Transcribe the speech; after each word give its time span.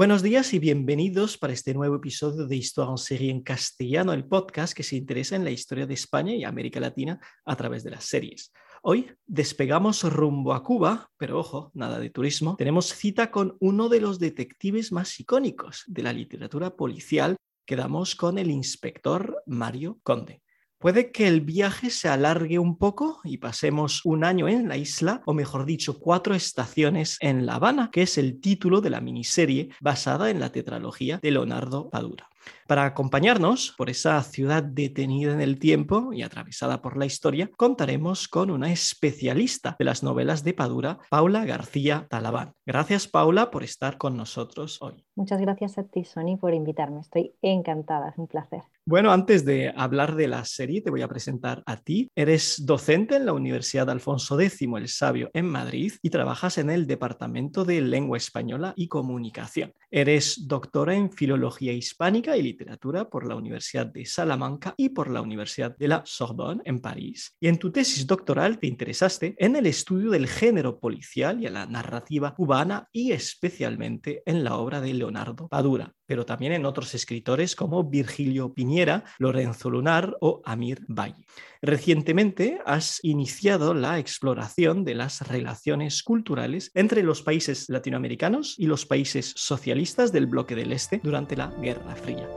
Buenos 0.00 0.22
días 0.22 0.54
y 0.54 0.58
bienvenidos 0.58 1.36
para 1.36 1.52
este 1.52 1.74
nuevo 1.74 1.96
episodio 1.96 2.46
de 2.46 2.56
Histoire 2.56 2.90
en 2.90 2.96
Serie 2.96 3.30
en 3.30 3.42
castellano, 3.42 4.14
el 4.14 4.24
podcast 4.24 4.72
que 4.72 4.82
se 4.82 4.96
interesa 4.96 5.36
en 5.36 5.44
la 5.44 5.50
historia 5.50 5.86
de 5.86 5.92
España 5.92 6.34
y 6.34 6.42
América 6.42 6.80
Latina 6.80 7.20
a 7.44 7.54
través 7.54 7.84
de 7.84 7.90
las 7.90 8.04
series. 8.04 8.50
Hoy 8.80 9.12
despegamos 9.26 10.02
rumbo 10.04 10.54
a 10.54 10.62
Cuba, 10.62 11.10
pero 11.18 11.38
ojo, 11.38 11.70
nada 11.74 11.98
de 11.98 12.08
turismo. 12.08 12.56
Tenemos 12.56 12.86
cita 12.86 13.30
con 13.30 13.58
uno 13.60 13.90
de 13.90 14.00
los 14.00 14.18
detectives 14.18 14.90
más 14.90 15.20
icónicos 15.20 15.84
de 15.86 16.02
la 16.02 16.14
literatura 16.14 16.74
policial. 16.74 17.36
Quedamos 17.66 18.16
con 18.16 18.38
el 18.38 18.50
inspector 18.50 19.42
Mario 19.44 19.98
Conde. 20.02 20.40
Puede 20.80 21.12
que 21.12 21.28
el 21.28 21.42
viaje 21.42 21.90
se 21.90 22.08
alargue 22.08 22.58
un 22.58 22.78
poco 22.78 23.20
y 23.22 23.36
pasemos 23.36 24.00
un 24.06 24.24
año 24.24 24.48
en 24.48 24.66
la 24.66 24.78
isla, 24.78 25.20
o 25.26 25.34
mejor 25.34 25.66
dicho, 25.66 25.98
cuatro 25.98 26.34
estaciones 26.34 27.18
en 27.20 27.44
La 27.44 27.56
Habana, 27.56 27.90
que 27.92 28.00
es 28.00 28.16
el 28.16 28.40
título 28.40 28.80
de 28.80 28.88
la 28.88 29.02
miniserie 29.02 29.68
basada 29.82 30.30
en 30.30 30.40
la 30.40 30.52
tetralogía 30.52 31.18
de 31.22 31.32
Leonardo 31.32 31.90
Padura. 31.90 32.30
Para 32.66 32.84
acompañarnos 32.84 33.74
por 33.76 33.90
esa 33.90 34.22
ciudad 34.22 34.62
detenida 34.62 35.32
en 35.32 35.40
el 35.40 35.58
tiempo 35.58 36.12
y 36.12 36.22
atravesada 36.22 36.80
por 36.82 36.96
la 36.96 37.06
historia, 37.06 37.50
contaremos 37.56 38.28
con 38.28 38.50
una 38.50 38.72
especialista 38.72 39.76
de 39.78 39.84
las 39.84 40.02
novelas 40.02 40.44
de 40.44 40.54
Padura, 40.54 40.98
Paula 41.10 41.44
García 41.44 42.06
Talabán. 42.08 42.52
Gracias, 42.64 43.08
Paula, 43.08 43.50
por 43.50 43.64
estar 43.64 43.98
con 43.98 44.16
nosotros 44.16 44.78
hoy. 44.80 45.04
Muchas 45.16 45.40
gracias 45.40 45.76
a 45.78 45.84
ti, 45.84 46.04
Sony, 46.04 46.38
por 46.40 46.54
invitarme. 46.54 47.00
Estoy 47.00 47.34
encantada, 47.42 48.10
es 48.10 48.18
un 48.18 48.26
placer. 48.26 48.62
Bueno, 48.86 49.12
antes 49.12 49.44
de 49.44 49.72
hablar 49.76 50.16
de 50.16 50.28
la 50.28 50.44
serie, 50.44 50.80
te 50.80 50.90
voy 50.90 51.02
a 51.02 51.08
presentar 51.08 51.62
a 51.66 51.76
ti. 51.76 52.10
Eres 52.14 52.64
docente 52.64 53.16
en 53.16 53.26
la 53.26 53.32
Universidad 53.32 53.90
Alfonso 53.90 54.40
X 54.40 54.60
el 54.60 54.88
Sabio 54.88 55.30
en 55.32 55.46
Madrid 55.46 55.92
y 56.02 56.10
trabajas 56.10 56.58
en 56.58 56.70
el 56.70 56.86
Departamento 56.86 57.64
de 57.64 57.80
Lengua 57.80 58.16
Española 58.16 58.72
y 58.76 58.88
Comunicación. 58.88 59.72
Eres 59.90 60.46
doctora 60.48 60.94
en 60.94 61.12
Filología 61.12 61.72
Hispánica 61.72 62.36
y 62.36 62.39
Literatura 62.42 63.08
por 63.08 63.26
la 63.26 63.36
Universidad 63.36 63.86
de 63.86 64.04
Salamanca 64.06 64.74
y 64.76 64.90
por 64.90 65.10
la 65.10 65.20
Universidad 65.20 65.76
de 65.76 65.88
la 65.88 66.02
Sorbonne 66.04 66.62
en 66.64 66.80
París. 66.80 67.36
Y 67.40 67.48
en 67.48 67.58
tu 67.58 67.70
tesis 67.70 68.06
doctoral 68.06 68.58
te 68.58 68.66
interesaste 68.66 69.34
en 69.38 69.56
el 69.56 69.66
estudio 69.66 70.10
del 70.10 70.26
género 70.26 70.78
policial 70.78 71.42
y 71.42 71.46
en 71.46 71.54
la 71.54 71.66
narrativa 71.66 72.34
cubana 72.34 72.88
y 72.92 73.12
especialmente 73.12 74.22
en 74.26 74.44
la 74.44 74.56
obra 74.56 74.80
de 74.80 74.94
Leonardo 74.94 75.48
Padura, 75.48 75.94
pero 76.10 76.26
también 76.26 76.50
en 76.50 76.66
otros 76.66 76.92
escritores 76.96 77.54
como 77.54 77.84
Virgilio 77.84 78.52
Piñera, 78.52 79.04
Lorenzo 79.18 79.70
Lunar 79.70 80.16
o 80.20 80.42
Amir 80.44 80.80
Valle. 80.88 81.24
Recientemente 81.62 82.58
has 82.66 82.98
iniciado 83.04 83.74
la 83.74 84.00
exploración 84.00 84.82
de 84.84 84.96
las 84.96 85.28
relaciones 85.28 86.02
culturales 86.02 86.72
entre 86.74 87.04
los 87.04 87.22
países 87.22 87.68
latinoamericanos 87.68 88.56
y 88.58 88.66
los 88.66 88.86
países 88.86 89.32
socialistas 89.36 90.10
del 90.10 90.26
bloque 90.26 90.56
del 90.56 90.72
Este 90.72 91.00
durante 91.00 91.36
la 91.36 91.46
Guerra 91.62 91.94
Fría. 91.94 92.28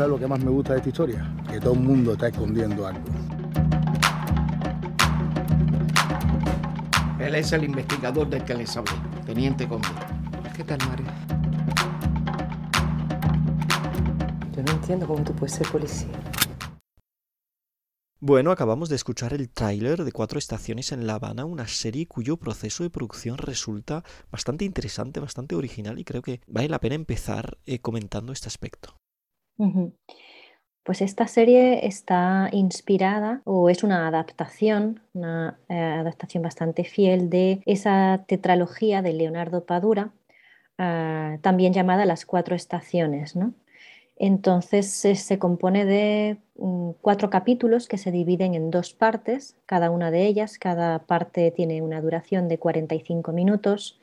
¿Tú 0.00 0.04
sabes 0.04 0.12
lo 0.12 0.18
que 0.18 0.28
más 0.28 0.42
me 0.42 0.50
gusta 0.50 0.72
de 0.72 0.78
esta 0.78 0.88
historia? 0.88 1.34
Que 1.46 1.60
todo 1.60 1.74
el 1.74 1.80
mundo 1.80 2.14
está 2.14 2.28
escondiendo 2.28 2.86
algo. 2.86 3.04
Él 7.18 7.34
es 7.34 7.52
el 7.52 7.64
investigador 7.64 8.30
del 8.30 8.42
que 8.42 8.54
les 8.54 8.74
hablé, 8.78 8.92
Teniente 9.26 9.68
Conde. 9.68 9.88
¿Qué 10.56 10.64
tal, 10.64 10.78
Mario? 10.88 11.04
Yo 14.56 14.62
no 14.62 14.72
entiendo 14.72 15.06
cómo 15.06 15.22
tú 15.22 15.34
puedes 15.34 15.54
ser 15.54 15.66
policía. 15.68 16.08
Bueno, 18.20 18.52
acabamos 18.52 18.88
de 18.88 18.96
escuchar 18.96 19.34
el 19.34 19.50
tráiler 19.50 20.04
de 20.04 20.12
Cuatro 20.12 20.38
Estaciones 20.38 20.92
en 20.92 21.06
La 21.06 21.16
Habana, 21.16 21.44
una 21.44 21.68
serie 21.68 22.08
cuyo 22.08 22.38
proceso 22.38 22.84
de 22.84 22.88
producción 22.88 23.36
resulta 23.36 24.02
bastante 24.32 24.64
interesante, 24.64 25.20
bastante 25.20 25.56
original 25.56 25.98
y 25.98 26.04
creo 26.04 26.22
que 26.22 26.40
vale 26.46 26.70
la 26.70 26.80
pena 26.80 26.94
empezar 26.94 27.58
eh, 27.66 27.80
comentando 27.80 28.32
este 28.32 28.48
aspecto. 28.48 28.96
Pues 30.82 31.02
esta 31.02 31.26
serie 31.28 31.86
está 31.86 32.48
inspirada 32.52 33.42
o 33.44 33.68
es 33.68 33.84
una 33.84 34.08
adaptación, 34.08 35.02
una 35.12 35.60
eh, 35.68 35.74
adaptación 35.74 36.42
bastante 36.42 36.84
fiel 36.84 37.28
de 37.30 37.62
esa 37.66 38.24
tetralogía 38.26 39.02
de 39.02 39.12
Leonardo 39.12 39.66
Padura, 39.66 40.12
ah, 40.78 41.36
también 41.42 41.72
llamada 41.72 42.06
Las 42.06 42.24
Cuatro 42.24 42.56
Estaciones. 42.56 43.34
Entonces 44.16 44.90
se 44.90 45.38
compone 45.38 45.84
de 45.84 46.38
mm, 46.56 46.90
cuatro 47.00 47.30
capítulos 47.30 47.86
que 47.86 47.98
se 47.98 48.10
dividen 48.10 48.54
en 48.54 48.70
dos 48.70 48.92
partes, 48.92 49.56
cada 49.66 49.90
una 49.90 50.10
de 50.10 50.26
ellas, 50.26 50.58
cada 50.58 51.00
parte 51.00 51.50
tiene 51.50 51.82
una 51.82 52.00
duración 52.00 52.48
de 52.48 52.58
45 52.58 53.32
minutos. 53.32 54.00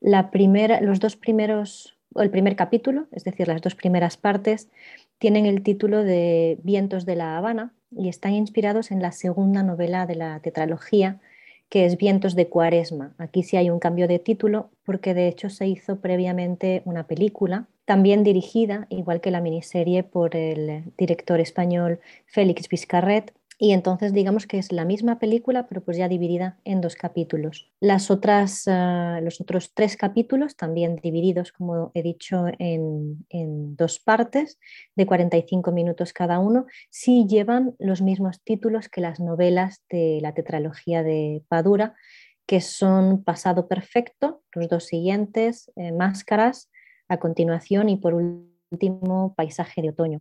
La 0.00 0.30
primera, 0.30 0.80
los 0.80 1.00
dos 1.00 1.16
primeros 1.16 1.95
el 2.14 2.30
primer 2.30 2.56
capítulo, 2.56 3.06
es 3.12 3.24
decir, 3.24 3.48
las 3.48 3.60
dos 3.60 3.74
primeras 3.74 4.16
partes, 4.16 4.68
tienen 5.18 5.46
el 5.46 5.62
título 5.62 6.04
de 6.04 6.58
Vientos 6.62 7.06
de 7.06 7.16
la 7.16 7.36
Habana 7.36 7.74
y 7.90 8.08
están 8.08 8.34
inspirados 8.34 8.90
en 8.90 9.00
la 9.00 9.12
segunda 9.12 9.62
novela 9.62 10.06
de 10.06 10.16
la 10.16 10.40
tetralogía, 10.40 11.20
que 11.68 11.84
es 11.84 11.96
Vientos 11.96 12.34
de 12.34 12.48
Cuaresma. 12.48 13.14
Aquí 13.18 13.42
sí 13.42 13.56
hay 13.56 13.70
un 13.70 13.80
cambio 13.80 14.08
de 14.08 14.18
título 14.18 14.70
porque 14.84 15.14
de 15.14 15.28
hecho 15.28 15.50
se 15.50 15.66
hizo 15.66 16.00
previamente 16.00 16.82
una 16.84 17.06
película, 17.06 17.66
también 17.84 18.24
dirigida, 18.24 18.86
igual 18.90 19.20
que 19.20 19.30
la 19.30 19.40
miniserie, 19.40 20.02
por 20.02 20.36
el 20.36 20.84
director 20.96 21.40
español 21.40 22.00
Félix 22.26 22.68
Vizcarret, 22.68 23.32
y 23.58 23.72
entonces 23.72 24.12
digamos 24.12 24.46
que 24.46 24.58
es 24.58 24.70
la 24.70 24.84
misma 24.84 25.18
película, 25.18 25.66
pero 25.66 25.82
pues 25.82 25.96
ya 25.96 26.08
dividida 26.08 26.58
en 26.64 26.82
dos 26.82 26.94
capítulos. 26.94 27.72
Las 27.80 28.10
otras, 28.10 28.64
ah, 28.66 29.18
los 29.22 29.40
otros 29.40 29.72
tres 29.72 29.96
capítulos, 29.96 30.56
también 30.56 30.96
divididos, 30.96 31.52
como 31.52 31.90
he 31.94 32.02
dicho, 32.02 32.44
en, 32.58 33.24
dos 33.76 33.98
partes 33.98 34.58
de 34.94 35.06
45 35.06 35.72
minutos 35.72 36.12
cada 36.12 36.38
uno, 36.38 36.66
sí 36.90 37.26
llevan 37.26 37.74
los 37.78 38.02
mismos 38.02 38.42
títulos 38.42 38.88
que 38.88 39.00
las 39.00 39.20
novelas 39.20 39.82
de 39.88 40.18
la 40.20 40.34
tetralogía 40.34 41.02
de 41.02 41.42
Padura, 41.48 41.94
que 42.46 42.60
son 42.60 43.24
Pasado 43.24 43.68
Perfecto, 43.68 44.42
los 44.52 44.68
dos 44.68 44.84
siguientes, 44.84 45.72
eh, 45.76 45.92
Máscaras, 45.92 46.70
a 47.08 47.18
continuación 47.18 47.88
y 47.88 47.96
por 47.96 48.14
último 48.14 49.34
Paisaje 49.34 49.80
de 49.80 49.90
Otoño. 49.90 50.20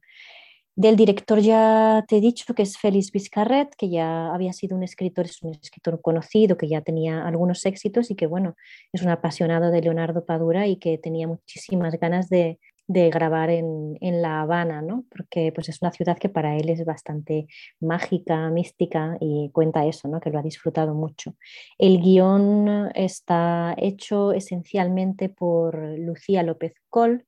Del 0.78 0.98
director 0.98 1.40
ya 1.40 2.04
te 2.06 2.18
he 2.18 2.22
dicho 2.22 2.54
que 2.54 2.64
es 2.64 2.78
Félix 2.78 3.10
Vizcarret, 3.14 3.74
que 3.78 3.90
ya 3.90 4.34
había 4.34 4.52
sido 4.52 4.76
un 4.76 4.84
escritor, 4.84 5.24
es 5.26 5.42
un 5.42 5.52
escritor 5.52 6.02
conocido, 6.02 6.58
que 6.58 6.68
ya 6.68 6.82
tenía 6.82 7.26
algunos 7.26 7.66
éxitos 7.66 8.12
y 8.12 8.16
que, 8.16 8.28
bueno, 8.28 8.56
es 8.92 9.02
un 9.02 9.08
apasionado 9.08 9.72
de 9.72 9.82
Leonardo 9.82 10.26
Padura 10.26 10.68
y 10.68 10.76
que 10.76 10.98
tenía 10.98 11.30
muchísimas 11.30 11.98
ganas 11.98 12.28
de, 12.28 12.60
grabar 12.88 13.52
en, 13.52 14.22
La 14.22 14.42
Habana, 14.42 14.82
¿no? 14.82 15.06
Porque 15.10 15.54
pues, 15.56 15.70
es 15.70 15.82
una 15.82 15.92
ciudad 15.92 16.18
que 16.18 16.28
para 16.28 16.58
él 16.58 16.68
es 16.70 16.84
bastante 16.84 17.48
mágica, 17.80 18.50
mística 18.50 19.18
y 19.22 19.50
cuenta 19.54 19.86
eso, 19.86 20.10
¿no? 20.10 20.20
Que 20.20 20.30
lo 20.30 20.40
ha 20.40 20.44
disfrutado 20.44 20.94
mucho. 20.94 21.36
El 21.78 22.02
guion 22.02 22.92
está 22.94 23.74
hecho 23.78 24.34
esencialmente 24.34 25.30
por 25.30 25.78
Lucía 25.98 26.44
López 26.44 26.74
Col, 26.90 27.26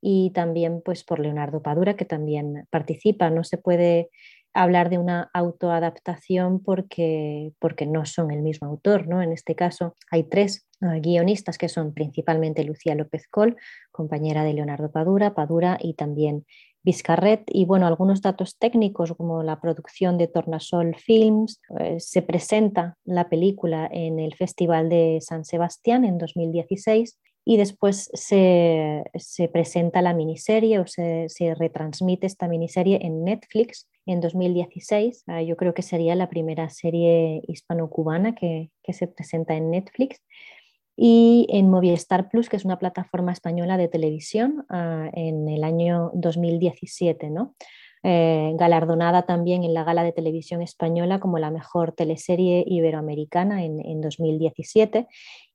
y 0.00 0.30
también 0.30 0.82
pues 0.84 1.04
por 1.04 1.18
Leonardo 1.18 1.62
Padura, 1.62 1.94
que 1.94 2.04
también 2.04 2.66
participa. 2.70 3.30
No 3.30 3.44
se 3.44 3.58
puede 3.58 4.10
hablar 4.52 4.90
de 4.90 4.98
una 4.98 5.30
autoadaptación 5.32 6.60
porque, 6.62 7.52
porque 7.58 7.86
no 7.86 8.04
son 8.04 8.30
el 8.30 8.42
mismo 8.42 8.68
autor. 8.68 9.06
¿no? 9.06 9.22
En 9.22 9.32
este 9.32 9.54
caso 9.54 9.96
hay 10.10 10.24
tres 10.24 10.66
ah, 10.80 10.96
guionistas 11.00 11.58
que 11.58 11.68
son 11.68 11.94
principalmente 11.94 12.64
Lucía 12.64 12.94
López 12.94 13.28
Col, 13.28 13.56
compañera 13.92 14.42
de 14.44 14.54
Leonardo 14.54 14.90
Padura, 14.90 15.34
Padura 15.34 15.78
y 15.80 15.94
también 15.94 16.46
Vizcarret. 16.82 17.44
Y 17.48 17.66
bueno, 17.66 17.86
algunos 17.86 18.22
datos 18.22 18.56
técnicos 18.58 19.12
como 19.12 19.42
la 19.42 19.60
producción 19.60 20.16
de 20.16 20.28
Tornasol 20.28 20.96
Films. 20.96 21.60
Eh, 21.78 22.00
se 22.00 22.22
presenta 22.22 22.96
la 23.04 23.28
película 23.28 23.88
en 23.92 24.18
el 24.18 24.34
Festival 24.34 24.88
de 24.88 25.18
San 25.20 25.44
Sebastián 25.44 26.04
en 26.04 26.16
2016 26.18 27.18
y 27.44 27.56
después 27.56 28.10
se, 28.12 29.04
presenta 29.52 30.02
la 30.02 30.14
miniserie 30.14 30.78
o 30.78 30.86
se, 30.86 31.28
retransmite 31.58 32.26
esta 32.26 32.48
miniserie 32.48 33.00
en 33.02 33.24
Netflix 33.24 33.88
en 34.06 34.20
2016. 34.20 35.24
Ah, 35.26 35.42
yo 35.42 35.56
creo 35.56 35.74
que 35.74 35.82
sería 35.82 36.14
la 36.14 36.28
primera 36.28 36.68
serie 36.68 37.42
hispano-cubana 37.48 38.34
que, 38.34 38.70
se 38.88 39.06
presenta 39.06 39.54
en 39.54 39.70
Netflix. 39.70 40.20
Y 40.96 41.46
en 41.50 41.70
Movistar 41.70 42.28
Plus, 42.28 42.48
que 42.50 42.56
es 42.56 42.64
una 42.64 42.78
plataforma 42.78 43.32
española 43.32 43.78
de 43.78 43.88
televisión, 43.88 44.66
ah, 44.68 45.08
en 45.14 45.48
el 45.48 45.64
año 45.64 46.10
2017, 46.14 47.30
¿no? 47.30 47.54
Eh, 48.02 48.52
galardonada 48.54 49.26
también 49.26 49.62
en 49.62 49.74
la 49.74 49.84
Gala 49.84 50.02
de 50.02 50.12
Televisión 50.12 50.62
Española 50.62 51.20
como 51.20 51.38
la 51.38 51.50
mejor 51.50 51.92
teleserie 51.92 52.64
iberoamericana 52.66 53.62
en, 53.62 54.00
2017. 54.00 55.06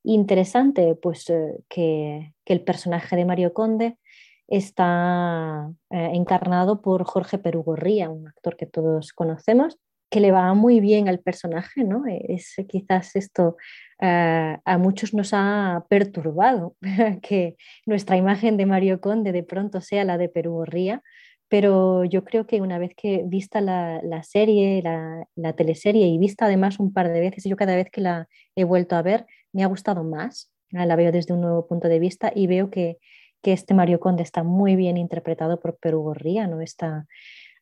Interesante 0.04 0.94
pues, 0.94 1.28
eh, 1.28 1.58
que, 1.68 2.34
el 2.44 2.60
personaje 2.62 3.16
de 3.16 3.24
Mario 3.24 3.52
Conde 3.52 3.98
está 4.46 5.72
eh, 5.90 6.10
encarnado 6.14 6.82
por 6.82 7.02
Jorge 7.04 7.38
Perugorría, 7.38 8.10
un 8.10 8.28
actor 8.28 8.56
que 8.56 8.66
todos 8.66 9.12
conocemos, 9.12 9.76
que 10.08 10.20
le 10.20 10.30
va 10.30 10.54
muy 10.54 10.78
bien 10.78 11.08
al 11.08 11.18
personaje, 11.18 11.82
¿no? 11.82 12.04
Es 12.06 12.54
quizás 12.68 13.16
esto 13.16 13.56
a 13.98 14.78
muchos 14.78 15.14
nos 15.14 15.30
ha 15.32 15.84
perturbado 15.88 16.76
que 17.22 17.56
nuestra 17.86 18.16
imagen 18.16 18.56
de 18.56 18.66
Mario 18.66 19.00
Conde 19.00 19.32
de 19.32 19.42
pronto 19.42 19.80
sea 19.80 20.04
la 20.04 20.16
de 20.16 20.28
Perugorría, 20.28 21.02
pero 21.48 22.04
yo 22.04 22.24
creo 22.24 22.46
que 22.46 22.60
una 22.60 22.78
vez 22.78 22.92
que 22.96 23.22
vista 23.24 23.60
la, 23.60 24.22
serie, 24.22 24.82
la, 24.82 25.52
teleserie 25.54 26.06
y 26.06 26.18
vista 26.18 26.46
además 26.46 26.80
un 26.80 26.92
par 26.92 27.12
de 27.12 27.20
veces, 27.20 27.44
yo 27.44 27.56
cada 27.56 27.76
vez 27.76 27.88
que 27.90 28.00
la 28.00 28.28
he 28.56 28.64
vuelto 28.64 28.96
a 28.96 29.02
ver 29.02 29.26
me 29.52 29.62
ha 29.62 29.66
gustado 29.66 30.02
más, 30.04 30.50
la 30.70 30.96
veo 30.96 31.12
desde 31.12 31.34
un 31.34 31.40
nuevo 31.40 31.66
punto 31.66 31.88
de 31.88 31.98
vista 31.98 32.32
y 32.34 32.46
veo 32.46 32.70
que, 32.70 32.98
este 33.42 33.74
Mario 33.74 34.00
Conde 34.00 34.24
está 34.24 34.42
muy 34.42 34.74
bien 34.74 34.96
interpretado 34.96 35.60
por 35.60 35.78
Perú 35.78 36.02
Gorría, 36.02 36.48
¿no? 36.48 36.60
Esta, 36.60 37.06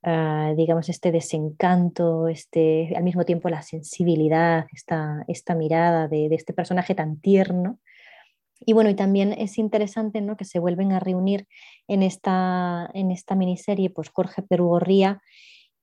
ah, 0.03 0.55
digamos, 0.57 0.89
este 0.89 1.13
desencanto, 1.13 2.27
este, 2.29 2.97
al 2.97 3.03
mismo 3.05 3.27
tiempo 3.27 3.51
la 3.51 3.61
sensibilidad, 3.61 4.65
esta, 4.73 5.27
esta 5.29 5.55
mirada 5.55 6.09
de, 6.09 6.31
de 6.31 6.37
este 6.37 6.55
personaje 6.55 6.95
tan 6.95 7.21
tierno 7.21 7.81
y 8.61 8.73
bueno, 8.73 8.91
y 8.91 8.95
también 8.95 9.33
es 9.33 9.59
interesante 9.59 10.21
¿no? 10.21 10.37
que 10.37 10.45
se 10.45 10.59
vuelven 10.59 10.93
a 10.93 11.01
reunir 11.01 11.47
en 11.89 12.03
esta, 12.03 12.91
en 12.95 13.11
esta 13.11 13.35
miniserie 13.35 13.91
pues 13.91 14.11
Jorge 14.11 14.43
Perugorría 14.43 15.21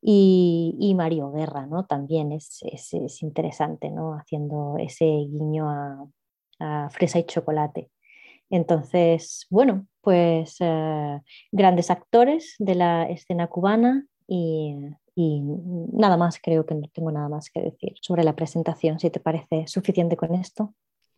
y, 0.01 0.75
y 0.79 0.95
Mario 0.95 1.31
Guerra, 1.31 1.67
¿no? 1.67 1.85
También 1.85 2.31
es, 2.31 2.59
es, 2.63 3.21
interesante, 3.21 3.91
¿no? 3.91 4.13
Haciendo 4.15 4.77
ese 4.79 5.05
guiño 5.05 5.69
a, 5.69 6.89
fresa 6.89 7.19
y 7.19 7.23
chocolate. 7.23 7.89
Entonces, 8.51 9.47
bueno, 9.49 9.87
pues 10.01 10.57
eh, 10.59 11.21
grandes 11.51 11.89
actores 11.89 12.55
de 12.59 12.75
la 12.75 13.03
escena 13.05 13.47
cubana 13.47 14.05
y, 14.27 14.75
nada 15.15 16.17
más, 16.17 16.39
creo 16.41 16.65
que 16.65 16.75
no 16.75 16.87
tengo 16.93 17.11
nada 17.11 17.29
más 17.29 17.49
que 17.49 17.61
decir 17.61 17.93
sobre 18.01 18.23
la 18.23 18.35
presentación, 18.35 18.99
si 18.99 19.09
te 19.09 19.19
parece 19.19 19.65
suficiente 19.67 20.17
con 20.17 20.35
esto. 20.35 20.73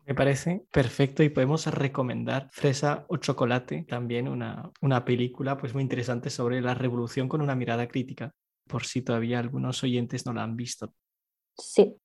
Me 0.05 0.15
parece 0.15 0.65
perfecto 0.71 1.23
y 1.23 1.29
podemos 1.29 1.65
recomendar 1.67 2.49
Fresa 2.51 3.05
o 3.07 3.17
Chocolate, 3.17 3.85
también 3.87 4.27
una, 4.27 4.69
una 4.81 5.05
película 5.05 5.57
pues 5.57 5.73
muy 5.73 5.81
interesante 5.81 6.29
sobre 6.29 6.61
la 6.61 6.73
revolución 6.73 7.29
con 7.29 7.41
una 7.41 7.55
mirada 7.55 7.87
crítica, 7.87 8.33
por 8.67 8.83
si 8.83 9.01
todavía 9.01 9.39
algunos 9.39 9.81
oyentes 9.83 10.25
no 10.25 10.33
la 10.33 10.43
han 10.43 10.57
visto. 10.57 10.93
Sí. 11.57 11.95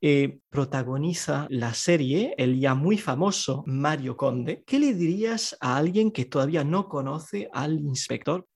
Eh, 0.00 0.40
protagoniza 0.50 1.46
la 1.50 1.74
serie 1.74 2.34
el 2.38 2.60
ya 2.60 2.74
muy 2.74 2.98
famoso 2.98 3.64
Mario 3.66 4.16
Conde. 4.16 4.62
¿Qué 4.66 4.78
le 4.78 4.94
dirías 4.94 5.56
a 5.60 5.76
alguien 5.76 6.12
que 6.12 6.24
todavía 6.24 6.64
no 6.64 6.88
conoce 6.88 7.48
al 7.52 7.80
inspector? 7.80 8.46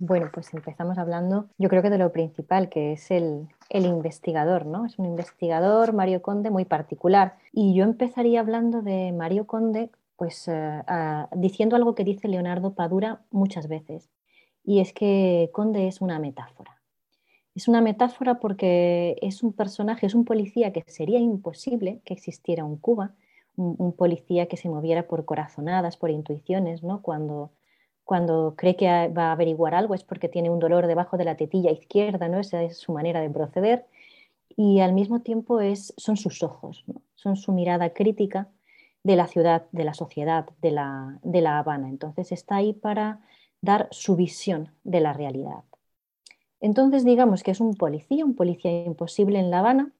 Bueno, 0.00 0.30
pues 0.32 0.52
empezamos 0.54 0.96
hablando, 0.96 1.50
yo 1.58 1.68
creo 1.68 1.82
que 1.82 1.90
de 1.90 1.98
lo 1.98 2.12
principal, 2.12 2.68
que 2.68 2.92
es 2.92 3.10
el, 3.10 3.48
investigador, 3.70 4.66
¿no? 4.66 4.86
Es 4.86 4.98
un 4.98 5.06
investigador, 5.06 5.92
Mario 5.92 6.22
Conde, 6.22 6.50
muy 6.50 6.64
particular. 6.64 7.36
Y 7.52 7.74
yo 7.74 7.84
empezaría 7.84 8.40
hablando 8.40 8.82
de 8.82 9.12
Mario 9.12 9.46
Conde, 9.46 9.90
pues 10.16 10.48
eh, 10.48 10.82
diciendo 11.36 11.76
algo 11.76 11.94
que 11.94 12.04
dice 12.04 12.28
Leonardo 12.28 12.74
Padura 12.74 13.20
muchas 13.30 13.68
veces, 13.68 14.10
y 14.64 14.80
es 14.80 14.92
que 14.92 15.50
Conde 15.52 15.86
es 15.86 16.00
una 16.00 16.18
metáfora. 16.18 16.80
Es 17.54 17.68
una 17.68 17.80
metáfora 17.80 18.38
porque 18.38 19.16
es 19.22 19.42
un 19.42 19.52
personaje, 19.52 20.06
es 20.06 20.14
un 20.14 20.24
policía 20.24 20.72
que 20.72 20.84
sería 20.86 21.18
imposible 21.18 22.00
que 22.04 22.14
existiera 22.14 22.62
en 22.64 22.76
Cuba, 22.76 23.14
un, 23.56 23.74
un 23.78 23.92
policía 23.92 24.46
que 24.46 24.56
se 24.56 24.68
moviera 24.68 25.08
por 25.08 25.24
corazonadas, 25.24 25.96
por 25.96 26.10
intuiciones, 26.10 26.82
¿no? 26.82 27.02
Cuando 27.02 27.50
cuando 28.08 28.54
cree 28.56 28.74
que 28.74 28.86
va 29.08 29.24
a 29.24 29.32
averiguar 29.32 29.74
algo 29.74 29.92
es 29.92 30.02
porque 30.02 30.30
tiene 30.30 30.48
un 30.48 30.58
dolor 30.58 30.86
debajo 30.86 31.18
de 31.18 31.26
la 31.26 31.36
tetilla 31.36 31.70
izquierda, 31.70 32.26
¿no? 32.26 32.38
Esa 32.40 32.62
es 32.62 32.78
su 32.78 32.94
manera 32.94 33.20
de 33.20 33.28
proceder. 33.28 33.84
Y 34.56 34.80
al 34.80 34.94
mismo 34.94 35.20
tiempo 35.20 35.60
es, 35.60 35.92
son 35.98 36.16
sus 36.16 36.42
ojos, 36.42 36.86
son 37.16 37.36
su 37.36 37.52
mirada 37.52 37.90
crítica 37.90 38.48
de 39.02 39.14
la 39.14 39.26
ciudad, 39.26 39.66
de 39.72 39.84
la 39.84 39.92
sociedad, 39.92 40.48
de 40.62 40.70
la, 40.70 41.18
de 41.22 41.42
la 41.42 41.58
Habana. 41.58 41.90
Entonces 41.90 42.32
está 42.32 42.56
ahí 42.56 42.72
para 42.72 43.20
dar 43.60 43.88
su 43.90 44.16
visión 44.16 44.72
de 44.84 45.00
la 45.00 45.12
realidad. 45.12 45.64
Entonces 46.60 47.04
digamos 47.04 47.42
que 47.42 47.50
es 47.50 47.60
un 47.60 47.74
policía, 47.74 48.24
un 48.24 48.34
policía 48.34 48.84
imposible 48.86 49.38
en 49.38 49.50
La 49.50 49.58
Habana, 49.58 49.92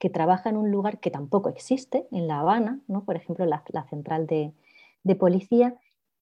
que 0.00 0.10
trabaja 0.10 0.50
en 0.50 0.56
un 0.56 0.72
lugar 0.72 0.98
que 0.98 1.12
tampoco 1.12 1.48
existe 1.48 2.08
en 2.10 2.26
La 2.26 2.40
Habana, 2.40 2.80
¿no? 2.88 3.04
por 3.04 3.14
ejemplo 3.14 3.46
la, 3.46 3.62
central 3.88 4.26
de, 4.26 4.52
de 5.04 5.14
policía, 5.14 5.76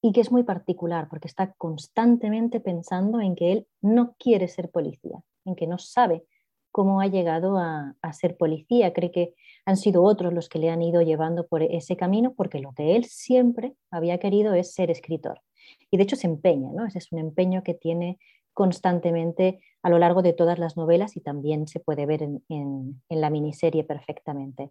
y 0.04 0.12
que 0.12 0.20
es 0.20 0.30
muy 0.30 0.42
particular 0.42 1.08
porque 1.08 1.28
está 1.28 1.54
constantemente 1.54 2.60
pensando 2.60 3.22
en 3.22 3.34
que 3.34 3.52
él 3.52 3.66
no 3.80 4.14
quiere 4.18 4.48
ser 4.48 4.70
policía, 4.70 5.22
en 5.46 5.54
que 5.54 5.66
no 5.66 5.78
sabe 5.78 6.26
cómo 6.70 7.00
ha 7.00 7.06
llegado 7.06 7.56
a, 7.56 7.96
ser 8.12 8.36
policía, 8.36 8.92
cree 8.92 9.10
que 9.10 9.34
han 9.64 9.78
sido 9.78 10.02
otros 10.02 10.34
los 10.34 10.50
que 10.50 10.58
le 10.58 10.68
han 10.68 10.82
ido 10.82 11.00
llevando 11.00 11.46
por 11.46 11.62
ese 11.62 11.96
camino 11.96 12.34
porque 12.34 12.58
lo 12.58 12.74
que 12.74 12.96
él 12.96 13.06
siempre 13.06 13.76
había 13.90 14.18
querido 14.18 14.52
es 14.52 14.74
ser 14.74 14.90
escritor. 14.90 15.40
Y 15.90 15.96
de 15.96 16.02
hecho 16.02 16.16
se 16.16 16.26
empeña, 16.26 16.70
¿no? 16.70 16.84
Ese 16.84 16.98
es 16.98 17.10
un 17.10 17.18
empeño 17.18 17.62
que 17.62 17.72
tiene 17.72 18.18
constantemente 18.52 19.60
a 19.82 19.88
lo 19.88 19.98
largo 19.98 20.20
de 20.20 20.34
todas 20.34 20.58
las 20.58 20.76
novelas 20.76 21.16
y 21.16 21.22
también 21.22 21.66
se 21.66 21.80
puede 21.80 22.04
ver 22.04 22.22
en, 22.22 22.42
en 22.50 23.20
la 23.22 23.30
miniserie 23.30 23.84
perfectamente. 23.84 24.70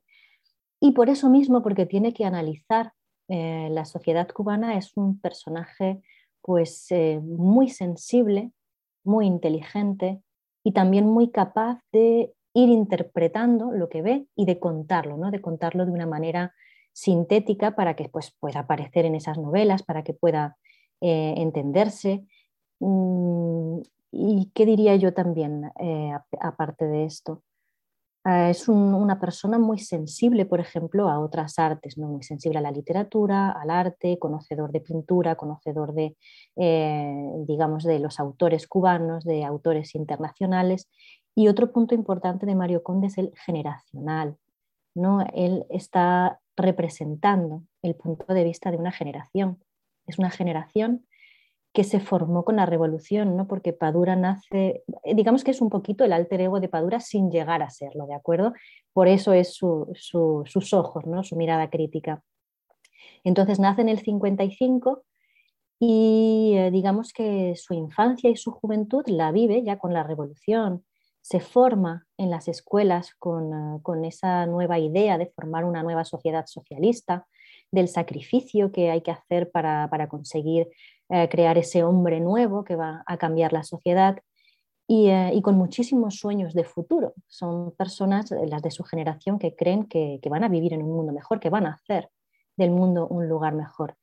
Y 0.80 0.92
por 0.92 1.10
eso 1.10 1.28
mismo, 1.28 1.64
porque 1.64 1.88
tiene 1.88 2.14
que 2.14 2.26
analizar 2.26 2.94
eh, 3.36 3.68
la 3.72 3.84
sociedad 3.84 4.28
cubana 4.28 4.78
es 4.78 4.96
un 4.96 5.20
personaje 5.20 6.04
pues 6.44 6.86
eh, 6.92 7.20
muy 7.20 7.68
sensible, 7.68 8.52
muy 9.04 9.26
inteligente 9.26 10.22
y 10.64 10.72
también 10.72 11.08
muy 11.08 11.32
capaz 11.32 11.80
de 11.92 12.32
ir 12.54 12.70
interpretando 12.70 13.72
lo 13.72 13.90
que 13.90 14.04
ve 14.04 14.28
y 14.36 14.46
de 14.46 14.60
contarlo, 14.60 15.18
¿no? 15.18 15.32
de 15.32 15.42
contarlo 15.42 15.84
de 15.84 15.92
una 15.92 16.06
manera 16.06 16.54
sintética 16.92 17.76
para 17.76 17.96
que 17.96 18.08
pues, 18.08 18.36
pueda 18.40 18.60
aparecer 18.60 19.06
en 19.06 19.16
esas 19.16 19.40
novelas, 19.40 19.82
para 19.82 20.04
que 20.04 20.14
pueda 20.14 20.58
eh, 21.02 21.34
entenderse. 21.38 22.28
Mm, 22.80 23.80
¿Y 24.12 24.52
qué 24.54 24.68
diría 24.68 24.96
yo 24.96 25.16
también, 25.16 25.72
aparte 26.40 26.86
de 26.86 27.06
esto? 27.06 27.42
Ah, 28.26 28.50
es 28.50 28.70
una 28.70 29.20
persona 29.20 29.60
muy 29.60 29.80
sensible, 29.80 30.46
por 30.46 30.62
ejemplo, 30.62 31.10
a 31.10 31.20
otras 31.20 31.60
artes, 31.60 31.98
¿no? 31.98 32.08
muy 32.08 32.24
sensible 32.24 32.60
a 32.60 32.62
la 32.62 32.72
literatura, 32.72 33.52
al 33.52 33.70
arte, 33.70 34.18
conocedor 34.18 34.72
de 34.72 34.80
pintura, 34.80 35.36
conocedor 35.36 35.94
de, 35.94 36.16
eh, 36.56 37.14
digamos, 37.46 37.84
de 37.84 38.00
los 38.00 38.22
autores 38.22 38.66
cubanos, 38.68 39.26
de 39.26 39.44
autores 39.44 39.94
internacionales. 39.96 40.90
Y 41.36 41.50
otro 41.50 41.74
punto 41.74 41.96
importante 41.96 42.46
de 42.46 42.56
Mario 42.56 42.82
Conde 42.82 43.08
es 43.08 43.18
el 43.18 43.34
generacional. 43.46 44.38
¿no? 44.96 45.26
Él 45.34 45.66
está 45.70 46.40
representando 46.56 47.64
el 47.82 47.96
punto 47.96 48.34
de 48.34 48.44
vista 48.46 48.72
de 48.72 48.78
una 48.78 48.92
generación. 48.92 49.62
Es 50.08 50.18
una 50.20 50.30
generación 50.30 51.06
que 51.74 51.84
se 51.84 52.00
formó 52.00 52.46
con 52.46 52.58
la 52.58 52.68
revolución, 52.68 53.36
¿no? 53.36 53.48
porque 53.48 53.74
Padura 53.74 54.16
nace, 54.16 54.84
eh, 55.04 55.16
digamos 55.16 55.44
que 55.44 55.52
es 55.52 55.60
un 55.60 55.70
poquito 55.70 56.06
el 56.06 56.14
alter 56.14 56.42
ego 56.42 56.60
de 56.60 56.70
Padura 56.70 57.00
sin 57.00 57.32
llegar 57.32 57.64
a 57.64 57.72
serlo, 57.72 58.06
¿de 58.06 58.14
acuerdo? 58.14 58.54
Por 58.94 59.08
eso 59.08 59.34
es 59.34 59.56
sus 59.56 60.74
ojos, 60.74 61.06
¿no? 61.08 61.24
su 61.24 61.36
mirada 61.36 61.72
crítica. 61.72 62.22
Entonces 63.24 63.60
nace 63.60 63.82
en 63.82 63.90
el 63.90 64.00
55 64.00 65.04
y 65.80 66.54
eh, 66.56 66.70
digamos 66.72 67.12
que 67.12 67.56
su 67.56 67.74
infancia 67.74 68.30
y 68.30 68.36
su 68.36 68.52
juventud 68.52 69.04
la 69.08 69.32
vive 69.32 69.64
ya 69.64 69.80
con 69.80 69.94
la 69.94 70.04
revolución, 70.04 70.86
se 71.22 71.40
forma 71.40 72.06
en 72.18 72.30
las 72.30 72.48
escuelas 72.48 73.16
con, 73.16 73.52
eh, 73.52 73.80
con 73.82 74.06
esa 74.06 74.46
nueva 74.46 74.78
idea 74.78 75.18
de 75.18 75.26
formar 75.36 75.66
una 75.66 75.82
nueva 75.82 76.06
sociedad 76.06 76.46
socialista, 76.46 77.26
del 77.72 77.88
sacrificio 77.88 78.72
que 78.72 78.92
hay 78.92 79.02
que 79.02 79.10
hacer 79.10 79.50
para, 79.50 79.90
para 79.90 80.08
conseguir 80.08 80.70
eh, 81.10 81.28
crear 81.30 81.58
ese 81.58 81.84
hombre 81.84 82.20
nuevo 82.20 82.64
que 82.64 82.76
va 82.76 83.04
a 83.06 83.18
cambiar 83.18 83.54
la 83.54 83.64
sociedad 83.64 84.18
y, 84.88 85.10
eh, 85.10 85.40
con 85.44 85.56
muchísimos 85.56 86.16
sueños 86.16 86.54
de 86.54 86.64
futuro. 86.64 87.14
Son 87.28 87.72
personas, 87.72 88.32
eh, 88.32 88.48
las 88.48 88.62
de 88.62 88.72
su 88.72 88.84
generación, 88.84 89.40
que 89.40 89.56
creen 89.56 89.86
que, 89.86 90.20
van 90.30 90.44
a 90.44 90.50
vivir 90.50 90.74
en 90.74 90.84
un 90.84 90.92
mundo 90.92 91.14
mejor, 91.14 91.40
que 91.40 91.50
van 91.50 91.66
a 91.66 91.74
hacer 91.74 92.10
del 92.58 92.72
mundo 92.72 93.08
un 93.08 93.28
lugar 93.28 93.54
mejor. 93.54 93.98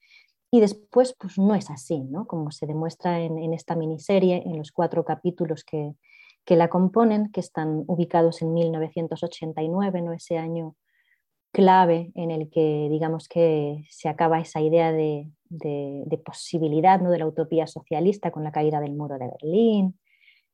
Y 0.51 0.61
después, 0.61 1.15
pues 1.19 1.39
no 1.39 1.55
es 1.55 1.71
así, 1.71 2.01
¿no? 2.01 2.27
Como 2.27 2.51
se 2.51 2.67
demuestra 2.67 3.21
en, 3.21 3.55
esta 3.55 3.77
miniserie, 3.77 4.43
en 4.45 4.59
los 4.59 4.73
cuatro 4.73 5.05
capítulos 5.05 5.65
que, 5.65 5.95
que, 6.45 6.57
la 6.57 6.69
componen, 6.69 7.31
que 7.31 7.41
están 7.41 7.85
ubicados 7.87 8.43
en 8.43 8.53
1989, 8.53 10.03
¿no? 10.03 10.13
Ese 10.13 10.39
año 10.39 10.77
clave 11.53 12.13
en 12.15 12.31
el 12.31 12.51
que 12.51 12.89
digamos 12.91 13.29
que 13.29 13.85
se 13.91 14.09
acaba 14.09 14.41
esa 14.41 14.61
idea 14.61 14.93
de, 14.93 15.31
posibilidad 16.25 17.01
¿no? 17.01 17.11
de 17.11 17.19
la 17.19 17.27
utopía 17.27 17.67
socialista 17.67 18.31
con 18.31 18.45
la 18.45 18.53
caída 18.53 18.81
del 18.81 18.95
muro 18.95 19.19
de 19.19 19.29
Berlín, 19.29 19.99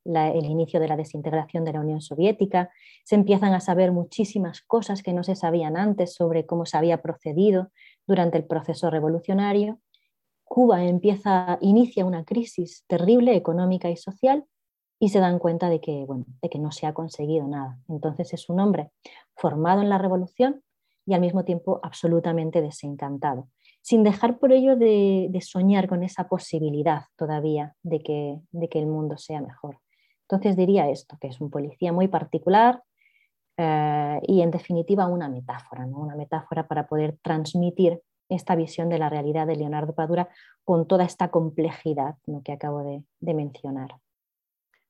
el 0.04 0.44
inicio 0.44 0.78
de 0.78 0.88
la 0.88 0.96
desintegración 0.96 1.64
de 1.64 1.72
la 1.72 1.80
Unión 1.80 2.00
Soviética, 2.00 2.70
se 3.04 3.16
empiezan 3.16 3.54
a 3.54 3.60
saber 3.60 3.92
muchísimas 3.92 4.62
cosas 4.62 5.02
que 5.02 5.12
no 5.12 5.24
se 5.24 5.34
sabían 5.34 5.76
antes 5.76 6.14
sobre 6.14 6.46
cómo 6.46 6.64
se 6.64 6.76
había 6.76 7.02
procedido 7.02 7.70
durante 8.06 8.38
el 8.38 8.44
proceso 8.44 8.88
revolucionario. 8.90 9.80
Cuba 10.44 10.84
empieza, 10.84 11.58
inicia 11.60 12.04
una 12.04 12.24
crisis 12.24 12.84
terrible 12.86 13.34
económica 13.34 13.90
y 13.90 13.96
social 13.96 14.44
y 15.00 15.08
se 15.08 15.18
dan 15.18 15.38
cuenta 15.38 15.68
de 15.68 15.80
que, 15.80 16.04
bueno, 16.06 16.24
de 16.40 16.48
que 16.48 16.58
no 16.58 16.70
se 16.70 16.86
ha 16.86 16.94
conseguido 16.94 17.46
nada. 17.48 17.78
Entonces 17.88 18.32
es 18.32 18.48
un 18.48 18.60
hombre 18.60 18.92
formado 19.34 19.82
en 19.82 19.88
la 19.88 19.98
revolución, 19.98 20.62
y 21.06 21.14
al 21.14 21.20
mismo 21.20 21.44
tiempo 21.44 21.80
absolutamente 21.82 22.60
desencantado, 22.60 23.48
sin 23.86 24.02
dejar 24.02 24.38
por 24.40 24.50
ello 24.50 24.74
de, 24.74 25.30
soñar 25.42 25.86
con 25.86 26.02
esa 26.02 26.28
posibilidad 26.28 27.04
todavía 27.14 27.76
de 27.84 28.00
que, 28.00 28.40
el 28.80 28.86
mundo 28.88 29.16
sea 29.16 29.40
mejor. 29.40 29.78
Entonces 30.22 30.56
diría 30.56 30.90
esto, 30.90 31.16
que 31.20 31.28
es 31.28 31.40
un 31.40 31.50
policía 31.50 31.92
muy 31.92 32.08
particular 32.08 32.82
eh, 33.56 34.20
y 34.26 34.40
en 34.40 34.50
definitiva 34.50 35.06
una 35.06 35.28
metáfora, 35.28 35.86
¿no? 35.86 35.98
una 35.98 36.16
metáfora 36.16 36.66
para 36.66 36.88
poder 36.88 37.16
transmitir 37.22 38.02
esta 38.28 38.56
visión 38.56 38.88
de 38.88 38.98
la 38.98 39.08
realidad 39.08 39.46
de 39.46 39.54
Leonardo 39.54 39.94
Padura 39.94 40.30
con 40.64 40.88
toda 40.88 41.04
esta 41.04 41.28
complejidad 41.28 42.16
que 42.44 42.52
acabo 42.52 42.82
de 42.82 43.34
mencionar. 43.34 44.00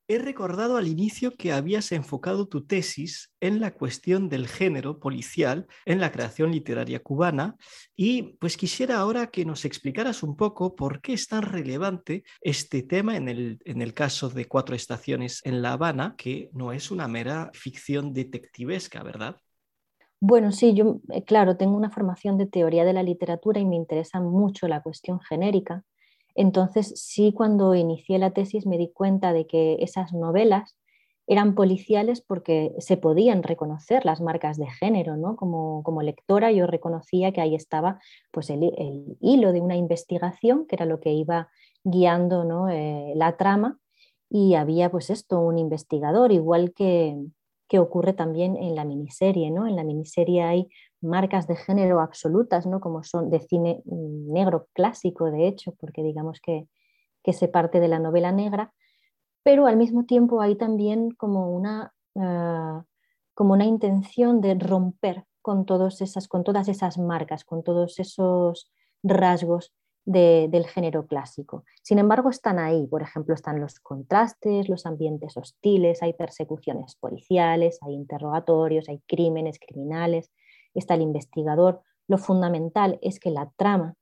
He 0.09 0.19
recordado 0.19 0.77
al 0.77 0.87
inicio 0.87 1.35
que 1.37 1.53
habías 1.53 1.91
enfocado 1.91 2.47
tu 2.47 2.65
tesis 2.65 3.35
en 3.41 3.59
la 3.61 3.75
cuestión 3.75 4.29
del 4.29 4.47
género 4.47 5.01
policial 5.01 5.67
en 5.85 5.99
la 5.99 6.13
creación 6.13 6.53
literaria 6.53 7.01
cubana 7.01 7.57
y 7.97 8.35
pues 8.39 8.57
quisiera 8.57 8.99
ahora 8.99 9.33
que 9.33 9.45
nos 9.45 9.65
explicaras 9.65 10.23
un 10.23 10.37
poco 10.37 10.77
por 10.77 11.01
qué 11.01 11.15
es 11.15 11.27
tan 11.27 11.43
relevante 11.43 12.23
este 12.41 12.85
tema 12.85 13.17
en 13.17 13.29
el, 13.29 13.59
en 13.65 13.83
el 13.83 13.95
caso 13.95 14.29
de 14.29 14.47
Cuatro 14.47 14.77
Estaciones 14.77 15.41
en 15.45 15.61
La 15.61 15.73
Habana, 15.73 16.15
que 16.17 16.51
no 16.53 16.71
es 16.71 16.93
una 16.93 17.09
mera 17.09 17.51
ficción 17.53 18.13
detectivesca, 18.13 19.03
¿verdad? 19.03 19.37
Bueno, 20.21 20.53
sí, 20.53 20.73
yo, 20.73 21.01
eh, 21.13 21.25
claro, 21.25 21.57
tengo 21.57 21.77
una 21.77 21.91
formación 21.91 22.39
de 22.39 22.47
teoría 22.47 22.85
de 22.85 22.93
la 22.93 23.03
literatura 23.03 23.59
y 23.59 23.65
me 23.65 23.75
interesa 23.75 24.21
mucho 24.21 24.69
la 24.69 24.83
cuestión 24.85 25.19
genérica 25.19 25.85
entonces, 26.37 26.93
sí, 26.97 27.33
cuando 27.33 27.75
inicié 27.75 28.19
la 28.19 28.33
tesis 28.33 28.67
me 28.67 28.79
di 28.79 28.93
cuenta 28.93 29.33
de 29.33 29.47
que 29.47 29.77
esas 29.81 30.13
novelas 30.13 30.77
eran 31.27 31.55
policiales 31.55 32.21
porque 32.21 32.73
se 32.79 32.97
podían 32.97 33.43
reconocer 33.43 34.05
las 34.05 34.21
marcas 34.21 34.59
de 34.59 34.67
género, 34.67 35.17
¿no? 35.17 35.35
Como, 35.35 36.03
lectora 36.03 36.53
yo 36.53 36.67
reconocía 36.67 37.33
que 37.33 37.41
ahí 37.41 37.55
estaba 37.55 37.99
pues, 38.31 38.51
el, 38.51 38.71
hilo 39.21 39.53
de 39.53 39.61
una 39.61 39.77
investigación, 39.77 40.67
que 40.67 40.77
era 40.77 40.87
lo 40.87 41.01
que 41.01 41.13
iba 41.13 41.49
guiando 41.83 42.45
¿no? 42.45 42.69
Eh, 42.69 43.13
la 43.17 43.37
trama, 43.37 43.79
y 44.29 44.55
había 44.55 44.91
pues 44.91 45.11
esto, 45.11 45.41
un 45.41 45.59
investigador, 45.59 46.33
igual 46.33 46.73
que, 46.75 47.17
que 47.69 47.79
ocurre 47.79 48.13
también 48.13 48.57
en 48.57 48.75
la 48.75 48.85
miniserie, 48.85 49.51
¿no? 49.51 49.67
En 49.67 49.77
la 49.77 49.85
miniserie 49.85 50.43
hay 50.43 50.69
marcas 51.07 51.47
de 51.47 51.57
género 51.57 52.01
absolutas, 52.01 52.67
¿no? 52.67 52.81
como 52.81 53.03
son 53.03 53.31
de 53.31 53.41
cine 53.41 53.83
negro 53.87 54.69
clásico, 54.75 55.31
de 55.31 55.49
hecho, 55.49 55.75
porque 55.79 56.03
digamos 56.03 56.41
que, 56.41 56.67
se 57.33 57.49
parte 57.49 57.81
de 57.81 57.89
la 57.89 57.99
novela 57.99 58.31
negra, 58.31 58.73
pero 59.43 59.67
al 59.67 59.77
mismo 59.77 60.05
tiempo 60.05 60.41
hay 60.41 60.55
también 60.55 61.11
como 61.11 61.51
una, 61.51 61.93
ah, 62.17 62.85
como 63.35 63.55
una 63.55 63.65
intención 63.65 64.41
de 64.41 64.55
romper 64.55 65.25
con, 65.43 65.65
esas, 66.01 66.29
con 66.29 66.45
todas 66.45 66.69
esas 66.69 66.99
marcas, 66.99 67.45
con 67.45 67.65
todos 67.65 67.99
esos 67.99 68.73
rasgos 69.03 69.73
del 70.07 70.67
género 70.67 71.07
clásico. 71.07 71.65
Sin 71.83 71.99
embargo, 71.99 72.31
están 72.31 72.61
ahí, 72.61 72.87
por 72.87 73.03
ejemplo, 73.03 73.35
están 73.35 73.61
los 73.61 73.81
contrastes, 73.81 74.69
los 74.69 74.87
ambientes 74.87 75.37
hostiles, 75.37 76.01
hay 76.01 76.13
persecuciones 76.13 76.95
policiales, 76.97 77.79
hay 77.83 77.95
interrogatorios, 77.95 78.89
hay 78.89 79.03
crímenes 79.09 79.59
criminales, 79.59 80.33
está 80.79 80.95
el 80.95 81.03
investigador. 81.03 81.83
Lo 82.09 82.19
fundamental 82.19 82.99
es 83.03 83.19
que 83.19 83.31
la 83.31 83.51
trama 83.57 83.95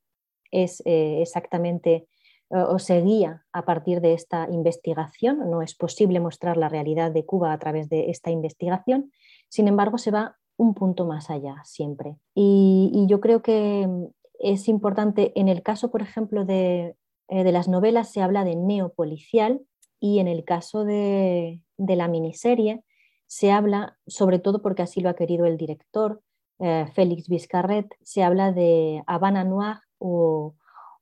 es 0.51 0.83
eh, 0.85 1.21
exactamente 1.21 2.07
eh, 2.51 2.57
o 2.57 2.79
se 2.79 3.01
guía 3.01 3.45
a 3.53 3.65
partir 3.65 4.01
de 4.01 4.15
esta 4.15 4.49
investigación. 4.51 5.51
No 5.51 5.63
es 5.63 5.75
posible 5.75 6.21
mostrar 6.21 6.57
la 6.57 6.69
realidad 6.69 7.11
de 7.11 7.25
Cuba 7.25 7.53
a 7.53 7.59
través 7.59 7.89
de 7.89 8.11
esta 8.11 8.31
investigación. 8.31 9.11
Sin 9.49 9.69
embargo, 9.69 9.99
se 9.99 10.11
va 10.11 10.37
un 10.57 10.75
punto 10.75 11.07
más 11.07 11.31
allá 11.31 11.57
siempre. 11.65 12.17
Y, 12.35 13.07
yo 13.09 13.21
creo 13.21 13.43
que 13.43 13.87
mm, 13.87 14.07
es 14.39 14.69
importante, 14.69 15.33
en 15.35 15.49
el 15.49 15.63
caso, 15.63 15.91
por 15.91 16.03
ejemplo, 16.03 16.45
de, 16.45 16.97
eh, 17.29 17.45
de 17.45 17.53
las 17.53 17.69
novelas 17.69 18.13
se 18.13 18.23
habla 18.23 18.45
de 18.45 18.57
neopolicial 18.57 19.61
y 19.99 20.19
en 20.19 20.29
el 20.29 20.45
caso 20.45 20.85
de, 20.85 21.61
de 21.77 21.97
la 21.97 22.09
miniserie 22.09 22.85
se 23.27 23.51
habla, 23.51 23.99
sobre 24.07 24.39
todo 24.39 24.63
porque 24.63 24.83
así 24.83 25.01
lo 25.01 25.09
ha 25.09 25.17
querido 25.17 25.47
el 25.47 25.57
director, 25.57 26.21
eh, 26.61 26.87
Félix 26.95 27.29
Vizcarret, 27.29 27.89
se 28.03 28.23
habla 28.23 28.53
de 28.53 29.03
Habana 29.07 29.45
Noir 29.45 29.79
o, 29.99 30.55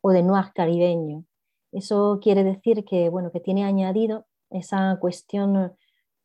de 0.02 0.23
Noir 0.23 0.52
caribeño. 0.54 1.25
Eso 1.73 2.18
quiere 2.23 2.44
decir 2.44 2.85
que, 2.85 3.09
bueno, 3.09 3.30
que 3.32 3.40
tiene 3.40 3.64
añadido 3.64 4.26
esa 4.50 4.99
cuestión 5.00 5.75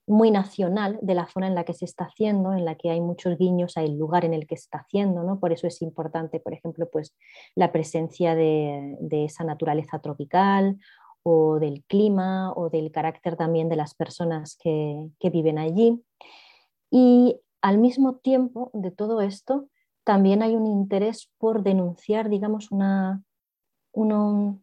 muy 0.07 0.31
nacional 0.31 0.97
de 1.01 1.15
la 1.15 1.27
zona 1.27 1.47
en 1.47 1.55
la 1.55 1.65
que 1.65 1.73
se 1.73 1.83
está 1.85 2.05
haciendo, 2.05 2.53
en 2.53 2.63
la 2.63 2.75
que 2.75 2.89
hay 2.89 3.01
muchos 3.01 3.37
guiños 3.37 3.75
al 3.75 3.97
lugar 3.97 4.23
en 4.23 4.33
el 4.33 4.47
que 4.47 4.55
se 4.55 4.63
está 4.63 4.79
haciendo, 4.79 5.23
¿no? 5.23 5.39
Por 5.39 5.51
eso 5.51 5.67
es 5.67 5.81
importante, 5.81 6.39
por 6.39 6.53
ejemplo, 6.53 6.89
pues, 6.89 7.15
la 7.55 7.73
presencia 7.73 8.33
de, 8.33 8.97
esa 9.11 9.43
naturaleza 9.43 9.99
tropical 9.99 10.77
o 11.23 11.59
del 11.59 11.83
clima 11.83 12.53
o 12.53 12.69
del 12.69 12.91
carácter 12.91 13.35
también 13.35 13.67
de 13.67 13.75
las 13.75 13.95
personas 13.95 14.57
que, 14.61 15.09
que 15.19 15.29
viven 15.29 15.59
allí. 15.59 16.01
Y 16.89 17.41
al 17.67 17.79
mismo 17.79 18.15
tiempo 18.15 18.71
de 18.73 18.91
todo 18.91 19.19
esto, 19.19 19.67
también 20.05 20.41
hay 20.41 20.55
un 20.55 20.67
interés 20.67 21.29
por 21.37 21.63
denunciar, 21.63 22.29
digamos, 22.29 22.69
unos 22.71 24.53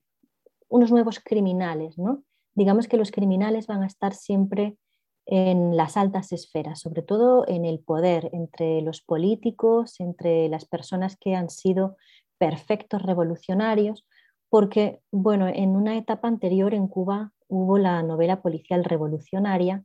nuevos 0.71 1.21
criminales, 1.23 1.99
¿no? 1.99 2.25
Digamos 2.55 2.89
que 2.89 2.97
los 2.97 3.11
criminales 3.11 3.67
van 3.67 3.83
a 3.83 3.87
estar 3.87 4.15
siempre 4.15 4.79
en 5.27 5.77
las 5.77 5.99
altas 5.99 6.33
esferas, 6.33 6.81
sobre 6.81 7.03
todo 7.03 7.47
en 7.47 7.67
el 7.67 7.81
poder, 7.81 8.31
entre 8.33 8.81
los 8.81 9.03
políticos, 9.03 10.01
entre 10.01 10.49
las 10.49 10.65
personas 10.65 11.19
que 11.19 11.35
han 11.35 11.51
sido 11.51 11.99
perfectos 12.39 13.03
revolucionarios, 13.03 14.07
porque, 14.49 15.03
bueno, 15.13 15.47
en 15.47 15.77
una 15.77 15.99
etapa 15.99 16.27
anterior 16.27 16.73
en 16.73 16.89
Cuba 16.89 17.33
hubo 17.49 17.77
la 17.77 18.03
novela 18.03 18.41
policial 18.41 18.83
revolucionaria, 18.83 19.85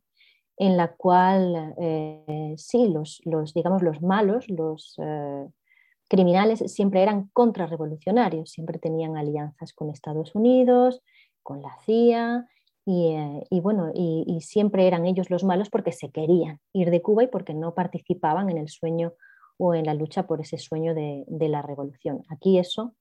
en 0.59 0.75
la 0.75 0.93
cual 0.93 1.73
eh, 1.77 2.53
sí, 2.57 2.89
los, 2.89 3.21
digamos, 3.53 3.81
los 3.81 4.01
malos, 4.01 4.47
los 4.49 4.93
eh, 5.01 5.47
criminales 6.09 6.59
siempre 6.67 7.01
eran 7.01 7.29
contrarrevolucionarios, 7.31 8.51
siempre 8.51 8.77
tenían 8.77 9.15
alianzas 9.15 9.73
con 9.73 9.89
Estados 9.89 10.35
Unidos, 10.35 11.01
con 11.43 11.61
la 11.61 11.75
CIA, 11.85 12.45
y, 12.85 13.13
eh, 13.13 13.61
bueno, 13.61 13.91
y, 13.93 14.41
siempre 14.41 14.85
eran 14.85 15.05
ellos 15.05 15.29
los 15.29 15.43
malos 15.43 15.69
porque 15.69 15.93
se 15.93 16.11
querían 16.11 16.59
ir 16.73 16.91
de 16.91 17.01
Cuba 17.01 17.23
y 17.23 17.27
porque 17.27 17.53
no 17.53 17.73
participaban 17.73 18.49
en 18.49 18.57
el 18.57 18.67
sueño 18.67 19.13
o 19.57 19.75
en 19.75 19.85
la 19.85 19.93
lucha 19.93 20.27
por 20.27 20.41
ese 20.41 20.57
sueño 20.57 20.93
de, 20.93 21.23
de 21.27 21.47
la 21.47 21.61
revolución. 21.61 22.23
Aquí 22.29 22.57
eso 22.57 22.95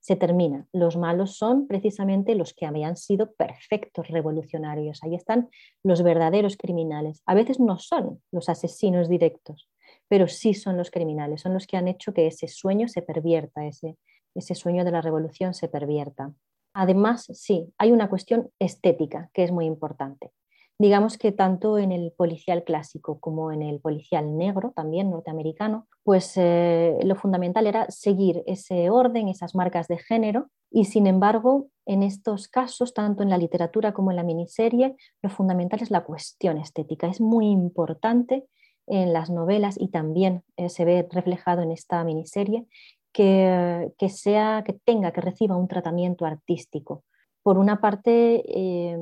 se 0.00 0.16
termina. 0.16 0.66
Los 0.72 0.96
malos 0.96 1.36
son 1.36 1.66
precisamente 1.66 2.34
los 2.34 2.54
que 2.54 2.66
habían 2.66 2.96
sido 2.96 3.32
perfectos 3.32 4.08
revolucionarios. 4.08 5.02
Ahí 5.02 5.14
están 5.14 5.48
los 5.82 6.02
verdaderos 6.02 6.56
criminales. 6.56 7.22
A 7.26 7.34
veces 7.34 7.60
no 7.60 7.78
son 7.78 8.20
los 8.32 8.48
asesinos 8.48 9.08
directos, 9.08 9.68
pero 10.08 10.26
sí 10.26 10.54
son 10.54 10.76
los 10.76 10.90
criminales, 10.90 11.42
son 11.42 11.54
los 11.54 11.66
que 11.66 11.76
han 11.76 11.88
hecho 11.88 12.12
que 12.12 12.26
ese 12.26 12.48
sueño 12.48 12.88
se 12.88 13.02
pervierta, 13.02 13.66
ese, 13.66 13.96
ese 14.34 14.54
sueño 14.54 14.84
de 14.84 14.90
la 14.90 15.02
revolución 15.02 15.54
se 15.54 15.68
pervierta. 15.68 16.32
Además, 16.72 17.26
sí, 17.34 17.72
hay 17.78 17.92
una 17.92 18.08
cuestión 18.08 18.50
estética 18.58 19.30
que 19.34 19.44
es 19.44 19.52
muy 19.52 19.66
importante 19.66 20.32
digamos 20.80 21.18
que 21.18 21.30
tanto 21.30 21.76
en 21.76 21.92
el 21.92 22.10
policial 22.16 22.64
clásico 22.64 23.20
como 23.20 23.52
en 23.52 23.60
el 23.60 23.80
policial 23.80 24.38
negro, 24.38 24.72
también 24.74 25.10
norteamericano, 25.10 25.86
pues 26.04 26.32
eh, 26.36 26.96
lo 27.04 27.16
fundamental 27.16 27.66
era 27.66 27.84
seguir 27.90 28.42
ese 28.46 28.88
orden, 28.88 29.28
esas 29.28 29.54
marcas 29.54 29.88
de 29.88 29.98
género, 29.98 30.48
y 30.70 30.86
sin 30.86 31.06
embargo, 31.06 31.66
en 31.84 32.02
estos 32.02 32.48
casos, 32.48 32.94
tanto 32.94 33.22
en 33.22 33.28
la 33.28 33.36
literatura 33.36 33.92
como 33.92 34.10
en 34.10 34.16
la 34.16 34.22
miniserie, 34.22 34.96
lo 35.20 35.28
fundamental 35.28 35.82
es 35.82 35.90
la 35.90 36.02
cuestión 36.02 36.56
estética. 36.56 37.08
Es 37.08 37.20
muy 37.20 37.48
importante 37.50 38.46
en 38.86 39.12
las 39.12 39.28
novelas 39.28 39.76
y 39.78 39.88
también 39.88 40.44
eh, 40.56 40.70
se 40.70 40.86
ve 40.86 41.06
reflejado 41.10 41.60
en 41.60 41.72
esta 41.72 42.02
miniserie 42.04 42.66
que, 43.12 43.92
que, 43.98 44.08
sea, 44.08 44.64
que 44.64 44.72
tenga, 44.72 45.12
que 45.12 45.20
reciba 45.20 45.56
un 45.56 45.68
tratamiento 45.68 46.24
artístico. 46.24 47.04
Por 47.42 47.58
una 47.58 47.82
parte, 47.82 48.44
eh, 48.46 48.96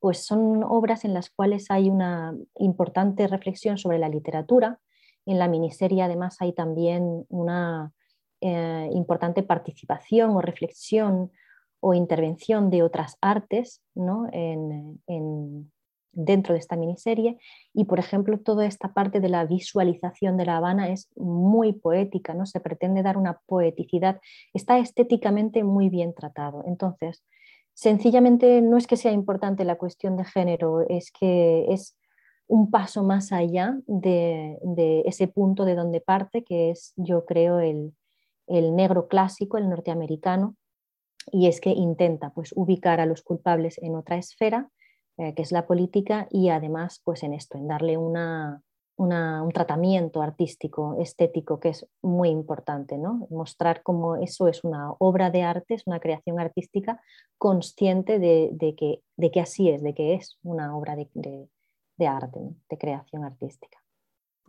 pues 0.00 0.24
son 0.24 0.64
obras 0.64 1.04
en 1.04 1.14
las 1.14 1.30
cuales 1.30 1.70
hay 1.70 1.90
una 1.90 2.34
importante 2.58 3.28
reflexión 3.28 3.78
sobre 3.78 3.98
la 3.98 4.08
literatura. 4.08 4.80
En 5.26 5.38
la 5.38 5.46
miniserie 5.46 6.02
además 6.02 6.38
hay 6.40 6.54
también 6.54 7.26
una 7.28 7.92
eh, 8.40 8.88
importante 8.92 9.42
participación 9.42 10.30
o 10.30 10.40
reflexión 10.40 11.30
o 11.80 11.94
intervención 11.94 12.70
de 12.70 12.82
otras 12.82 13.16
artes 13.20 13.82
¿no? 13.94 14.26
en, 14.32 15.00
dentro 16.12 16.54
de 16.54 16.60
esta 16.60 16.76
miniserie 16.76 17.38
y 17.72 17.84
por 17.84 17.98
ejemplo 17.98 18.38
toda 18.40 18.66
esta 18.66 18.92
parte 18.92 19.20
de 19.20 19.28
la 19.28 19.44
visualización 19.44 20.36
de 20.36 20.46
La 20.46 20.56
Habana 20.56 20.88
es 20.88 21.08
muy 21.16 21.74
poética, 21.74 22.34
¿no? 22.34 22.46
se 22.46 22.60
pretende 22.60 23.02
dar 23.02 23.16
una 23.16 23.40
poeticidad, 23.46 24.20
está 24.54 24.78
estéticamente 24.78 25.62
muy 25.62 25.90
bien 25.90 26.14
tratado. 26.14 26.64
Entonces, 26.66 27.22
sencillamente 27.80 28.60
no 28.60 28.76
es 28.76 28.86
que 28.86 28.98
sea 28.98 29.12
importante 29.12 29.64
la 29.64 29.78
cuestión 29.78 30.14
de 30.18 30.26
género, 30.26 30.82
es 30.86 31.10
que 31.10 31.64
es 31.72 31.96
un 32.46 32.70
paso 32.70 33.02
más 33.02 33.32
allá 33.32 33.78
de, 33.86 34.58
ese 35.06 35.28
punto 35.28 35.64
de 35.64 35.74
donde 35.74 36.02
parte, 36.02 36.44
que 36.44 36.70
es 36.70 36.92
yo 36.96 37.24
creo 37.24 37.58
el, 37.58 37.94
negro 38.46 39.08
clásico, 39.08 39.56
el 39.56 39.70
norteamericano, 39.70 40.56
y 41.32 41.46
es 41.46 41.62
que 41.62 41.70
intenta 41.70 42.34
pues, 42.34 42.52
ubicar 42.54 43.00
a 43.00 43.06
los 43.06 43.22
culpables 43.22 43.78
en 43.78 43.94
otra 43.94 44.18
esfera 44.18 44.68
eh, 45.16 45.34
que 45.34 45.40
es 45.40 45.50
la 45.50 45.66
política, 45.66 46.28
y 46.30 46.50
además 46.50 47.00
pues 47.02 47.22
en 47.22 47.32
esto, 47.32 47.56
en 47.56 47.66
darle 47.66 47.96
una, 47.96 48.62
un 49.00 49.50
tratamiento 49.52 50.20
artístico, 50.20 50.96
estético, 51.00 51.58
que 51.58 51.70
es 51.70 51.86
muy 52.02 52.28
importante, 52.28 52.98
¿no? 52.98 53.26
mostrar 53.30 53.82
cómo 53.82 54.16
eso 54.16 54.46
es 54.46 54.62
una 54.62 54.92
obra 54.98 55.30
de 55.30 55.42
arte, 55.42 55.74
es 55.74 55.86
una 55.86 56.00
creación 56.00 56.38
artística 56.38 57.00
consciente 57.38 58.18
de, 58.18 58.74
que, 58.76 59.02
de 59.16 59.30
que, 59.30 59.40
así 59.40 59.70
es, 59.70 59.82
de 59.82 59.94
que 59.94 60.14
es 60.14 60.38
una 60.42 60.76
obra 60.76 60.96
de, 60.96 61.08
de 61.14 62.06
arte, 62.06 62.40
de 62.68 62.78
creación 62.78 63.24
artística. 63.24 63.78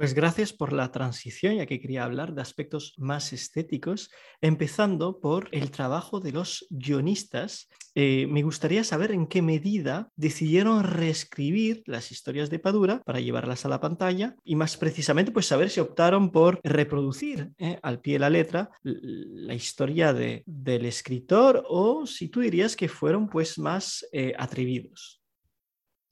Pues 0.01 0.15
gracias 0.15 0.51
por 0.51 0.73
la 0.73 0.91
transición, 0.91 1.57
ya 1.57 1.67
que 1.67 1.79
quería 1.79 2.03
hablar 2.03 2.33
de 2.33 2.41
aspectos 2.41 2.95
más 2.97 3.33
estéticos, 3.33 4.09
empezando 4.41 5.19
por 5.19 5.47
el 5.51 5.69
trabajo 5.69 6.19
de 6.19 6.31
los 6.31 6.65
guionistas. 6.71 7.69
Eh, 7.93 8.25
me 8.25 8.41
gustaría 8.41 8.83
saber 8.83 9.11
en 9.11 9.27
qué 9.27 9.43
medida 9.43 10.09
decidieron 10.15 10.83
reescribir 10.83 11.83
las 11.85 12.11
historias 12.11 12.49
de 12.49 12.57
Padura 12.57 13.03
para 13.05 13.19
llevarlas 13.19 13.63
a 13.63 13.69
la 13.69 13.79
pantalla 13.79 14.35
y 14.43 14.55
más 14.55 14.75
precisamente 14.75 15.31
pues 15.31 15.45
saber 15.45 15.69
si 15.69 15.79
optaron 15.79 16.31
por 16.31 16.59
reproducir 16.63 17.51
eh, 17.59 17.77
al 17.83 18.01
pie 18.01 18.13
de 18.13 18.19
la 18.21 18.31
letra 18.31 18.71
la 18.81 19.53
historia 19.53 20.13
de, 20.13 20.41
del 20.47 20.87
escritor 20.87 21.63
o 21.69 22.07
si 22.07 22.27
tú 22.27 22.39
dirías 22.39 22.75
que 22.75 22.89
fueron 22.89 23.29
pues 23.29 23.59
más 23.59 24.03
eh, 24.11 24.33
atrevidos. 24.35 25.21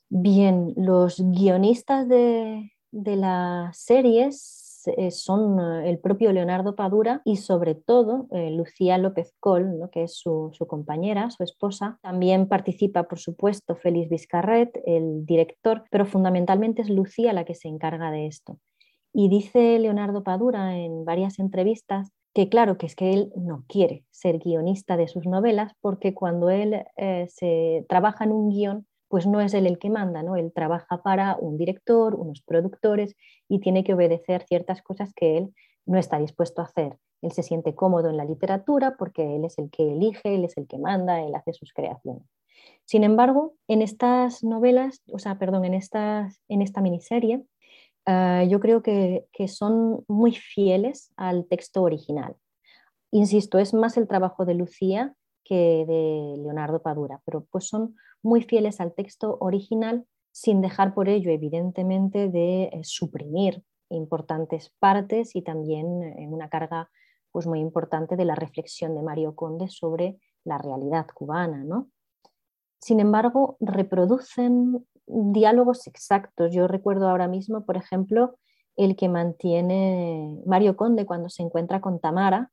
Bien, 0.09 0.75
los 0.75 1.19
guionistas 1.19 2.07
de, 2.07 2.71
de 2.91 3.15
las 3.15 3.77
series 3.77 4.69
eh, 4.85 5.11
son 5.11 5.59
eh, 5.59 5.89
el 5.89 5.99
propio 5.99 6.31
Leonardo 6.31 6.75
Padura 6.75 7.21
y 7.25 7.37
sobre 7.37 7.75
todo 7.75 8.27
eh, 8.31 8.51
Lucía 8.51 8.97
López 8.97 9.33
Col, 9.39 9.89
que 9.91 10.03
es 10.03 10.15
su, 10.15 10.51
compañera, 10.67 11.29
su 11.31 11.43
esposa. 11.43 11.99
También 12.01 12.47
participa, 12.47 13.03
por 13.03 13.19
supuesto, 13.19 13.75
Félix 13.75 14.09
Vizcarret, 14.09 14.81
el 14.85 15.25
director, 15.25 15.83
pero 15.91 16.05
fundamentalmente 16.05 16.81
es 16.81 16.89
Lucía 16.89 17.33
la 17.33 17.45
que 17.45 17.55
se 17.55 17.67
encarga 17.67 18.11
de 18.11 18.27
esto. 18.27 18.59
Y 19.13 19.29
dice 19.29 19.79
Leonardo 19.79 20.23
Padura 20.23 20.77
en 20.77 21.03
varias 21.03 21.39
entrevistas 21.39 22.11
que 22.33 22.47
claro, 22.47 22.77
que 22.77 22.85
es 22.85 22.95
que 22.95 23.11
él 23.11 23.33
no 23.35 23.65
quiere 23.67 24.05
ser 24.11 24.37
guionista 24.37 24.97
de 24.97 25.07
sus 25.07 25.25
novelas 25.25 25.73
porque 25.81 26.13
cuando 26.13 26.51
él 26.51 26.83
se 27.27 27.85
trabaja 27.89 28.23
en 28.23 28.31
un 28.31 28.49
guion 28.51 28.85
pues 29.09 29.25
no 29.25 29.41
es 29.41 29.53
él 29.53 29.65
el 29.65 29.79
que 29.79 29.89
manda, 29.89 30.23
¿no? 30.23 30.35
Él 30.35 30.53
trabaja 30.53 31.01
para 31.01 31.35
un 31.35 31.57
director, 31.57 32.15
unos 32.15 32.41
productores 32.41 33.15
y 33.49 33.59
tiene 33.59 33.83
que 33.83 33.93
obedecer 33.93 34.43
ciertas 34.43 34.81
cosas 34.81 35.13
que 35.13 35.37
él 35.37 35.53
no 35.85 35.97
está 35.97 36.19
dispuesto 36.19 36.61
a 36.61 36.65
hacer. 36.65 36.97
Él 37.21 37.31
se 37.31 37.43
siente 37.43 37.75
cómodo 37.75 38.09
en 38.09 38.17
la 38.17 38.23
literatura 38.23 38.95
porque 38.97 39.35
él 39.35 39.43
es 39.43 39.57
el 39.57 39.69
que 39.71 39.91
elige, 39.91 40.35
él 40.35 40.45
es 40.45 40.55
el 40.57 40.67
que 40.67 40.77
manda, 40.77 41.21
él 41.21 41.35
hace 41.35 41.53
sus 41.53 41.73
creaciones. 41.73 42.23
Sin 42.85 43.03
embargo, 43.03 43.55
en 43.67 43.81
estas 43.81 44.43
novelas, 44.43 45.01
o 45.11 45.19
sea, 45.19 45.37
perdón, 45.37 45.65
en, 45.65 45.73
en 45.73 46.61
esta 46.61 46.81
miniserie, 46.81 47.43
ah, 48.05 48.43
yo 48.43 48.59
creo 48.59 48.83
que, 48.83 49.25
que 49.33 49.47
son 49.47 50.05
muy 50.07 50.33
fieles 50.33 51.11
al 51.17 51.45
texto 51.45 51.81
original. 51.81 52.35
Insisto, 53.11 53.57
es 53.57 53.73
más 53.73 53.97
el 53.97 54.07
trabajo 54.07 54.45
de 54.45 54.53
Lucía 54.53 55.15
que 55.49 55.83
de 55.87 56.35
Leonardo 56.43 56.79
Padura, 56.83 57.21
pero 57.25 57.43
pues 57.49 57.67
son 57.67 57.95
muy 58.21 58.43
fieles 58.43 58.79
al 58.79 58.93
texto 58.93 59.37
original 59.41 60.05
sin 60.31 60.61
dejar 60.61 60.93
por 60.93 61.09
ello 61.09 61.31
evidentemente 61.31 62.29
de 62.29 62.65
eh, 62.65 62.81
suprimir 62.83 63.63
importantes 63.89 64.71
partes 64.77 65.35
y 65.35 65.41
también 65.41 66.03
eh, 66.03 66.27
una 66.29 66.49
carga 66.49 66.91
pues 67.31 67.47
muy 67.47 67.59
importante 67.59 68.15
de 68.15 68.25
la 68.25 68.35
reflexión 68.35 68.93
de 68.93 69.01
Mario 69.01 69.35
Conde 69.35 69.69
sobre 69.69 70.19
la 70.43 70.59
realidad 70.59 71.07
cubana, 71.15 71.63
¿no? 71.63 71.89
Sin 72.79 72.99
embargo, 72.99 73.57
reproducen 73.59 74.85
diálogos 75.07 75.87
exactos. 75.87 76.53
Yo 76.53 76.67
recuerdo 76.67 77.09
ahora 77.09 77.27
mismo, 77.27 77.65
por 77.65 77.75
ejemplo, 77.75 78.35
el 78.75 78.95
que 78.95 79.09
mantiene 79.09 80.39
Mario 80.45 80.77
Conde 80.77 81.07
cuando 81.07 81.27
se 81.29 81.41
encuentra 81.41 81.81
con 81.81 81.99
Tamara, 81.99 82.51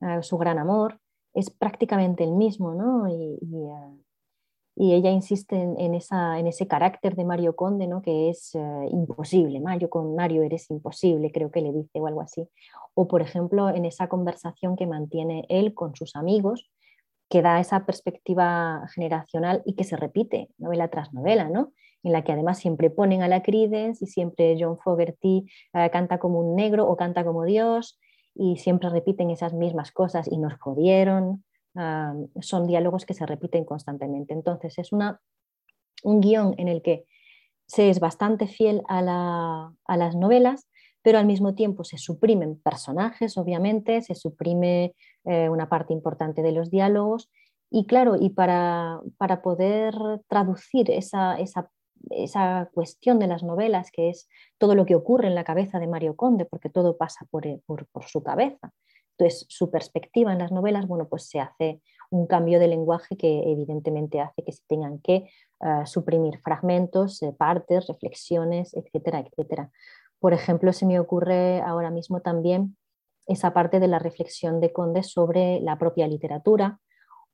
eh, 0.00 0.22
su 0.22 0.38
gran 0.38 0.58
amor, 0.58 0.98
es 1.34 1.50
prácticamente 1.50 2.24
el 2.24 2.32
mismo, 2.32 2.74
¿no? 2.74 3.08
Y, 3.08 3.38
eh, 3.42 4.94
ella 4.94 5.10
insiste 5.10 5.56
en, 5.56 5.94
esa, 5.94 6.38
en, 6.38 6.46
ese 6.46 6.66
carácter 6.66 7.14
de 7.14 7.24
Mario 7.24 7.54
Conde, 7.54 7.86
¿no? 7.86 8.00
Que 8.00 8.30
es 8.30 8.54
eh, 8.54 8.86
imposible, 8.90 9.60
Mario 9.60 9.90
con 9.90 10.14
Mario 10.14 10.42
eres 10.42 10.70
imposible, 10.70 11.30
creo 11.32 11.50
que 11.50 11.60
le 11.60 11.72
dice 11.72 12.00
o 12.00 12.06
algo 12.06 12.22
así. 12.22 12.48
O 12.94 13.06
por 13.06 13.20
ejemplo, 13.20 13.68
en 13.68 13.84
esa 13.84 14.08
conversación 14.08 14.76
que 14.76 14.86
mantiene 14.86 15.44
él 15.50 15.74
con 15.74 15.94
sus 15.94 16.16
amigos, 16.16 16.70
que 17.28 17.42
da 17.42 17.60
esa 17.60 17.84
perspectiva 17.84 18.86
generacional 18.94 19.62
y 19.66 19.74
que 19.74 19.84
se 19.84 19.96
repite 19.96 20.48
novela 20.58 20.88
tras 20.88 21.12
novela, 21.12 21.48
¿no? 21.48 21.72
en 22.02 22.12
la 22.12 22.24
que 22.24 22.32
además 22.32 22.58
siempre 22.58 22.90
ponen 22.90 23.22
a 23.22 23.28
la 23.28 23.42
Credence 23.42 24.04
y 24.04 24.08
siempre 24.08 24.56
John 24.58 24.78
Fogerty 24.78 25.46
eh, 25.74 25.90
canta 25.90 26.18
como 26.18 26.40
un 26.40 26.56
negro 26.56 26.88
o 26.88 26.96
canta 26.96 27.24
como 27.24 27.44
Dios 27.44 27.98
y 28.40 28.56
siempre 28.56 28.88
repiten 28.88 29.30
esas 29.30 29.52
mismas 29.52 29.92
cosas 29.92 30.26
y 30.26 30.38
nos 30.38 30.54
jodieron. 30.54 31.44
son 32.40 32.66
diálogos 32.66 33.04
que 33.04 33.12
se 33.12 33.26
repiten 33.26 33.66
constantemente. 33.66 34.32
Entonces 34.32 34.78
es 34.78 34.92
una, 34.92 35.20
un 36.04 36.22
guion 36.22 36.54
en 36.56 36.68
el 36.68 36.80
que 36.80 37.04
se 37.66 37.90
es 37.90 38.00
bastante 38.00 38.46
fiel 38.46 38.82
a, 38.88 39.72
las 39.86 40.16
novelas, 40.16 40.66
pero 41.02 41.18
al 41.18 41.26
mismo 41.26 41.54
tiempo 41.54 41.84
se 41.84 41.98
suprimen 41.98 42.58
personajes, 42.58 43.36
obviamente, 43.36 44.00
se 44.00 44.14
suprime 44.14 44.94
eh, 45.24 45.50
una 45.50 45.68
parte 45.68 45.92
importante 45.92 46.40
de 46.40 46.52
los 46.52 46.70
diálogos. 46.70 47.30
Y 47.70 47.84
claro, 47.84 48.16
y 48.18 48.30
para, 48.30 49.00
para 49.18 49.42
poder 49.42 49.94
traducir 50.28 50.90
esa, 50.90 51.38
esa 51.38 51.70
esa 52.10 52.70
cuestión 52.72 53.18
de 53.18 53.26
las 53.26 53.42
novelas, 53.42 53.90
que 53.90 54.08
es 54.08 54.28
todo 54.58 54.74
lo 54.74 54.86
que 54.86 54.94
ocurre 54.94 55.28
en 55.28 55.34
la 55.34 55.44
cabeza 55.44 55.78
de 55.78 55.86
Mario 55.86 56.16
Conde, 56.16 56.44
porque 56.44 56.70
todo 56.70 56.96
pasa 56.96 57.26
por, 57.30 57.46
eh, 57.46 57.60
su 58.06 58.22
cabeza. 58.22 58.72
Entonces, 59.18 59.46
su 59.48 59.70
perspectiva 59.70 60.32
en 60.32 60.38
las 60.38 60.50
novelas, 60.50 60.86
bueno, 60.86 61.08
pues 61.08 61.28
se 61.28 61.40
hace 61.40 61.82
un 62.10 62.26
cambio 62.26 62.58
de 62.58 62.68
lenguaje 62.68 63.16
que 63.16 63.42
evidentemente 63.50 64.20
hace 64.20 64.42
que 64.42 64.52
se 64.52 64.62
tengan 64.66 64.98
que 64.98 65.14
eh, 65.60 65.86
suprimir 65.86 66.38
fragmentos, 66.40 67.22
eh, 67.22 67.32
partes, 67.36 67.86
reflexiones, 67.86 68.74
etcétera, 68.74 69.20
etcétera. 69.20 69.70
Por 70.18 70.32
ejemplo, 70.32 70.72
se 70.72 70.86
me 70.86 70.98
ocurre 70.98 71.60
ahora 71.60 71.90
mismo 71.90 72.20
también 72.20 72.76
esa 73.26 73.52
parte 73.52 73.78
de 73.78 73.88
la 73.88 73.98
reflexión 73.98 74.60
de 74.60 74.72
Conde 74.72 75.02
sobre 75.02 75.60
la 75.60 75.78
propia 75.78 76.08
literatura, 76.08 76.80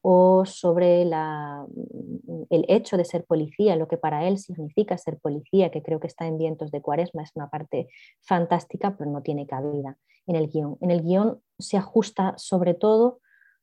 o 0.02 0.44
sobre 0.44 1.02
el 1.02 2.64
hecho 2.68 2.96
de 2.96 3.04
ser 3.04 3.24
policía, 3.24 3.76
lo 3.76 3.88
que 3.88 3.96
para 3.96 4.26
él 4.28 4.38
significa 4.38 4.96
ser 4.98 5.18
policía, 5.18 5.70
que 5.70 5.82
creo 5.82 5.98
que 5.98 6.06
está 6.06 6.26
en 6.26 6.38
Vientos 6.38 6.70
de 6.70 6.80
Cuaresma, 6.80 7.22
es 7.22 7.32
una 7.35 7.50
parte 7.50 7.88
fantástica, 8.22 8.96
pero 8.96 9.11
no 9.11 9.22
tiene 9.22 9.46
cabida 9.46 9.96
en 10.26 10.37
el 10.37 10.48
guion. 10.48 10.76
En 10.80 10.90
el 10.90 11.02
guion 11.02 11.40
se 11.59 11.76
ajusta 11.76 12.35
sobre 12.37 12.74
todo 12.74 13.20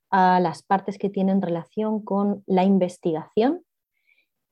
a 0.09 0.39
las 0.39 0.63
partes 0.63 0.97
que 0.97 1.09
tienen 1.09 1.41
relación 1.41 2.03
con 2.03 2.43
la 2.45 2.63
investigación 2.63 3.63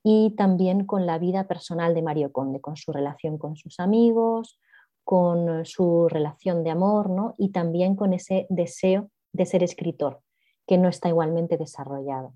y 0.02 0.34
también 0.36 0.86
con 0.86 1.06
la 1.06 1.18
vida 1.18 1.46
personal 1.46 1.94
de 1.94 2.02
Mario 2.02 2.32
Conde, 2.32 2.60
con 2.60 2.76
su 2.76 2.92
relación 2.92 3.38
con 3.38 3.56
sus 3.56 3.78
amigos, 3.78 4.58
con 5.04 5.64
su 5.64 6.08
relación 6.08 6.64
de 6.64 6.70
amor 6.70 7.10
¿no? 7.10 7.34
y 7.38 7.50
también 7.50 7.96
con 7.96 8.12
ese 8.12 8.46
deseo 8.48 9.10
de 9.32 9.46
ser 9.46 9.62
escritor 9.62 10.20
que 10.66 10.78
no 10.78 10.88
está 10.88 11.08
igualmente 11.08 11.56
desarrollado. 11.56 12.34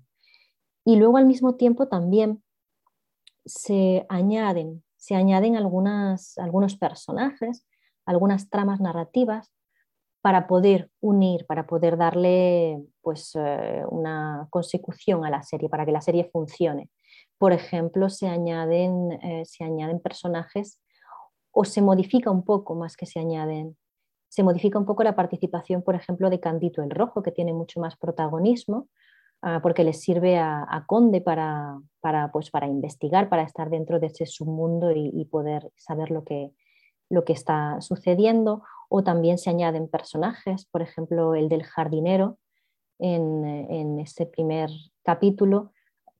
Y 0.85 0.95
luego 0.95 1.17
al 1.17 1.25
mismo 1.25 1.55
tiempo 1.55 1.87
también 1.87 2.43
se 3.45 4.05
añaden, 4.09 4.83
se 4.95 5.15
añaden 5.15 5.55
algunas, 5.55 6.37
algunos 6.37 6.77
personajes, 6.77 7.65
algunas 8.05 8.49
tramas 8.49 8.79
narrativas, 8.79 9.51
para 10.21 10.47
poder 10.47 10.91
unir, 10.99 11.45
para 11.45 11.67
poder 11.67 11.95
darle 11.95 12.83
pues, 13.01 13.31
eh, 13.35 13.83
una 13.89 14.47
consecución 14.49 15.23
a 15.23 15.29
la 15.29 15.41
serie, 15.43 15.69
para 15.69 15.85
que 15.85 15.93
la 15.93 16.01
serie 16.01 16.29
funcione. 16.31 16.89
Por 17.37 17.53
ejemplo, 17.53 18.09
se 18.09 18.27
añaden, 18.27 19.13
eh, 19.23 19.43
se 19.45 19.63
añaden 19.63 20.01
personajes 20.01 20.81
o 21.51 21.63
se 21.63 21.81
modifica 21.81 22.29
un 22.29 22.43
poco 22.43 22.75
más 22.75 22.97
que 22.97 23.05
se 23.05 23.19
añaden. 23.19 23.77
Se 24.29 24.43
modifica 24.43 24.77
un 24.77 24.85
poco 24.85 25.03
la 25.03 25.15
participación, 25.15 25.81
por 25.81 25.95
ejemplo, 25.95 26.29
de 26.29 26.39
Candito 26.39 26.81
el 26.81 26.91
Rojo, 26.91 27.23
que 27.23 27.31
tiene 27.31 27.53
mucho 27.53 27.79
más 27.79 27.97
protagonismo, 27.97 28.87
ah, 29.41 29.59
porque 29.61 29.83
le 29.83 29.93
sirve 29.93 30.37
a, 30.37 30.83
Conde 30.87 31.21
para, 31.21 31.79
para, 32.01 32.31
pues, 32.31 32.51
para 32.51 32.67
investigar, 32.67 33.29
para 33.29 33.43
estar 33.43 33.69
dentro 33.69 33.99
de 33.99 34.07
ese 34.07 34.25
submundo 34.25 34.91
y, 34.91 35.25
poder 35.25 35.71
saber 35.75 36.11
lo 36.11 36.23
que, 36.23 36.51
lo 37.09 37.23
que 37.23 37.33
está 37.33 37.79
sucediendo. 37.81 38.63
O 38.89 39.03
también 39.03 39.37
se 39.37 39.49
añaden 39.49 39.89
personajes, 39.89 40.65
por 40.65 40.81
ejemplo, 40.81 41.35
el 41.35 41.49
del 41.49 41.63
jardinero 41.63 42.37
en, 42.99 43.45
en 43.45 43.99
ese 43.99 44.25
primer 44.25 44.69
capítulo, 45.03 45.71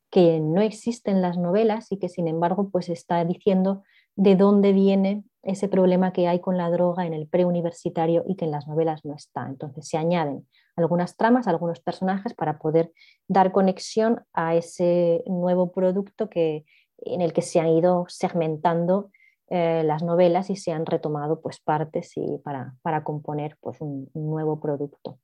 que 0.10 0.40
no 0.40 0.62
existe 0.62 1.12
en 1.12 1.22
las 1.22 1.38
novelas 1.38 1.92
y 1.92 1.98
que 1.98 2.10
sin 2.10 2.28
embargo 2.28 2.70
pues 2.70 2.90
está 2.90 3.24
diciendo 3.26 3.84
de 4.16 4.36
dónde 4.36 4.74
viene 4.74 5.24
ese 5.48 5.70
problema 5.70 6.12
que 6.12 6.28
hay 6.28 6.42
con 6.42 6.58
la 6.58 6.70
droga 6.70 7.06
en 7.06 7.14
el 7.14 7.26
preuniversitario 7.26 8.24
y 8.28 8.36
que 8.36 8.46
en 8.46 8.52
las 8.52 8.68
novelas 8.68 9.06
no 9.06 9.16
está. 9.16 9.48
Entonces 9.48 9.88
se 9.88 9.98
añaden 9.98 10.46
algunas 10.76 11.16
tramas, 11.16 11.48
algunos 11.48 11.80
personajes 11.80 12.34
para 12.34 12.60
poder 12.60 12.92
dar 13.30 13.54
conexión 13.54 14.22
a 14.34 14.56
ese 14.56 15.24
nuevo 15.26 15.72
producto 15.72 16.30
que, 16.30 16.66
en 16.98 17.22
el 17.22 17.32
que 17.32 17.42
se 17.42 17.62
han 17.62 17.70
ido 17.70 18.06
segmentando 18.10 19.10
eh, 19.50 19.84
las 19.86 20.04
novelas 20.04 20.50
y 20.50 20.58
se 20.58 20.74
han 20.74 20.86
retomado 20.86 21.40
pues, 21.40 21.62
partes 21.62 22.12
y 22.18 22.40
para, 22.44 22.76
para 22.82 23.06
componer 23.06 23.58
pues, 23.62 23.80
un 23.80 24.10
nuevo 24.14 24.60
producto. 24.60 25.18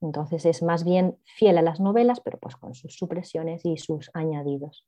Entonces 0.00 0.46
es 0.46 0.62
más 0.62 0.84
bien 0.84 1.18
fiel 1.24 1.58
a 1.58 1.62
las 1.62 1.80
novelas, 1.80 2.20
pero 2.20 2.38
pues 2.38 2.54
con 2.54 2.74
sus 2.74 2.94
supresiones 2.94 3.64
y 3.64 3.76
sus 3.76 4.08
añadidos. 4.14 4.86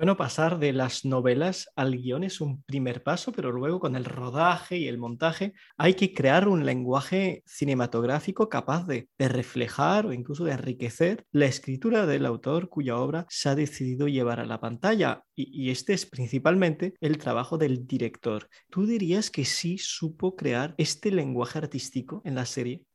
Bueno, 0.00 0.16
pasar 0.16 0.58
de 0.58 0.72
las 0.72 1.04
novelas 1.04 1.68
al 1.76 1.94
guion 1.94 2.24
es 2.24 2.40
un 2.40 2.62
primer 2.62 3.02
paso, 3.02 3.32
pero 3.32 3.52
luego 3.52 3.80
con 3.80 3.96
el 3.96 4.06
rodaje 4.06 4.78
y 4.78 4.88
el 4.88 4.96
montaje 4.96 5.52
hay 5.76 5.92
que 5.92 6.14
crear 6.14 6.48
un 6.48 6.64
lenguaje 6.64 7.42
cinematográfico 7.44 8.48
capaz 8.48 8.86
de, 8.86 9.10
reflejar 9.18 10.06
o 10.06 10.14
incluso 10.14 10.44
de 10.44 10.52
enriquecer 10.52 11.26
la 11.32 11.44
escritura 11.44 12.06
del 12.06 12.24
autor 12.24 12.70
cuya 12.70 12.96
obra 12.96 13.26
se 13.28 13.50
ha 13.50 13.54
decidido 13.54 14.08
llevar 14.08 14.40
a 14.40 14.46
la 14.46 14.58
pantalla. 14.58 15.22
Y, 15.34 15.66
y 15.66 15.70
este 15.70 15.92
es 15.92 16.06
principalmente 16.06 16.94
el 17.02 17.18
trabajo 17.18 17.58
del 17.58 17.86
director. 17.86 18.48
¿Tú 18.70 18.86
dirías 18.86 19.30
que 19.30 19.44
sí 19.44 19.76
supo 19.76 20.34
crear 20.34 20.74
este 20.78 21.10
lenguaje 21.10 21.58
artístico 21.58 22.22
en 22.24 22.36
la 22.36 22.46
serie? 22.46 22.86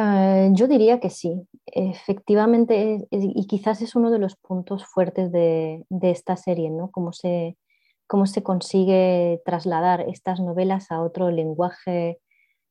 Ah, 0.00 0.46
yo 0.52 0.68
diría 0.68 1.00
que 1.00 1.10
sí, 1.10 1.48
efectivamente, 1.66 3.08
y 3.10 3.46
quizás 3.48 3.82
es 3.82 3.96
uno 3.96 4.12
de 4.12 4.20
los 4.20 4.36
puntos 4.36 4.86
fuertes 4.86 5.32
de, 5.32 5.84
esta 6.02 6.36
serie, 6.36 6.70
¿no? 6.70 6.92
Cómo 6.92 7.12
se, 7.12 7.56
cómo 8.06 8.26
se 8.26 8.44
consigue 8.44 9.42
trasladar 9.44 10.02
estas 10.02 10.38
novelas 10.38 10.92
a 10.92 11.02
otro 11.02 11.32
lenguaje, 11.32 12.20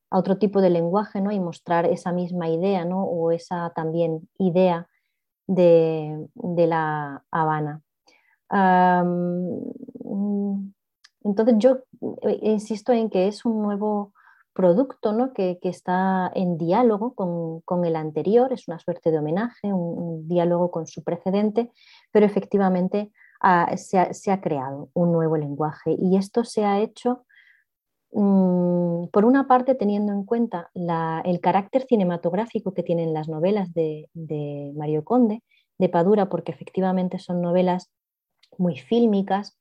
a 0.10 0.20
otro 0.20 0.38
tipo 0.38 0.62
de 0.62 0.70
lenguaje, 0.70 1.20
¿no? 1.20 1.34
Y 1.34 1.42
mostrar 1.42 1.86
esa 1.86 2.13
misma 2.13 2.48
idea, 2.48 2.86
¿no? 2.86 3.04
O 3.04 3.32
esa 3.32 3.74
también 3.76 4.30
idea 4.40 4.88
de, 5.48 6.30
la 6.36 7.26
Habana. 7.30 7.82
Mm, 8.50 10.72
entonces 11.26 11.56
yo 11.58 11.80
eh, 12.22 12.40
insisto 12.44 12.94
en 12.94 13.10
que 13.10 13.28
es 13.28 13.44
un 13.44 13.62
nuevo 13.62 14.13
producto 14.58 15.13
¿no? 15.13 15.34
que, 15.34 15.60
está 15.62 16.32
en 16.34 16.58
diálogo 16.58 17.13
con, 17.13 17.86
el 17.86 17.96
anterior, 17.96 18.52
es 18.52 18.67
una 18.67 18.80
suerte 18.80 19.12
de 19.12 19.20
homenaje, 19.20 19.72
un, 19.72 20.28
diálogo 20.28 20.72
con 20.72 20.88
su 20.88 21.04
precedente, 21.04 21.72
pero 22.12 22.26
efectivamente 22.26 23.12
se, 23.76 24.32
ha, 24.32 24.41
creado 24.41 24.89
un 24.96 25.12
nuevo 25.12 25.38
lenguaje 25.38 25.96
y 26.00 26.17
esto 26.17 26.43
se 26.43 26.65
ha 26.65 26.80
hecho, 26.80 27.24
mm, 28.13 29.10
por 29.10 29.26
una 29.26 29.48
parte, 29.48 29.76
teniendo 29.76 30.12
en 30.12 30.26
cuenta 30.26 30.72
el 30.74 31.39
carácter 31.39 31.86
cinematográfico 31.88 32.74
que 32.74 32.82
tienen 32.82 33.13
las 33.13 33.30
novelas 33.30 33.72
de, 33.76 34.10
Mario 34.76 35.04
Conde, 35.04 35.43
de 35.78 35.89
Padura, 35.89 36.30
porque 36.30 36.52
efectivamente 36.52 37.20
son 37.20 37.41
novelas 37.41 37.91
muy 38.58 38.80
fílmicas. 38.80 39.60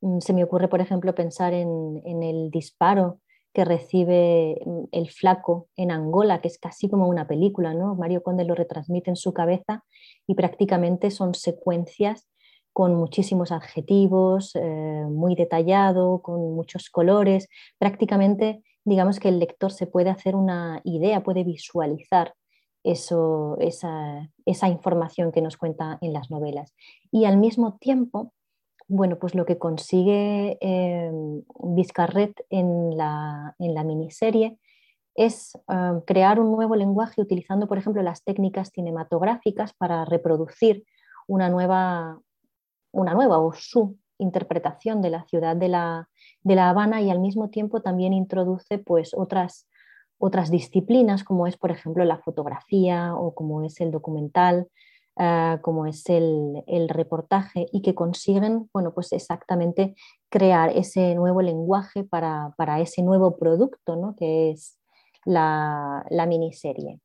Mm, 0.00 0.18
se 0.18 0.32
me 0.32 0.42
ocurre, 0.42 0.66
por 0.66 0.80
ejemplo, 0.80 1.14
pensar 1.14 1.54
en, 1.54 2.02
en 2.04 2.24
el 2.24 2.50
disparo 2.50 3.20
que 3.54 3.64
recibe 3.64 4.60
mm, 4.66 4.84
el 4.92 5.10
flaco 5.10 5.68
en 5.76 5.90
Angola, 5.90 6.40
que 6.40 6.48
es 6.48 6.58
casi 6.58 6.88
como 6.88 7.08
una 7.08 7.26
película, 7.26 7.72
¿no? 7.72 7.94
Mario 7.94 8.22
Conde 8.22 8.44
lo 8.44 8.54
retransmite 8.54 9.10
en 9.10 9.16
su 9.16 9.32
cabeza 9.32 9.84
y 10.26 10.34
prácticamente 10.34 11.10
son 11.10 11.34
secuencias 11.34 12.28
con 12.72 12.96
muchísimos 12.96 13.52
adjetivos, 13.52 14.56
eh, 14.56 15.04
muy 15.08 15.36
detallado, 15.36 16.20
con 16.20 16.54
muchos 16.56 16.90
colores. 16.90 17.48
Prácticamente, 17.78 18.64
digamos 18.84 19.20
que 19.20 19.28
el 19.28 19.38
lector 19.38 19.70
se 19.70 19.86
puede 19.86 20.10
hacer 20.10 20.34
una 20.34 20.80
idea, 20.82 21.22
puede 21.22 21.44
visualizar 21.44 22.34
eso, 22.82 23.56
esa, 23.60 24.30
esa 24.44 24.68
información 24.68 25.30
que 25.30 25.40
nos 25.40 25.56
cuenta 25.56 25.98
en 26.00 26.12
las 26.12 26.30
novelas. 26.30 26.74
Y 27.12 27.24
al 27.26 27.36
mismo 27.36 27.78
tiempo, 27.78 28.33
bueno, 28.86 29.18
pues 29.18 29.34
lo 29.34 29.46
que 29.46 29.58
consigue 29.58 30.58
eh, 30.60 31.10
Vizcarret 31.62 32.44
en 32.50 32.96
la, 32.96 33.54
miniserie 33.58 34.58
es 35.14 35.56
eh, 35.68 36.00
crear 36.06 36.40
un 36.40 36.52
nuevo 36.52 36.76
lenguaje 36.76 37.20
utilizando, 37.20 37.66
por 37.66 37.78
ejemplo, 37.78 38.02
las 38.02 38.24
técnicas 38.24 38.70
cinematográficas 38.74 39.72
para 39.72 40.04
reproducir 40.04 40.84
una 41.26 41.48
nueva, 41.48 42.20
una 42.92 43.14
nueva 43.14 43.38
o 43.38 43.52
su 43.52 43.96
interpretación 44.18 45.00
de 45.02 45.10
la 45.10 45.24
ciudad 45.24 45.56
de 45.56 45.68
la, 45.68 46.08
Habana 46.44 47.00
y 47.00 47.10
al 47.10 47.20
mismo 47.20 47.50
tiempo 47.50 47.80
también 47.80 48.12
introduce 48.12 48.78
pues, 48.78 49.12
otras, 49.14 49.66
otras 50.18 50.50
disciplinas 50.50 51.24
como 51.24 51.46
es, 51.46 51.56
por 51.56 51.70
ejemplo, 51.70 52.04
la 52.04 52.18
fotografía 52.18 53.14
o 53.14 53.34
como 53.34 53.64
es 53.64 53.80
el 53.80 53.90
documental, 53.90 54.68
Ah, 55.16 55.60
como 55.62 55.86
es 55.86 56.08
el, 56.08 56.64
reportaje 56.88 57.66
y 57.72 57.82
que 57.82 57.94
consiguen, 57.94 58.68
bueno, 58.72 58.92
pues 58.94 59.12
exactamente 59.12 59.94
crear 60.28 60.70
ese 60.76 61.14
nuevo 61.14 61.40
lenguaje 61.40 62.02
para, 62.04 62.52
ese 62.80 63.02
nuevo 63.02 63.36
producto, 63.36 63.94
¿no? 63.96 64.16
Que 64.16 64.50
es 64.50 64.76
la, 65.24 66.04
la 66.10 66.26
miniserie. 66.26 67.00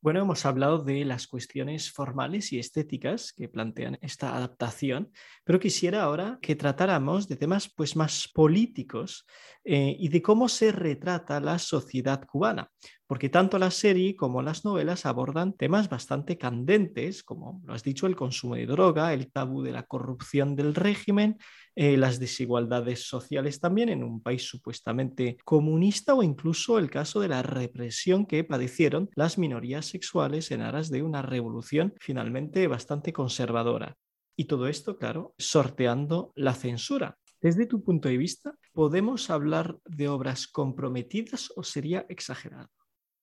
Bueno, 0.00 0.20
hemos 0.20 0.46
hablado 0.46 0.78
de 0.78 1.04
las 1.04 1.26
cuestiones 1.26 1.90
formales 1.90 2.52
y 2.52 2.60
estéticas 2.60 3.32
que 3.32 3.48
plantean 3.48 3.98
esta 4.00 4.36
adaptación, 4.36 5.10
pero 5.42 5.58
quisiera 5.58 6.04
ahora 6.04 6.38
que 6.40 6.54
tratáramos 6.54 7.26
de 7.26 7.34
temas 7.34 7.68
pues, 7.68 7.96
más 7.96 8.30
políticos 8.32 9.26
eh, 9.64 9.96
y 9.98 10.08
de 10.08 10.22
cómo 10.22 10.48
se 10.48 10.70
retrata 10.70 11.40
la 11.40 11.58
sociedad 11.58 12.24
cubana, 12.24 12.70
porque 13.08 13.28
tanto 13.28 13.58
la 13.58 13.72
serie 13.72 14.14
como 14.14 14.40
las 14.40 14.64
novelas 14.64 15.04
abordan 15.04 15.54
temas 15.54 15.88
bastante 15.88 16.38
candentes, 16.38 17.24
como 17.24 17.60
lo 17.64 17.74
has 17.74 17.82
dicho, 17.82 18.06
el 18.06 18.14
consumo 18.14 18.54
de 18.54 18.66
droga, 18.66 19.12
el 19.12 19.32
tabú 19.32 19.62
de 19.62 19.72
la 19.72 19.82
corrupción 19.82 20.54
del 20.54 20.76
régimen, 20.76 21.38
eh, 21.80 21.96
las 21.96 22.18
desigualdades 22.18 23.06
sociales 23.06 23.60
también 23.60 23.88
en 23.88 24.02
un 24.02 24.20
país 24.20 24.42
supuestamente 24.42 25.36
comunista 25.44 26.12
o 26.12 26.24
incluso 26.24 26.76
el 26.76 26.90
caso 26.90 27.20
de 27.20 27.28
la 27.28 27.40
represión 27.42 28.26
que 28.26 28.42
padecieron 28.42 29.08
las 29.14 29.38
minorías 29.38 29.86
sexuales 29.86 30.50
en 30.50 30.62
aras 30.62 30.90
de 30.90 31.04
una 31.04 31.22
revolución 31.22 31.94
finalmente 32.00 32.66
bastante 32.66 33.12
conservadora. 33.12 33.94
Y 34.36 34.46
todo 34.46 34.66
esto, 34.66 34.98
claro, 34.98 35.36
sorteando 35.38 36.32
la 36.34 36.54
censura. 36.54 37.16
Desde 37.40 37.64
tu 37.64 37.84
punto 37.84 38.08
de 38.08 38.16
vista, 38.16 38.56
¿podemos 38.72 39.30
hablar 39.30 39.78
de 39.84 40.08
obras 40.08 40.48
comprometidas 40.48 41.52
o 41.54 41.62
sería 41.62 42.04
exagerado? 42.08 42.70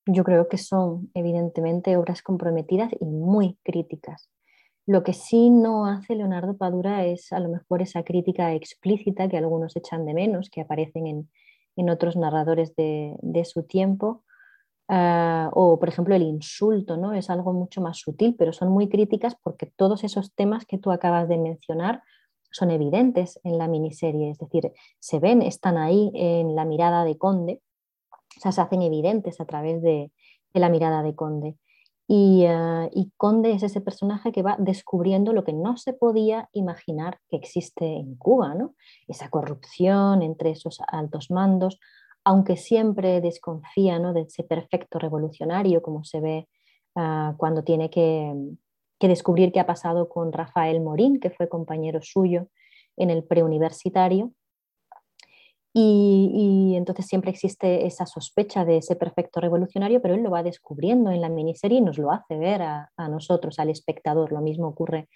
Yo 0.06 0.24
creo 0.24 0.48
que 0.48 0.58
son 0.58 1.12
evidentemente 1.13 1.98
obras 1.98 2.22
comprometidas 2.22 2.94
y 3.02 3.04
muy 3.04 3.58
críticas. 3.65 4.30
Lo 4.88 5.04
que 5.04 5.13
sí 5.13 5.50
no 5.50 5.88
hace 5.88 6.15
Leonardo 6.15 6.58
Padura 6.58 7.06
es 7.06 7.34
a 7.34 7.39
lo 7.39 7.50
mejor 7.50 7.82
esa 7.82 8.04
crítica 8.04 8.54
explícita 8.54 9.28
que 9.28 9.38
algunos 9.38 9.76
echan 9.76 10.06
de 10.06 10.13
menos, 10.13 10.50
que 10.52 10.62
aparecen 10.62 11.08
en, 11.76 11.89
otros 11.89 12.15
narradores 12.15 12.76
de, 12.76 13.43
su 13.45 13.63
tiempo, 13.63 14.24
ah, 14.88 15.50
o 15.54 15.80
por 15.80 15.89
ejemplo 15.89 16.15
el 16.15 16.21
insulto, 16.21 16.98
¿no? 16.98 17.13
Es 17.13 17.30
algo 17.30 17.52
mucho 17.52 17.82
más 17.82 17.98
sutil, 17.98 18.36
pero 18.38 18.54
son 18.54 18.69
muy 18.69 18.88
críticas 18.88 19.36
porque 19.43 19.71
todos 19.76 20.04
esos 20.04 20.34
temas 20.36 20.65
que 20.65 20.78
tú 20.78 20.91
acabas 20.91 21.28
de 21.28 21.38
mencionar 21.38 22.04
son 22.52 22.71
evidentes 22.71 23.39
en 23.43 23.58
la 23.58 23.67
miniserie, 23.67 24.30
es 24.30 24.38
decir, 24.38 24.71
se 25.00 25.19
ven, 25.19 25.41
están 25.41 25.78
ahí 25.78 26.12
en 26.13 26.56
la 26.56 26.63
mirada 26.63 27.04
de 27.04 27.17
Conde, 27.17 27.62
o 28.38 28.39
sea, 28.39 28.52
se 28.52 28.62
hacen 28.62 28.82
evidentes 28.82 29.41
a 29.41 29.45
través 29.45 29.82
de 29.82 30.12
la 30.54 30.69
mirada 30.69 31.04
de 31.04 31.15
Conde. 31.15 31.58
Eh, 32.08 32.89
y, 32.94 33.12
Conde 33.18 33.54
es 33.54 33.63
ese 33.63 33.82
personaje 33.82 34.32
que 34.32 34.44
va 34.44 34.58
descubriendo 34.60 35.34
lo 35.34 35.44
que 35.44 35.54
no 35.54 35.76
se 35.78 35.94
podía 35.94 36.50
imaginar 36.54 37.20
que 37.30 37.38
existe 37.38 37.86
en 37.86 38.15
Cuba, 38.15 38.54
¿no? 38.54 38.76
Esa 39.08 39.30
corrupción 39.30 40.22
entre 40.22 40.52
esos 40.52 40.80
altos 40.88 41.32
mandos, 41.32 41.80
aunque 42.24 42.58
siempre 42.58 43.22
desconfía 43.22 44.00
¿no? 44.00 44.13
de 44.13 44.22
ese 44.22 44.44
perfecto 44.44 45.00
revolucionario, 45.00 45.82
como 45.82 46.04
se 46.04 46.20
ve 46.20 46.50
ah, 46.96 47.36
cuando 47.38 47.63
tiene 47.63 47.89
que, 47.89 48.34
descubrir 49.00 49.52
qué 49.52 49.60
ha 49.60 49.68
pasado 49.68 50.10
con 50.10 50.32
Rafael 50.32 50.82
Morín, 50.82 51.20
que 51.20 51.30
fue 51.30 51.48
compañero 51.48 52.00
suyo 52.02 52.48
en 52.98 53.12
el 53.12 53.24
preuniversitario. 53.24 54.32
Y, 55.77 56.73
entonces 56.77 57.05
siempre 57.05 57.31
existe 57.31 57.85
esa 57.85 58.05
sospecha 58.05 58.63
de 58.63 58.77
ese 58.77 58.95
perfecto 58.95 59.41
revolucionario, 59.41 60.01
pero 60.01 60.13
él 60.13 60.23
lo 60.23 60.31
va 60.31 60.41
descubriendo 60.41 61.11
en 61.11 61.19
la 61.19 61.27
miniserie 61.27 61.79
y 61.79 61.81
nos 61.81 61.97
lo 61.97 62.11
hace 62.11 62.38
ver 62.38 62.61
a, 62.61 62.89
nosotros, 63.09 63.59
al 63.59 63.69
espectador. 63.69 64.31
Lo 64.31 64.39
mismo 64.39 64.67
ocurre 64.67 65.09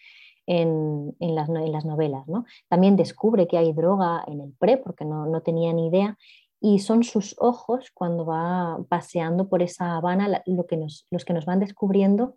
en, 0.45 1.15
las, 1.21 1.47
novelas. 1.85 2.25
También 2.67 2.97
descubre 2.97 3.47
que 3.47 3.57
hay 3.57 3.71
droga 3.71 4.21
en 4.27 4.41
el 4.41 4.51
pre, 4.51 4.75
porque 4.75 5.05
no, 5.05 5.27
no 5.27 5.41
tenía 5.41 5.71
ni 5.71 5.87
idea, 5.87 6.17
y 6.59 6.79
son 6.79 7.03
sus 7.03 7.37
ojos 7.39 7.89
cuando 7.93 8.25
va 8.25 8.79
paseando 8.89 9.47
por 9.47 9.63
esa 9.63 9.95
Habana 9.95 10.43
lo 10.45 10.67
que 10.67 10.75
nos, 10.75 11.07
los 11.09 11.23
que 11.23 11.31
nos 11.31 11.45
van 11.45 11.61
descubriendo 11.61 12.35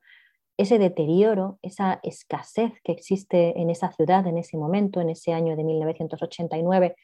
ese 0.56 0.78
deterioro, 0.78 1.58
esa 1.62 1.98
escasez 2.04 2.72
que 2.84 2.92
existe 2.92 3.60
en 3.60 3.68
esa 3.68 3.90
ciudad 3.90 4.24
en 4.28 4.38
ese 4.38 4.56
momento, 4.56 5.00
en 5.00 5.10
ese 5.10 5.32
año 5.32 5.56
de 5.56 5.64
1989, 5.64 6.94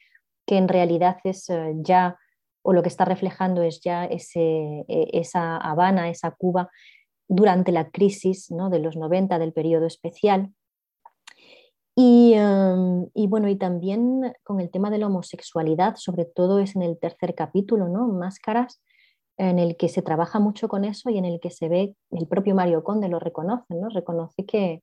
que 0.49 0.57
en 0.57 0.67
realidad 0.67 1.17
es 1.23 1.47
eh, 1.49 1.73
ya, 1.75 2.17
o 2.63 2.73
lo 2.73 2.81
que 2.81 2.89
está 2.89 3.05
reflejando 3.05 3.61
es 3.61 3.81
ya 3.81 4.05
ese, 4.05 4.83
e, 4.87 5.09
esa 5.13 5.57
Habana, 5.57 6.09
esa 6.09 6.31
Cuba, 6.31 6.69
durante 7.27 7.71
la 7.71 7.89
crisis 7.91 8.49
¿no? 8.49 8.69
de 8.71 8.79
los 8.79 8.97
90 8.97 9.37
del 9.37 9.53
periodo 9.53 9.85
especial, 9.85 10.51
Em, 12.01 13.07
y, 13.13 13.27
bueno, 13.27 13.49
y 13.49 13.57
también 13.57 14.33
con 14.43 14.61
el 14.61 14.71
tema 14.71 14.89
de 14.89 14.99
la 14.99 15.07
homosexualidad, 15.07 15.95
sobre 15.97 16.23
todo 16.23 16.59
es 16.59 16.77
en 16.77 16.81
el 16.81 16.97
tercer 16.97 17.35
capítulo, 17.35 17.89
¿no? 17.89 18.07
Máscaras, 18.07 18.81
en 19.37 19.59
el 19.59 19.75
que 19.75 19.89
se 19.89 20.01
trabaja 20.01 20.39
mucho 20.39 20.69
con 20.69 20.85
eso 20.85 21.09
y 21.09 21.17
en 21.17 21.25
el 21.25 21.41
que 21.41 21.49
se 21.49 21.67
ve, 21.67 21.95
el 22.11 22.27
propio 22.27 22.55
Mario 22.55 22.85
Conde 22.85 23.09
lo 23.09 23.19
reconoce, 23.19 23.75
¿no? 23.75 23.89
Reconoce 23.89 24.45
que, 24.45 24.81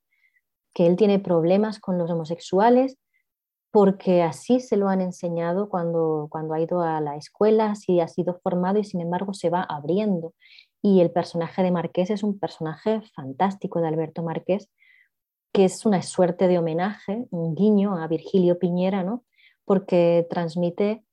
que 0.75 0.85
él 0.85 0.95
tiene 0.95 1.17
problemas 1.17 1.79
con 1.79 1.97
los 1.97 2.11
homosexuales 2.11 2.97
porque 3.77 4.23
así 4.23 4.59
se 4.59 4.75
lo 4.75 4.89
han 4.89 5.01
enseñado 5.01 5.69
cuando, 5.69 6.29
cuando 6.31 6.55
ha 6.55 6.59
ido 6.59 6.81
a 6.81 6.99
la 6.99 7.15
escuela, 7.15 7.69
así 7.69 7.99
ha 7.99 8.07
sido 8.07 8.39
formado 8.41 8.79
y 8.79 8.83
sin 8.83 9.01
embargo 9.01 9.35
se 9.35 9.51
va 9.51 9.61
abriendo. 9.61 10.33
Y 10.81 10.99
el 10.99 11.11
personaje 11.11 11.61
de 11.61 11.69
Marqués 11.69 12.09
es 12.09 12.23
un 12.23 12.39
personaje 12.39 13.03
fantástico 13.15 13.79
de 13.79 13.87
Alberto 13.87 14.23
Marqués, 14.23 14.71
que 15.53 15.65
es 15.65 15.85
una 15.85 16.01
suerte 16.01 16.47
de 16.47 16.57
homenaje, 16.57 17.27
un 17.29 17.53
guiño 17.53 17.95
a 17.95 18.07
Virgilio 18.07 18.57
Piñera, 18.57 19.03
¿no? 19.03 19.25
porque 19.63 20.25
transmite 20.27 21.05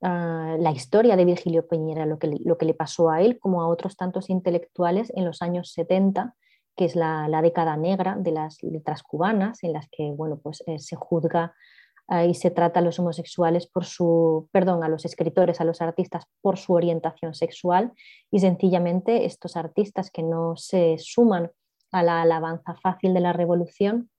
ah, 0.00 0.56
la 0.58 0.70
historia 0.70 1.16
de 1.16 1.26
Virgilio 1.26 1.68
Piñera, 1.68 2.06
lo 2.06 2.18
que, 2.18 2.34
lo 2.42 2.56
que 2.56 2.64
le 2.64 2.72
pasó 2.72 3.10
a 3.10 3.20
él 3.20 3.38
como 3.38 3.60
a 3.60 3.68
otros 3.68 3.94
tantos 3.94 4.30
intelectuales 4.30 5.12
en 5.14 5.26
los 5.26 5.42
años 5.42 5.70
70, 5.74 6.34
que 6.78 6.86
es 6.86 6.96
la, 6.96 7.28
década 7.42 7.76
negra 7.76 8.16
de 8.18 8.32
las 8.32 8.62
letras 8.62 9.02
cubanas, 9.02 9.62
en 9.64 9.74
las 9.74 9.86
que 9.90 10.12
bueno, 10.12 10.40
pues, 10.42 10.64
eh, 10.66 10.78
se 10.78 10.96
juzga 10.96 11.54
ah, 12.08 12.24
y 12.24 12.34
se 12.34 12.50
trata 12.50 12.80
a 12.80 12.82
los 12.82 12.98
homosexuales 12.98 13.66
por 13.66 13.84
su, 13.84 14.48
perdón, 14.52 14.84
a 14.84 14.88
los 14.88 15.04
escritores, 15.04 15.60
a 15.60 15.64
los 15.64 15.80
artistas 15.80 16.24
por 16.40 16.58
su 16.58 16.72
orientación 16.72 17.34
sexual 17.34 17.92
y 18.30 18.40
sencillamente 18.40 19.24
estos 19.24 19.56
artistas 19.56 20.10
que 20.10 20.22
no 20.22 20.56
se 20.56 20.96
suman 20.98 21.50
a 21.92 22.02
la 22.02 22.22
alabanza 22.22 22.74
fácil 22.82 23.14
de 23.14 23.20
la 23.20 23.32
revolución 23.32 24.10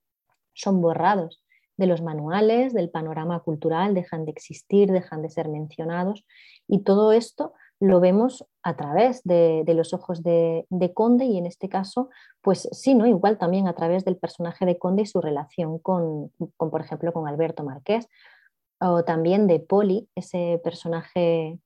son 0.54 0.80
borrados 0.80 1.44
de 1.76 1.86
los 1.86 2.02
manuales, 2.02 2.74
del 2.74 2.90
panorama 2.90 3.40
cultural, 3.40 3.94
dejan 3.94 4.24
de 4.24 4.32
existir, 4.32 4.90
dejan 4.90 5.22
de 5.22 5.30
ser 5.30 5.48
mencionados 5.48 6.26
y 6.66 6.80
todo 6.80 7.12
esto 7.12 7.54
lo 7.80 8.00
vemos 8.00 8.44
a 8.62 8.76
través 8.76 9.22
de, 9.24 9.64
los 9.68 9.94
ojos 9.94 10.22
de, 10.22 10.66
Conde 10.94 11.26
y 11.26 11.38
en 11.38 11.46
este 11.46 11.68
caso, 11.68 12.10
pues 12.42 12.68
sí, 12.72 12.94
¿no? 12.94 13.06
igual 13.06 13.38
también 13.38 13.68
a 13.68 13.74
través 13.74 14.04
del 14.04 14.16
personaje 14.16 14.66
de 14.66 14.78
Conde 14.78 15.02
y 15.02 15.06
su 15.06 15.20
relación 15.20 15.78
con, 15.78 16.32
con 16.56 16.70
por 16.70 16.80
ejemplo, 16.80 17.12
con 17.12 17.28
Alberto 17.28 17.62
Marqués 17.62 18.08
o 18.80 19.04
también 19.04 19.46
de 19.46 19.60
Poli, 19.60 20.08
ese 20.14 20.60
personaje 20.62 21.58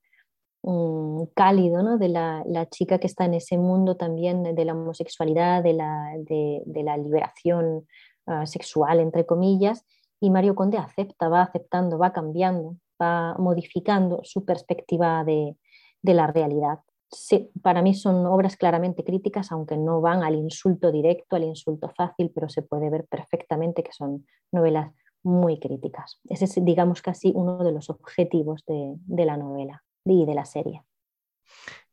cálido 1.34 1.82
¿no? 1.82 1.98
de 1.98 2.08
la, 2.08 2.68
chica 2.70 2.98
que 2.98 3.08
está 3.08 3.24
en 3.24 3.34
ese 3.34 3.58
mundo 3.58 3.96
también 3.96 4.42
de 4.54 4.64
la 4.64 4.74
homosexualidad, 4.74 5.62
de 5.62 5.72
la, 5.72 6.12
de, 6.18 6.82
la 6.84 6.96
liberación 6.96 7.88
ah, 8.26 8.46
sexual, 8.46 9.00
entre 9.00 9.26
comillas, 9.26 9.84
y 10.20 10.30
Mario 10.30 10.54
Conde 10.54 10.78
acepta, 10.78 11.28
va 11.28 11.42
aceptando, 11.42 11.98
va 11.98 12.12
cambiando, 12.12 12.76
va 13.00 13.34
modificando 13.38 14.20
su 14.22 14.44
perspectiva 14.44 15.24
de, 15.24 15.56
la 16.02 16.26
realidad. 16.26 16.80
Sí, 17.10 17.50
para 17.62 17.82
mí 17.82 17.94
son 17.94 18.26
obras 18.26 18.56
claramente 18.56 19.04
críticas, 19.04 19.52
aunque 19.52 19.76
no 19.76 20.00
van 20.00 20.22
al 20.22 20.34
insulto 20.34 20.90
directo, 20.90 21.36
al 21.36 21.44
insulto 21.44 21.90
fácil, 21.94 22.30
pero 22.34 22.48
se 22.48 22.62
puede 22.62 22.88
ver 22.90 23.06
perfectamente 23.06 23.82
que 23.82 23.92
son 23.92 24.26
novelas 24.50 24.92
muy 25.22 25.60
críticas. 25.60 26.20
Ese 26.28 26.46
es, 26.46 26.64
digamos, 26.64 27.02
casi 27.02 27.32
uno 27.34 27.58
de 27.58 27.72
los 27.72 27.90
objetivos 27.90 28.64
de 28.66 29.24
la 29.24 29.36
novela 29.36 29.84
y 30.04 30.24
de 30.26 30.34
la 30.34 30.44
serie. 30.44 30.82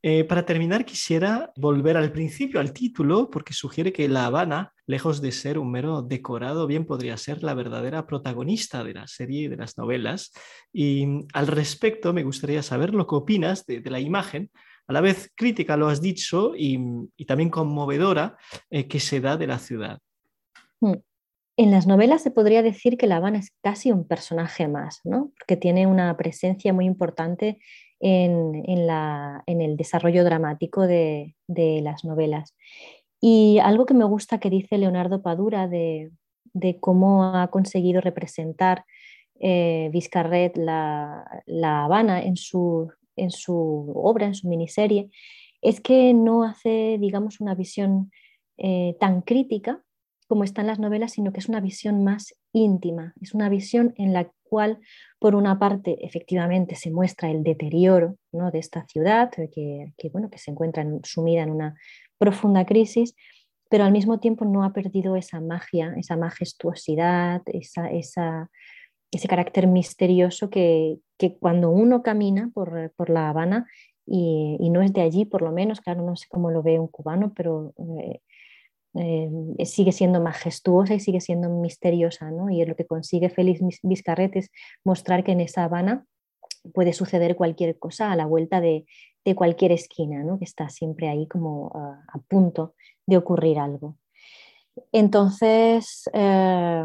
Eh, 0.02 0.24
para 0.24 0.46
terminar, 0.46 0.86
quisiera 0.86 1.52
volver 1.58 1.98
al 1.98 2.14
principio, 2.14 2.62
al 2.62 2.72
título, 2.72 3.30
porque 3.30 3.54
sugiere 3.54 3.92
que 3.92 4.08
La 4.08 4.26
Habana, 4.26 4.74
lejos 4.88 5.22
de 5.22 5.34
ser 5.34 5.60
un 5.60 5.72
mero 5.72 6.02
decorado, 6.02 6.68
bien 6.68 6.86
podría 6.86 7.18
ser 7.18 7.44
la 7.44 7.54
verdadera 7.54 8.08
protagonista 8.08 8.86
de 8.86 8.94
la 8.94 9.08
serie 9.08 9.42
y 9.42 9.48
de 9.50 9.58
las 9.58 9.78
novelas. 9.78 10.32
Y 10.72 11.06
mm, 11.06 11.28
al 11.34 11.48
respecto, 11.48 12.14
me 12.14 12.24
gustaría 12.24 12.64
saber 12.64 12.94
lo 12.94 13.08
que 13.08 13.16
opinas 13.16 13.66
de, 13.66 13.82
la 13.90 14.00
imagen, 14.00 14.52
a 14.88 14.94
la 14.94 15.02
vez 15.02 15.34
crítica, 15.36 15.76
lo 15.76 15.90
has 15.90 16.02
dicho, 16.02 16.54
y, 16.56 16.78
también 17.26 17.50
conmovedora, 17.50 18.38
eh, 18.70 18.88
que 18.88 19.02
se 19.02 19.20
da 19.20 19.36
de 19.36 19.48
la 19.48 19.60
ciudad. 19.60 20.00
Mm. 20.80 20.94
En 21.58 21.72
las 21.72 21.88
novelas 21.88 22.24
se 22.24 22.32
podría 22.32 22.64
decir 22.64 22.96
que 22.98 23.06
La 23.06 23.18
Habana 23.18 23.40
es 23.40 23.52
casi 23.62 23.92
un 23.92 24.08
personaje 24.08 24.70
más, 24.70 25.02
¿no? 25.04 25.34
porque 25.38 25.58
tiene 25.58 25.88
una 25.88 26.16
presencia 26.16 26.72
muy 26.72 26.86
importante 26.86 27.60
en, 28.00 28.64
el 29.48 29.78
desarrollo 29.78 30.24
dramático 30.24 30.88
de, 30.88 31.36
las 31.48 32.04
novelas. 32.06 32.56
Y 33.22 33.60
algo 33.60 33.86
que 33.86 33.94
me 33.94 34.06
gusta 34.06 34.40
que 34.40 34.50
dice 34.50 34.78
Leonardo 34.78 35.22
Padura 35.22 35.68
de, 35.68 36.12
cómo 36.80 37.36
ha 37.36 37.48
conseguido 37.50 38.02
representar 38.02 38.86
eh, 39.40 39.90
Vizcarret 39.92 40.58
la, 40.58 41.26
Habana 41.84 42.22
en 42.22 42.38
su, 42.38 42.92
obra, 43.94 44.26
en 44.26 44.36
su 44.36 44.48
miniserie, 44.48 45.10
es 45.62 45.82
que 45.82 46.14
no 46.14 46.44
hace, 46.44 46.98
digamos, 47.00 47.42
una 47.42 47.54
visión 47.56 48.12
eh, 48.58 48.96
tan 49.00 49.22
crítica 49.22 49.82
como 50.28 50.44
están 50.44 50.68
las 50.68 50.80
novelas, 50.80 51.14
sino 51.14 51.34
que 51.34 51.40
es 51.40 51.50
una 51.50 51.60
visión 51.60 52.04
más 52.04 52.36
íntima, 52.54 53.14
es 53.20 53.34
una 53.34 53.50
visión 53.50 53.94
en 53.98 54.14
la 54.14 54.32
cual, 54.50 54.80
por 55.20 55.36
una 55.36 55.60
parte, 55.60 56.06
efectivamente 56.06 56.76
se 56.76 56.92
muestra 56.92 57.30
el 57.30 57.44
deterioro 57.44 58.16
de 58.32 58.60
esta 58.60 58.86
ciudad, 58.88 59.32
que, 59.32 60.10
bueno, 60.12 60.30
que 60.30 60.40
se 60.40 60.52
encuentra 60.52 60.86
sumida 61.04 61.44
en 61.44 61.52
una 61.52 61.76
profunda 62.18 62.66
crisis, 62.66 63.16
pero 63.70 63.84
al 63.84 63.92
mismo 63.92 64.20
tiempo 64.20 64.46
no 64.46 64.64
ha 64.64 64.74
perdido 64.74 65.16
esa 65.16 65.40
magia, 65.40 65.94
esa 65.96 66.18
majestuosidad, 66.18 67.42
esa, 67.46 68.50
ese 69.12 69.28
carácter 69.28 69.68
misterioso 69.68 70.50
que, 70.50 70.98
cuando 71.40 71.70
uno 71.70 72.02
camina 72.02 72.50
por, 72.54 72.92
La 73.10 73.30
Habana, 73.30 73.68
y, 74.06 74.70
no 74.72 74.82
es 74.82 74.92
de 74.94 75.02
allí 75.02 75.26
por 75.26 75.44
lo 75.44 75.52
menos, 75.52 75.82
claro, 75.82 76.02
no 76.02 76.16
sé 76.16 76.26
cómo 76.30 76.50
lo 76.50 76.64
ve 76.64 76.80
un 76.80 76.88
cubano, 76.88 77.34
pero 77.36 77.74
eh, 78.02 78.22
eh, 78.96 79.30
sigue 79.66 79.92
siendo 79.92 80.22
majestuosa 80.22 80.96
y 80.96 81.00
sigue 81.00 81.22
siendo 81.22 81.50
misteriosa, 81.50 82.32
¿no? 82.32 82.50
Y 82.50 82.66
lo 82.66 82.76
que 82.76 82.86
consigue 82.86 83.30
Félix 83.30 83.62
Vizcarret 83.84 84.36
es 84.36 84.52
mostrar 84.84 85.24
que 85.24 85.32
en 85.32 85.42
esa 85.42 85.64
Habana 85.64 86.06
puede 86.74 86.94
suceder 86.94 87.36
cualquier 87.36 87.78
cosa 87.78 88.12
a 88.12 88.16
la 88.16 88.26
vuelta 88.26 88.62
de, 88.62 88.86
cualquier 89.36 89.72
esquina, 89.72 90.24
¿no? 90.24 90.40
Que 90.40 90.46
está 90.46 90.70
siempre 90.70 91.08
ahí 91.08 91.28
como 91.28 91.72
a 91.76 92.18
punto 92.28 92.74
de 93.06 93.18
ocurrir 93.18 93.60
algo. 93.60 93.96
Entonces, 94.92 96.10
eh, 96.14 96.84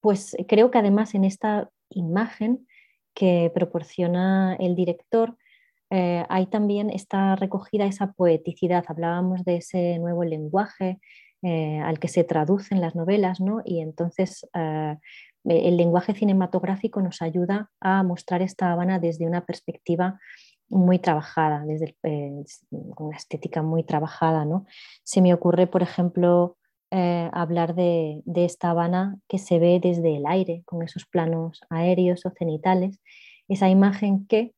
pues 0.00 0.36
creo 0.46 0.70
que 0.70 0.76
además 0.76 1.14
en 1.14 1.24
esta 1.24 1.70
imagen 1.88 2.66
que 3.14 3.50
proporciona 3.54 4.54
el 4.56 4.74
director, 4.74 5.36
eh, 5.90 6.24
hay 6.28 6.46
también 6.46 6.90
está 6.90 7.36
recogida 7.36 7.86
esa 7.86 8.12
poeticidad. 8.12 8.84
Hablábamos 8.88 9.44
de 9.44 9.56
ese 9.56 9.98
nuevo 9.98 10.24
lenguaje 10.24 10.98
eh, 11.42 11.78
al 11.80 11.98
que 11.98 12.08
se 12.08 12.24
traducen 12.24 12.80
las 12.80 12.94
novelas, 12.94 13.40
¿no? 13.40 13.60
y 13.64 13.80
entonces 13.80 14.48
eh, 14.54 14.96
el 15.44 15.76
lenguaje 15.76 16.14
cinematográfico 16.14 17.02
nos 17.02 17.20
ayuda 17.20 17.70
a 17.80 18.02
mostrar 18.02 18.40
esta 18.40 18.72
Habana 18.72 18.98
desde 18.98 19.26
una 19.26 19.44
perspectiva 19.44 20.18
muy 20.70 20.98
trabajada, 20.98 21.62
desde 21.66 21.96
una 22.70 23.16
estética 23.16 23.62
muy 23.62 23.84
trabajada. 23.84 24.46
¿no? 24.46 24.64
Se 25.02 25.20
me 25.20 25.34
ocurre, 25.34 25.66
por 25.66 25.82
ejemplo, 25.82 26.56
hablar 26.90 27.74
de 27.74 28.22
esta 28.36 28.70
Habana 28.70 29.18
que 29.28 29.38
se 29.38 29.58
ve 29.58 29.80
desde 29.82 30.16
el 30.16 30.26
aire, 30.26 30.62
con 30.64 30.82
esos 30.82 31.04
planos 31.06 31.60
aéreos 31.68 32.24
o 32.24 32.30
cenitales, 32.30 33.00
esa 33.48 33.68
imagen 33.68 34.26
que 34.26 34.54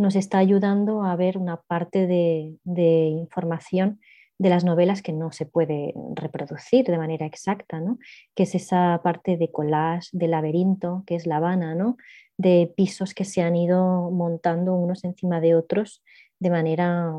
nos 0.00 0.16
está 0.16 0.38
ayudando 0.38 1.04
a 1.04 1.14
ver 1.14 1.36
una 1.36 1.58
parte 1.58 2.06
de, 2.06 2.56
información 2.64 4.00
de 4.38 4.48
las 4.48 4.64
novelas 4.64 5.02
que 5.02 5.12
no 5.12 5.30
se 5.30 5.44
puede 5.44 5.92
reproducir 6.14 6.86
de 6.86 6.96
manera 6.96 7.26
exacta, 7.26 7.80
¿no? 7.80 7.98
que 8.34 8.44
es 8.44 8.54
esa 8.54 9.00
parte 9.04 9.36
de 9.36 9.52
collage, 9.52 10.08
de 10.12 10.28
laberinto, 10.28 11.04
que 11.06 11.16
es 11.16 11.26
La 11.26 11.36
Habana, 11.36 11.74
¿no? 11.74 11.98
de 12.38 12.72
pisos 12.74 13.12
que 13.12 13.26
se 13.26 13.42
han 13.42 13.54
ido 13.54 14.10
montando 14.10 14.74
unos 14.74 15.04
encima 15.04 15.42
de 15.42 15.54
otros 15.54 16.02
de 16.38 16.48
manera 16.48 17.12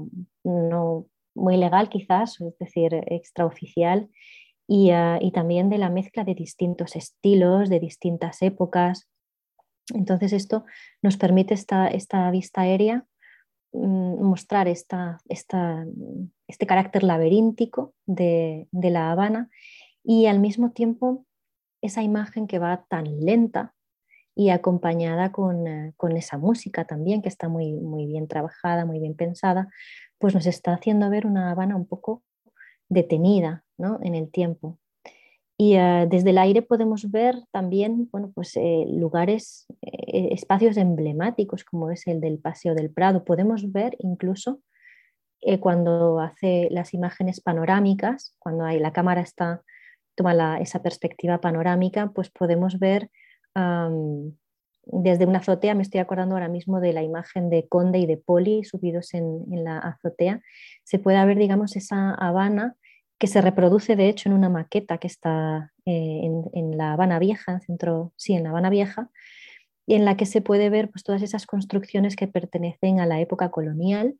no 0.43 1.05
muy 1.35 1.57
legal 1.57 1.87
quizás, 1.89 2.41
es 2.41 2.57
decir, 2.57 2.95
extraoficial, 3.05 4.09
y, 4.67 4.91
y 5.19 5.31
también 5.31 5.69
de 5.69 5.77
la 5.77 5.89
mezcla 5.89 6.23
de 6.23 6.33
distintos 6.33 6.95
estilos, 6.95 7.69
de 7.69 7.79
distintas 7.79 8.41
épocas. 8.41 9.10
Entonces 9.93 10.33
esto 10.33 10.65
nos 11.01 11.17
permite 11.17 11.53
esta, 11.53 11.87
esta 11.87 12.29
vista 12.31 12.61
aérea 12.61 13.05
Mm, 13.73 14.21
mostrar 14.21 14.67
esta, 14.67 15.21
esta, 15.29 15.85
este 16.47 16.67
carácter 16.67 17.03
laberíntico 17.03 17.93
de, 18.05 18.67
de, 18.71 18.89
La 18.89 19.11
Habana 19.11 19.49
y 20.03 20.25
al 20.25 20.39
mismo 20.39 20.71
tiempo 20.71 21.25
esa 21.81 22.03
imagen 22.03 22.47
que 22.47 22.59
va 22.59 22.85
tan 22.89 23.21
lenta 23.21 23.73
y 24.35 24.49
acompañada 24.49 25.31
con, 25.31 25.67
eh, 25.67 25.93
con, 25.95 26.17
esa 26.17 26.37
música 26.37 26.83
también 26.85 27.21
que 27.21 27.29
está 27.29 27.47
muy, 27.47 27.71
muy 27.71 28.07
bien 28.07 28.27
trabajada, 28.27 28.85
muy 28.85 28.99
bien 28.99 29.15
pensada, 29.15 29.69
pues 30.17 30.33
nos 30.33 30.47
está 30.47 30.73
haciendo 30.73 31.09
ver 31.09 31.25
una 31.25 31.49
Habana 31.49 31.77
un 31.77 31.87
poco 31.87 32.23
detenida 32.89 33.63
¿no? 33.77 33.99
en 34.03 34.15
el 34.15 34.29
tiempo. 34.31 34.79
Y 35.63 35.77
uh, 35.77 36.09
desde 36.09 36.31
el 36.31 36.39
aire 36.39 36.63
podemos 36.63 37.11
ver 37.11 37.35
también 37.51 38.09
bueno, 38.11 38.31
pues, 38.33 38.57
eh, 38.57 38.83
lugares, 38.87 39.67
eh, 39.83 40.29
espacios 40.31 40.75
emblemáticos 40.75 41.63
como 41.63 41.91
es 41.91 42.07
el 42.07 42.19
del 42.19 42.39
Paseo 42.39 42.73
del 42.73 42.89
Prado. 42.89 43.23
Podemos 43.23 43.71
ver 43.71 43.95
incluso 43.99 44.59
eh, 45.39 45.59
cuando 45.59 46.19
hace 46.19 46.67
las 46.71 46.95
imágenes 46.95 47.41
panorámicas, 47.41 48.35
cuando 48.39 48.63
hay, 48.63 48.79
la 48.79 48.91
cámara 48.91 49.21
está, 49.21 49.61
toma 50.15 50.57
esa 50.59 50.81
perspectiva 50.81 51.39
panorámica, 51.39 52.11
pues 52.11 52.31
podemos 52.31 52.79
ver 52.79 53.11
desde 54.85 55.25
una 55.27 55.39
azotea, 55.39 55.75
me 55.75 55.83
estoy 55.83 55.99
acordando 55.99 56.33
ahora 56.33 56.47
mismo 56.47 56.79
de 56.79 56.93
la 56.93 57.03
imagen 57.03 57.51
de 57.51 57.67
Conde 57.67 57.99
y 57.99 58.07
de 58.07 58.17
Poli 58.17 58.63
subidos 58.63 59.13
en, 59.13 59.43
en 59.51 59.63
la 59.63 59.77
azotea, 59.77 60.41
se 60.83 60.97
puede 60.97 61.23
ver, 61.23 61.37
digamos, 61.37 61.75
esa 61.75 62.15
Habana 62.15 62.77
que 63.21 63.27
se 63.27 63.39
reproduce 63.39 63.95
de 63.95 64.09
hecho 64.09 64.29
en 64.29 64.33
una 64.33 64.49
maqueta 64.49 64.97
que 64.97 65.05
está 65.05 65.71
eh, 65.85 66.21
en, 66.53 66.75
La 66.75 66.93
Habana 66.93 67.19
Vieja, 67.19 67.51
en 67.51 67.61
centro, 67.61 68.13
sí, 68.15 68.33
en 68.33 68.41
La 68.41 68.49
Habana 68.49 68.71
Vieja, 68.71 69.11
en 69.85 70.05
la 70.05 70.17
que 70.17 70.25
se 70.25 70.41
puede 70.41 70.71
ver 70.71 70.89
pues, 70.89 71.03
todas 71.03 71.21
esas 71.21 71.45
construcciones 71.45 72.15
que 72.15 72.27
pertenecen 72.27 72.99
a 72.99 73.05
la 73.05 73.21
época 73.21 73.51
colonial 73.51 74.15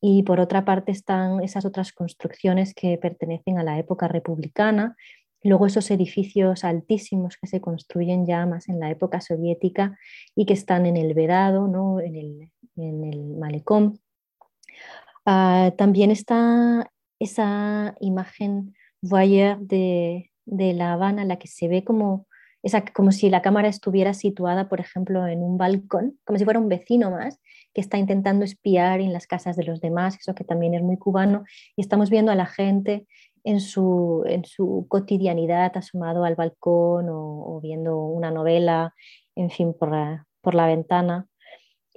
y 0.00 0.24
por 0.24 0.40
otra 0.40 0.64
parte 0.64 0.90
están 0.90 1.44
esas 1.44 1.64
otras 1.64 1.92
construcciones 1.92 2.74
que 2.74 2.98
pertenecen 2.98 3.56
a 3.58 3.62
la 3.62 3.78
época 3.78 4.08
republicana, 4.08 4.96
luego 5.44 5.66
esos 5.66 5.88
edificios 5.92 6.64
altísimos 6.64 7.36
que 7.36 7.46
se 7.46 7.60
construyen 7.60 8.26
ya 8.26 8.46
más 8.46 8.68
en 8.68 8.80
la 8.80 8.90
época 8.90 9.20
soviética 9.20 9.96
y 10.34 10.44
que 10.44 10.54
están 10.54 10.86
en 10.86 10.96
el 10.96 11.14
Vedado, 11.14 11.68
¿no? 11.68 12.00
en, 12.00 12.16
el, 12.16 12.50
en 12.74 13.04
el 13.04 13.36
malecón. 13.36 14.00
Uh, 15.24 15.70
también 15.76 16.10
está 16.10 16.90
esa 17.18 17.94
imagen 18.00 18.74
voyeur 19.00 19.58
de, 19.58 20.30
de 20.44 20.72
La 20.74 20.92
Habana, 20.92 21.24
la 21.24 21.38
que 21.38 21.48
se 21.48 21.68
ve 21.68 21.84
como, 21.84 22.26
esa, 22.62 22.84
como 22.84 23.12
si 23.12 23.30
la 23.30 23.42
cámara 23.42 23.68
estuviera 23.68 24.14
situada, 24.14 24.68
por 24.68 24.80
ejemplo, 24.80 25.26
en 25.26 25.42
un 25.42 25.58
balcón, 25.58 26.18
como 26.24 26.38
si 26.38 26.44
fuera 26.44 26.60
un 26.60 26.68
vecino 26.68 27.10
más 27.10 27.40
que 27.72 27.80
está 27.80 27.98
intentando 27.98 28.44
espiar 28.44 29.00
en 29.00 29.12
las 29.12 29.26
casas 29.26 29.56
de 29.56 29.64
los 29.64 29.80
demás, 29.80 30.16
eso 30.18 30.34
que 30.34 30.44
también 30.44 30.74
es 30.74 30.82
muy 30.82 30.96
cubano, 30.96 31.44
y 31.76 31.82
estamos 31.82 32.08
viendo 32.08 32.30
a 32.30 32.36
la 32.36 32.46
gente 32.46 33.06
en 33.42 33.60
su, 33.60 34.22
en 34.26 34.44
su 34.44 34.86
cotidianidad 34.88 35.76
asomado 35.76 36.24
al 36.24 36.36
balcón 36.36 37.08
o, 37.08 37.56
o 37.56 37.60
viendo 37.60 37.98
una 37.98 38.30
novela, 38.30 38.94
en 39.34 39.50
fin, 39.50 39.74
por 39.74 39.90
por 40.40 40.54
la 40.54 40.66
ventana. 40.66 41.26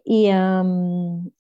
Y, 0.09 0.29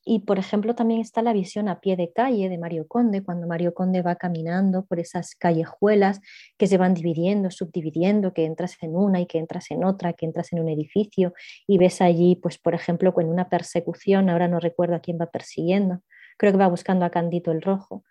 y, 0.03 0.19
por 0.25 0.39
ejemplo, 0.39 0.75
también 0.75 0.99
está 0.99 1.21
la 1.21 1.31
visión 1.31 1.69
a 1.69 1.79
pie 1.79 1.95
de 1.95 2.11
calle 2.11 2.49
de 2.49 2.57
Mario 2.57 2.85
Conde, 2.85 3.23
cuando 3.23 3.47
Mario 3.47 3.73
Conde 3.73 4.01
va 4.01 4.17
caminando 4.17 4.85
por 4.85 4.99
esas 4.99 5.35
callejuelas 5.35 6.19
que 6.57 6.67
se 6.67 6.77
van 6.77 6.93
dividiendo, 6.93 7.49
subdividiendo, 7.49 8.33
que 8.33 8.43
entras 8.43 8.75
en 8.81 8.97
una 8.97 9.21
y 9.21 9.25
que 9.25 9.37
entras 9.37 9.71
en 9.71 9.85
otra, 9.85 10.11
que 10.11 10.25
entras 10.25 10.51
en 10.51 10.59
un 10.59 10.67
edificio 10.67 11.33
y 11.65 11.77
ves 11.77 12.01
allí, 12.01 12.35
pues 12.35 12.57
por 12.57 12.73
ejemplo, 12.75 13.13
con 13.13 13.29
una 13.29 13.47
persecución, 13.47 14.29
ahora 14.29 14.49
no 14.49 14.59
recuerdo 14.59 14.95
a 14.95 14.99
quién 14.99 15.17
va 15.17 15.27
persiguiendo, 15.27 16.01
creo 16.37 16.51
que 16.51 16.57
va 16.57 16.67
buscando 16.67 17.05
a 17.05 17.09
Candito 17.09 17.53
el 17.53 17.61
Rojo. 17.61 18.03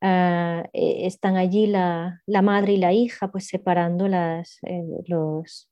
Uh, 0.00 0.62
están 0.72 1.36
allí 1.36 1.66
la, 1.66 2.22
la, 2.26 2.42
madre 2.42 2.74
y 2.74 2.76
la 2.76 2.92
hija, 2.92 3.32
pues 3.32 3.48
separando 3.48 4.06
las, 4.06 4.58
eh, 4.62 4.84
los, 5.08 5.68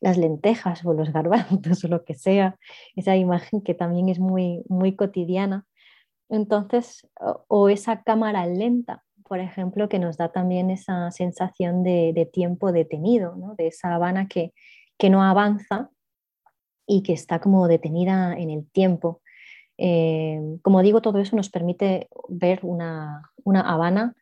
las 0.00 0.16
lentejas 0.16 0.84
o 0.84 0.92
los 0.94 1.12
garbanzos 1.12 1.84
o 1.84 1.88
lo 1.88 2.04
que 2.04 2.14
sea, 2.14 2.56
esa 2.96 3.16
imagen 3.16 3.60
que 3.60 3.74
también 3.74 4.08
es 4.08 4.18
muy, 4.18 4.62
muy 4.68 4.96
cotidiana. 4.96 5.66
Entonces, 6.28 7.08
o, 7.48 7.68
esa 7.68 8.02
cámara 8.02 8.46
lenta, 8.46 9.04
por 9.24 9.40
ejemplo, 9.40 9.88
que 9.88 9.98
nos 9.98 10.16
da 10.16 10.30
también 10.32 10.70
esa 10.70 11.10
sensación 11.10 11.82
de, 11.82 12.28
tiempo 12.32 12.72
detenido, 12.72 13.34
¿no? 13.36 13.54
de 13.56 13.68
esa 13.68 13.94
Habana 13.94 14.28
que, 14.28 14.52
que 14.96 15.10
no 15.10 15.22
avanza 15.22 15.90
y 16.86 17.02
que 17.02 17.12
está 17.12 17.40
como 17.40 17.68
detenida 17.68 18.36
en 18.36 18.50
el 18.50 18.68
tiempo. 18.70 19.22
Eh, 19.76 20.40
como 20.62 20.82
digo, 20.82 21.00
todo 21.00 21.18
eso 21.18 21.36
nos 21.36 21.50
permite 21.50 22.08
ver 22.28 22.60
una, 22.62 23.30
una 23.44 23.60
Habana 23.60 24.14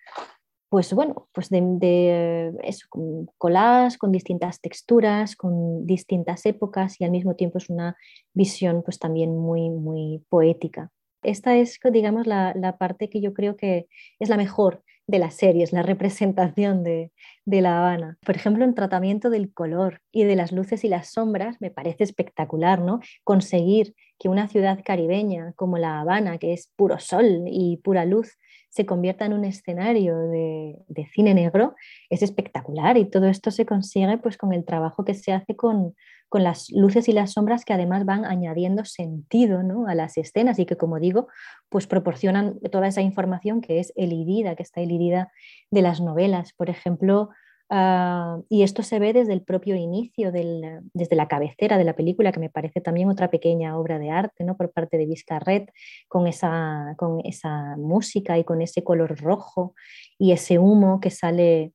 pues 0.68 0.92
bueno, 0.92 1.28
pues 1.32 1.48
de, 1.50 2.52
eso, 2.62 2.86
con 2.90 4.12
distintas 4.12 4.60
texturas, 4.60 5.34
con 5.34 5.86
distintas 5.86 6.44
épocas 6.46 7.00
y 7.00 7.04
al 7.04 7.10
mismo 7.10 7.36
tiempo 7.36 7.58
es 7.58 7.70
una 7.70 7.96
visión 8.34 8.82
pues 8.82 8.98
también 8.98 9.36
muy, 9.36 9.70
muy 9.70 10.24
poética. 10.28 10.90
Esta 11.22 11.56
es, 11.56 11.80
digamos, 11.92 12.26
la, 12.26 12.52
la 12.54 12.76
parte 12.76 13.08
que 13.08 13.20
yo 13.20 13.34
creo 13.34 13.56
que 13.56 13.88
es 14.18 14.28
la 14.28 14.36
mejor 14.36 14.84
de 15.08 15.18
las 15.18 15.34
series, 15.34 15.72
la 15.72 15.82
representación 15.82 16.84
de, 16.84 17.12
de, 17.46 17.62
La 17.62 17.78
Habana. 17.78 18.18
Por 18.24 18.36
ejemplo, 18.36 18.64
en 18.64 18.74
tratamiento 18.74 19.30
del 19.30 19.52
color 19.52 20.02
y 20.12 20.24
de 20.24 20.36
las 20.36 20.52
luces 20.52 20.84
y 20.84 20.88
las 20.88 21.12
sombras 21.12 21.56
me 21.60 21.70
parece 21.70 22.04
espectacular, 22.04 22.82
¿no? 22.82 23.00
Conseguir 23.24 23.94
que 24.18 24.28
una 24.28 24.48
ciudad 24.48 24.80
caribeña 24.84 25.54
como 25.56 25.78
La 25.78 26.00
Habana, 26.00 26.36
que 26.36 26.52
es 26.52 26.70
puro 26.76 26.98
sol 26.98 27.44
y 27.46 27.78
pura 27.78 28.04
luz, 28.04 28.36
se 28.70 28.86
convierta 28.86 29.24
en 29.24 29.32
un 29.32 29.44
escenario 29.44 30.16
de, 30.18 30.76
cine 31.12 31.34
negro 31.34 31.74
es 32.10 32.22
espectacular 32.22 32.96
y 32.96 33.06
todo 33.06 33.26
esto 33.26 33.50
se 33.50 33.66
consigue 33.66 34.18
pues 34.18 34.36
con 34.36 34.52
el 34.52 34.64
trabajo 34.64 35.04
que 35.04 35.14
se 35.14 35.32
hace 35.32 35.56
con, 35.56 35.94
las 36.32 36.70
luces 36.70 37.08
y 37.08 37.12
las 37.12 37.32
sombras 37.32 37.64
que 37.64 37.72
además 37.72 38.04
van 38.04 38.26
añadiendo 38.26 38.84
sentido 38.84 39.60
a 39.86 39.94
las 39.94 40.18
escenas 40.18 40.58
y 40.58 40.66
que 40.66 40.76
como 40.76 40.98
digo 40.98 41.28
pues 41.70 41.86
proporcionan 41.86 42.60
toda 42.70 42.88
esa 42.88 43.00
información 43.00 43.62
que 43.62 43.80
es 43.80 43.92
elidida, 43.96 44.54
que 44.54 44.62
está 44.62 44.82
elidida 44.82 45.32
de 45.70 45.82
las 45.82 46.02
novelas. 46.02 46.52
Por 46.52 46.68
ejemplo, 46.68 47.30
Ah, 47.70 48.40
y 48.48 48.62
esto 48.62 48.82
se 48.82 48.98
ve 48.98 49.12
desde 49.12 49.34
el 49.34 49.42
propio 49.42 49.76
inicio, 49.76 50.32
desde 50.32 51.16
la 51.16 51.28
cabecera 51.28 51.76
de 51.76 51.84
la 51.84 51.94
película, 51.94 52.32
que 52.32 52.40
me 52.40 52.48
parece 52.48 52.80
también 52.80 53.10
otra 53.10 53.30
pequeña 53.30 53.76
obra 53.78 53.98
de 53.98 54.10
arte 54.10 54.44
¿no? 54.44 54.56
por 54.56 54.72
parte 54.72 54.96
de 54.96 55.06
Vizcarret, 55.06 55.70
con 56.08 56.26
esa, 56.26 56.94
con 56.96 57.20
esa 57.24 57.76
música 57.76 58.38
y 58.38 58.44
con 58.44 58.62
ese 58.62 58.82
color 58.82 59.20
rojo 59.20 59.74
y 60.18 60.32
ese 60.32 60.58
humo 60.58 60.98
que 61.00 61.10
sale, 61.10 61.72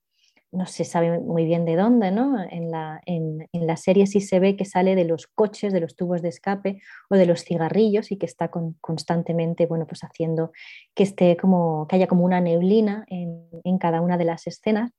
no 0.51 0.65
se 0.65 0.83
sabe 0.83 1.19
muy 1.19 1.45
bien 1.45 1.63
de 1.63 1.75
dónde, 1.75 2.09
¿no? 2.09 2.43
en, 2.49 2.71
la, 2.71 2.99
en 3.05 3.47
la 3.51 3.77
serie 3.77 4.07
sí 4.07 4.19
se 4.19 4.39
ve 4.39 4.55
que 4.55 4.65
sale 4.65 4.95
de 4.95 5.05
los 5.05 5.27
coches, 5.27 5.73
de 5.73 5.79
los 5.79 5.95
tubos 5.95 6.23
de 6.23 6.29
escape 6.29 6.81
o 7.11 7.17
de 7.17 7.27
los 7.27 7.43
cigarrillos 7.43 8.11
y 8.11 8.17
que 8.17 8.25
está 8.25 8.49
con, 8.49 8.73
constantemente 8.81 9.67
bueno, 9.67 9.85
pues 9.85 10.03
haciendo 10.03 10.51
que, 10.95 11.03
esté 11.03 11.37
como, 11.37 11.87
que 11.87 11.97
haya 11.97 12.07
como 12.07 12.25
una 12.25 12.41
neblina 12.41 13.05
en, 13.09 13.47
en 13.63 13.77
cada 13.77 14.01
una 14.01 14.17
de 14.17 14.25
las 14.25 14.47
escenas 14.47 14.91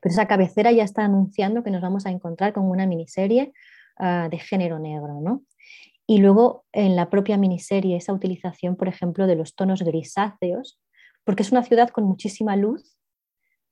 pero 0.00 0.12
esa 0.12 0.26
cabecera 0.26 0.72
ya 0.72 0.84
está 0.84 1.04
anunciando 1.04 1.62
que 1.62 1.70
nos 1.70 1.82
vamos 1.82 2.06
a 2.06 2.10
encontrar 2.10 2.52
con 2.52 2.68
una 2.68 2.86
miniserie 2.86 3.52
uh, 3.98 4.28
de 4.28 4.38
género 4.38 4.78
negro, 4.78 5.20
¿no? 5.20 5.42
Y 6.06 6.18
luego 6.18 6.64
en 6.72 6.96
la 6.96 7.10
propia 7.10 7.36
miniserie 7.36 7.96
esa 7.96 8.12
utilización, 8.12 8.76
por 8.76 8.88
ejemplo, 8.88 9.26
de 9.26 9.36
los 9.36 9.54
tonos 9.54 9.82
grisáceos, 9.82 10.80
porque 11.24 11.42
es 11.42 11.52
una 11.52 11.62
ciudad 11.62 11.90
con 11.90 12.04
muchísima 12.04 12.56
luz, 12.56 12.96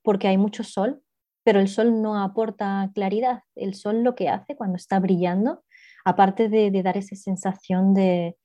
porque 0.03 0.27
hay 0.27 0.37
mucho 0.37 0.63
sol, 0.63 1.01
pero 1.43 1.59
el 1.59 1.67
sol 1.67 2.01
no 2.01 2.21
aporta 2.21 2.91
claridad. 2.93 3.41
El 3.55 3.73
sol 3.73 4.03
lo 4.03 4.13
que 4.13 4.29
hace 4.29 4.55
cuando 4.55 4.75
está 4.75 4.99
brillando, 4.99 5.63
aparte 6.05 6.49
de, 6.49 6.69
de 6.69 6.83
dar 6.83 6.97
esa 6.97 7.15
sensación 7.15 7.93
de, 7.95 8.37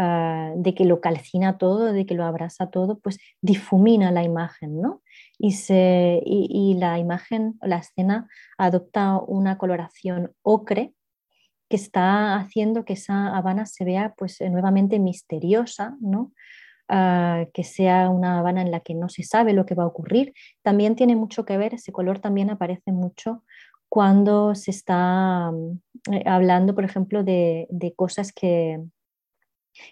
uh, 0.00 0.60
de 0.60 0.74
que 0.74 0.84
lo 0.84 1.00
calcina 1.00 1.58
todo, 1.58 1.92
de 1.92 2.06
que 2.06 2.14
lo 2.14 2.24
abraza 2.24 2.70
todo, 2.70 2.98
pues 2.98 3.18
difumina 3.42 4.10
la 4.10 4.24
imagen, 4.24 4.80
¿no? 4.80 5.02
y, 5.42 5.52
se, 5.52 6.20
y, 6.24 6.74
la 6.74 6.98
imagen, 6.98 7.58
la 7.62 7.78
escena 7.78 8.28
adopta 8.58 9.18
una 9.18 9.56
coloración 9.56 10.32
ocre 10.42 10.92
que 11.70 11.76
está 11.76 12.36
haciendo 12.36 12.84
que 12.84 12.92
esa 12.92 13.34
Habana 13.34 13.64
se 13.64 13.84
vea 13.86 14.12
pues 14.18 14.38
nuevamente 14.42 14.98
misteriosa, 14.98 15.96
¿no? 16.00 16.32
Ah, 16.88 17.46
que 17.54 17.64
sea 17.64 18.10
una 18.10 18.38
Habana 18.38 18.60
en 18.60 18.70
la 18.70 18.80
que 18.80 18.94
no 18.94 19.08
se 19.08 19.22
sabe 19.22 19.54
lo 19.54 19.64
que 19.64 19.74
va 19.74 19.84
a 19.84 19.86
ocurrir. 19.86 20.34
También 20.62 20.94
tiene 20.94 21.16
mucho 21.16 21.46
que 21.46 21.56
ver, 21.56 21.72
ese 21.72 21.92
color 21.92 22.18
también 22.18 22.50
aparece 22.50 22.92
mucho 22.92 23.44
cuando 23.88 24.54
se 24.54 24.72
está 24.72 25.50
mm, 25.52 26.12
eh, 26.12 26.22
hablando, 26.26 26.74
por 26.74 26.84
ejemplo, 26.84 27.24
de, 27.24 27.66
cosas 27.96 28.32
que, 28.32 28.78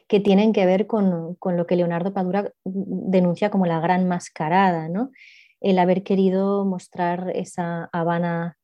que, 0.07 0.21
tienen 0.21 0.53
que 0.53 0.67
ver 0.67 0.87
con, 0.87 1.35
con, 1.37 1.57
lo 1.57 1.67
que 1.67 1.77
Leonardo 1.77 2.13
Padura 2.13 2.53
denuncia 2.65 3.51
como 3.51 3.67
la 3.67 3.81
gran 3.81 4.09
mascarada, 4.09 4.89
¿no? 4.89 5.11
el 5.61 5.79
haber 5.79 6.03
querido 6.03 6.65
mostrar 6.65 7.33
esa 7.35 7.89
Habana 7.93 8.57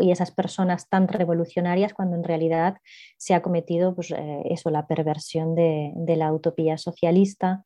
y 0.00 0.10
esas 0.10 0.32
personas 0.32 0.88
tan 0.88 1.06
revolucionarias 1.06 1.94
cuando 1.94 2.16
en 2.16 2.24
realidad 2.24 2.78
se 3.18 3.34
ha 3.34 3.42
cometido 3.42 3.94
pues, 3.94 4.10
eh, 4.10 4.42
eso, 4.46 4.70
la 4.70 4.86
perversión 4.86 5.54
de, 5.54 5.92
la 6.16 6.32
utopía 6.32 6.76
socialista. 6.76 7.62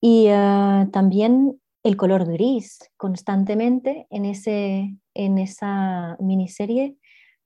Y 0.00 0.26
eh, 0.28 0.86
también 0.92 1.58
el 1.82 1.96
color 1.96 2.30
gris 2.30 2.78
constantemente 2.98 4.06
en, 4.10 4.26
ese, 4.26 4.94
en 5.14 5.38
esa 5.38 6.16
miniserie 6.20 6.96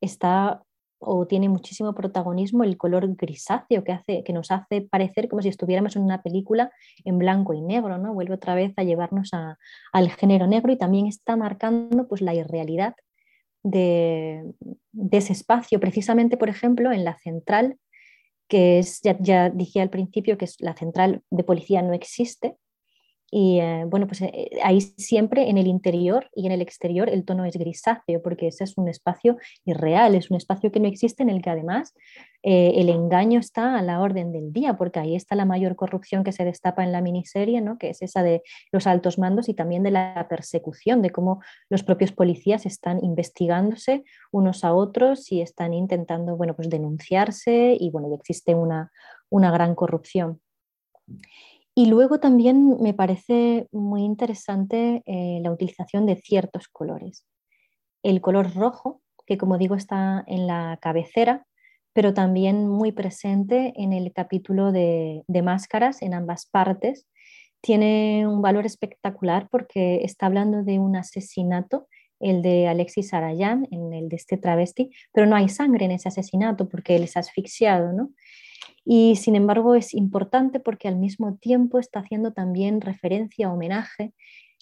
está 0.00 0.62
o 1.00 1.26
tiene 1.26 1.48
muchísimo 1.48 1.94
protagonismo 1.94 2.62
el 2.62 2.76
color 2.76 3.16
grisáceo 3.16 3.82
que, 3.82 3.92
hace, 3.92 4.22
que 4.22 4.32
nos 4.34 4.50
hace 4.50 4.82
parecer 4.82 5.28
como 5.28 5.40
si 5.40 5.48
estuviéramos 5.48 5.96
en 5.96 6.02
una 6.02 6.22
película 6.22 6.70
en 7.04 7.18
blanco 7.18 7.54
y 7.54 7.62
negro, 7.62 7.96
¿no? 7.98 8.12
Vuelve 8.12 8.34
otra 8.34 8.54
vez 8.54 8.72
a 8.76 8.84
llevarnos 8.84 9.30
al 9.92 10.10
género 10.10 10.46
negro 10.46 10.72
y 10.72 10.76
también 10.76 11.06
está 11.06 11.36
marcando 11.36 12.06
pues, 12.06 12.20
la 12.20 12.34
irrealidad 12.34 12.94
de, 13.62 14.52
ese 15.10 15.32
espacio. 15.32 15.80
Precisamente, 15.80 16.36
por 16.36 16.50
ejemplo, 16.50 16.92
en 16.92 17.04
la 17.04 17.18
central, 17.18 17.78
que 18.46 18.78
es, 18.78 19.00
ya, 19.00 19.16
ya 19.20 19.48
dije 19.48 19.80
al 19.80 19.90
principio 19.90 20.36
que 20.36 20.44
es 20.44 20.60
la 20.60 20.74
central 20.74 21.22
de 21.30 21.44
policía 21.44 21.80
no 21.80 21.94
existe, 21.94 22.56
y 23.30 23.60
eh, 23.60 23.84
bueno, 23.86 24.06
pues 24.08 24.22
eh, 24.22 24.50
ahí 24.62 24.80
siempre 24.80 25.48
en 25.48 25.56
el 25.56 25.68
interior 25.68 26.28
y 26.34 26.46
en 26.46 26.52
el 26.52 26.60
exterior 26.60 27.08
el 27.08 27.24
tono 27.24 27.44
es 27.44 27.56
grisáceo, 27.56 28.20
porque 28.22 28.48
ese 28.48 28.64
es 28.64 28.76
un 28.76 28.88
espacio 28.88 29.36
irreal, 29.64 30.16
es 30.16 30.30
un 30.30 30.36
espacio 30.36 30.72
que 30.72 30.80
no 30.80 30.88
existe 30.88 31.22
en 31.22 31.30
el 31.30 31.40
que 31.40 31.50
además 31.50 31.94
eh, 32.42 32.72
el 32.76 32.88
engaño 32.88 33.38
está 33.38 33.78
a 33.78 33.82
la 33.82 34.00
orden 34.00 34.32
del 34.32 34.52
día, 34.52 34.76
porque 34.76 34.98
ahí 34.98 35.14
está 35.14 35.36
la 35.36 35.44
mayor 35.44 35.76
corrupción 35.76 36.24
que 36.24 36.32
se 36.32 36.44
destapa 36.44 36.82
en 36.82 36.90
la 36.90 37.02
miniserie, 37.02 37.60
¿no? 37.60 37.78
que 37.78 37.90
es 37.90 38.02
esa 38.02 38.24
de 38.24 38.42
los 38.72 38.88
altos 38.88 39.18
mandos 39.18 39.48
y 39.48 39.54
también 39.54 39.84
de 39.84 39.92
la 39.92 40.26
persecución, 40.28 41.00
de 41.00 41.10
cómo 41.10 41.40
los 41.68 41.84
propios 41.84 42.10
policías 42.10 42.66
están 42.66 43.04
investigándose 43.04 44.02
unos 44.32 44.64
a 44.64 44.74
otros 44.74 45.30
y 45.30 45.40
están 45.40 45.72
intentando 45.72 46.36
bueno, 46.36 46.56
pues 46.56 46.68
denunciarse 46.68 47.76
y 47.78 47.90
bueno, 47.90 48.12
existe 48.12 48.56
una, 48.56 48.90
una 49.28 49.52
gran 49.52 49.76
corrupción. 49.76 50.40
Y 51.74 51.86
luego 51.86 52.18
también 52.18 52.76
me 52.80 52.94
parece 52.94 53.68
muy 53.72 54.02
interesante 54.02 55.02
eh, 55.06 55.40
la 55.42 55.52
utilización 55.52 56.06
de 56.06 56.16
ciertos 56.16 56.68
colores. 56.68 57.24
El 58.02 58.20
color 58.20 58.54
rojo, 58.54 59.00
que 59.26 59.38
como 59.38 59.58
digo 59.58 59.76
está 59.76 60.24
en 60.26 60.46
la 60.46 60.78
cabecera, 60.82 61.46
pero 61.92 62.14
también 62.14 62.68
muy 62.68 62.92
presente 62.92 63.72
en 63.76 63.92
el 63.92 64.12
capítulo 64.12 64.72
de, 64.72 65.24
máscaras 65.42 66.02
en 66.02 66.14
ambas 66.14 66.46
partes, 66.46 67.06
tiene 67.60 68.26
un 68.26 68.42
valor 68.42 68.64
espectacular 68.64 69.48
porque 69.50 70.02
está 70.04 70.26
hablando 70.26 70.62
de 70.62 70.78
un 70.78 70.96
asesinato, 70.96 71.88
el 72.20 72.42
de 72.42 72.68
Alexis 72.68 73.12
Arayán, 73.12 73.66
en 73.70 73.92
el 73.92 74.08
de 74.08 74.16
este 74.16 74.36
travesti, 74.36 74.90
pero 75.12 75.26
no 75.26 75.36
hay 75.36 75.48
sangre 75.48 75.84
en 75.84 75.92
ese 75.92 76.08
asesinato 76.08 76.68
porque 76.68 76.96
él 76.96 77.02
es 77.04 77.16
asfixiado, 77.16 77.92
¿no? 77.92 78.10
Y 78.84 79.16
sin 79.16 79.36
embargo 79.36 79.74
es 79.74 79.94
importante 79.94 80.60
porque 80.60 80.88
al 80.88 80.96
mismo 80.96 81.36
tiempo 81.36 81.78
está 81.78 82.00
haciendo 82.00 82.32
también 82.32 82.80
referencia, 82.80 83.52
homenaje, 83.52 84.14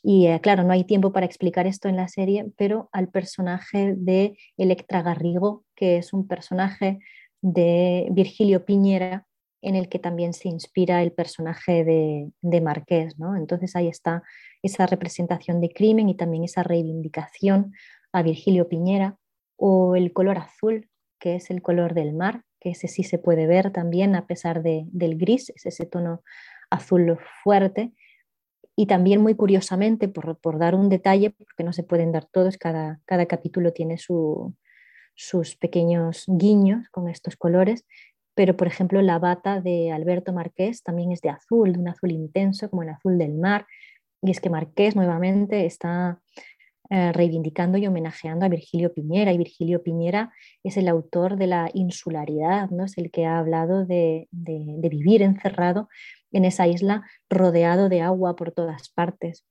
y 0.03 0.29
eh, 0.29 0.41
claro, 0.41 0.63
no 0.63 0.73
hay 0.73 0.85
tiempo 0.85 1.13
para 1.13 1.27
explicar 1.27 1.67
esto 1.67 1.89
en 1.89 1.97
la 1.97 2.09
serie, 2.09 2.47
pero 2.57 2.89
al 2.93 3.09
personaje 3.09 3.95
de 3.97 4.39
Electra 4.57 5.03
Garrigo, 5.03 5.65
que 5.75 5.97
es 5.99 6.13
un 6.13 6.29
personaje 6.29 6.99
de 7.41 8.09
Virgilio 8.13 8.65
Piñera, 8.65 9.27
en 9.61 9.75
el 9.75 9.89
que 9.89 9.99
también 9.99 10.35
se 10.35 10.49
inspira 10.49 11.03
el 11.03 11.13
personaje 11.13 11.85
de, 11.85 12.31
de 12.43 12.61
Marqués. 12.61 13.19
¿no? 13.19 13.37
Entonces 13.37 13.75
ahí 13.75 13.89
está 13.89 14.23
esa 14.63 14.87
representación 14.87 15.61
de 15.61 15.71
crimen 15.71 16.09
y 16.09 16.17
también 16.17 16.45
esa 16.45 16.63
reivindicación 16.63 17.73
a 18.13 18.23
Virgilio 18.23 18.69
Piñera, 18.69 19.17
o 19.57 19.97
el 19.97 20.13
color 20.13 20.39
azul, 20.39 20.89
que 21.19 21.35
es 21.35 21.51
el 21.51 21.61
color 21.61 21.95
del 21.95 22.15
mar, 22.15 22.45
que 22.61 22.71
ese 22.71 22.89
sí 22.89 23.03
se 23.03 23.19
puede 23.19 23.47
ver 23.47 23.71
también 23.71 24.15
a 24.15 24.27
pesar 24.27 24.63
de, 24.63 24.85
del 24.89 25.17
gris, 25.17 25.51
es 25.51 25.67
ese 25.67 25.87
tono 25.87 26.23
azul 26.71 27.19
fuerte. 27.43 27.93
Y 28.77 28.87
también 28.87 29.21
muy 29.21 29.35
curiosamente, 29.35 30.09
por, 30.09 30.39
por, 30.39 30.59
dar 30.59 30.77
un 30.77 30.89
detalle, 30.89 31.31
porque 31.31 31.65
no 31.65 31.73
se 31.73 31.83
pueden 31.83 32.13
dar 32.13 32.27
todos, 32.27 32.59
cada, 32.59 33.01
cada 33.07 33.27
capítulo 33.27 33.73
tiene 33.73 33.99
su, 33.99 34.55
sus 35.19 35.57
pequeños 35.57 36.25
guiños 36.29 36.89
con 36.91 37.09
estos 37.09 37.37
colores, 37.37 37.85
pero 38.37 38.57
por 38.57 38.69
ejemplo 38.69 39.03
la 39.03 39.19
bata 39.19 39.61
de 39.61 39.91
Alberto 39.91 40.33
Marqués 40.33 40.85
también 40.85 41.11
es 41.11 41.21
de 41.23 41.31
azul, 41.31 41.73
de 41.73 41.81
un 41.81 41.89
azul 41.89 42.13
intenso 42.13 42.71
como 42.71 42.85
el 42.85 42.91
azul 42.91 43.19
del 43.19 43.35
mar, 43.35 43.67
y 44.23 44.31
es 44.31 44.41
que 44.41 44.49
Marqués 44.49 44.95
nuevamente 44.95 45.67
está 45.67 46.21
eh, 46.91 47.13
reivindicando 47.13 47.77
y 47.77 47.87
homenajeando 47.87 48.47
a 48.47 48.49
Virgilio 48.49 48.95
Piñera. 48.95 49.31
Y 49.33 49.37
Virgilio 49.37 49.83
Piñera 49.83 50.33
es 50.65 50.79
el 50.79 50.89
autor 50.89 51.37
de 51.37 51.47
la 51.47 51.71
insularidad, 51.75 52.71
¿no? 52.71 52.87
es 52.87 52.97
el 52.97 53.11
que 53.11 53.27
ha 53.27 53.39
hablado 53.39 53.85
de, 53.85 54.27
vivir 54.31 55.21
encerrado 55.21 55.91
en 56.33 56.47
esa 56.47 56.67
isla 56.67 57.05
rodeado 57.29 57.91
de 57.91 58.01
agua 58.01 58.37
por 58.37 58.53
todas 58.53 58.89
partes. 58.89 59.45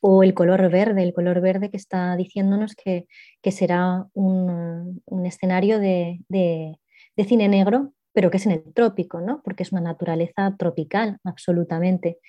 O 0.00 0.22
el 0.22 0.32
color 0.34 0.70
verde, 0.70 1.02
el 1.02 1.12
color 1.12 1.40
verde 1.40 1.70
que 1.70 1.76
está 1.76 2.14
diciéndonos 2.14 2.76
que, 2.76 3.06
será 3.50 4.06
un, 4.12 5.02
escenario 5.26 5.80
de, 5.80 6.20
de, 6.28 6.78
cine 7.24 7.48
negro, 7.48 7.94
pero 8.12 8.30
que 8.30 8.36
es 8.36 8.46
en 8.46 8.52
el 8.52 8.72
trópico, 8.72 9.20
¿no? 9.20 9.42
porque 9.42 9.64
es 9.64 9.72
una 9.72 9.80
naturaleza 9.80 10.54
tropical, 10.56 11.18
absolutamente. 11.24 12.20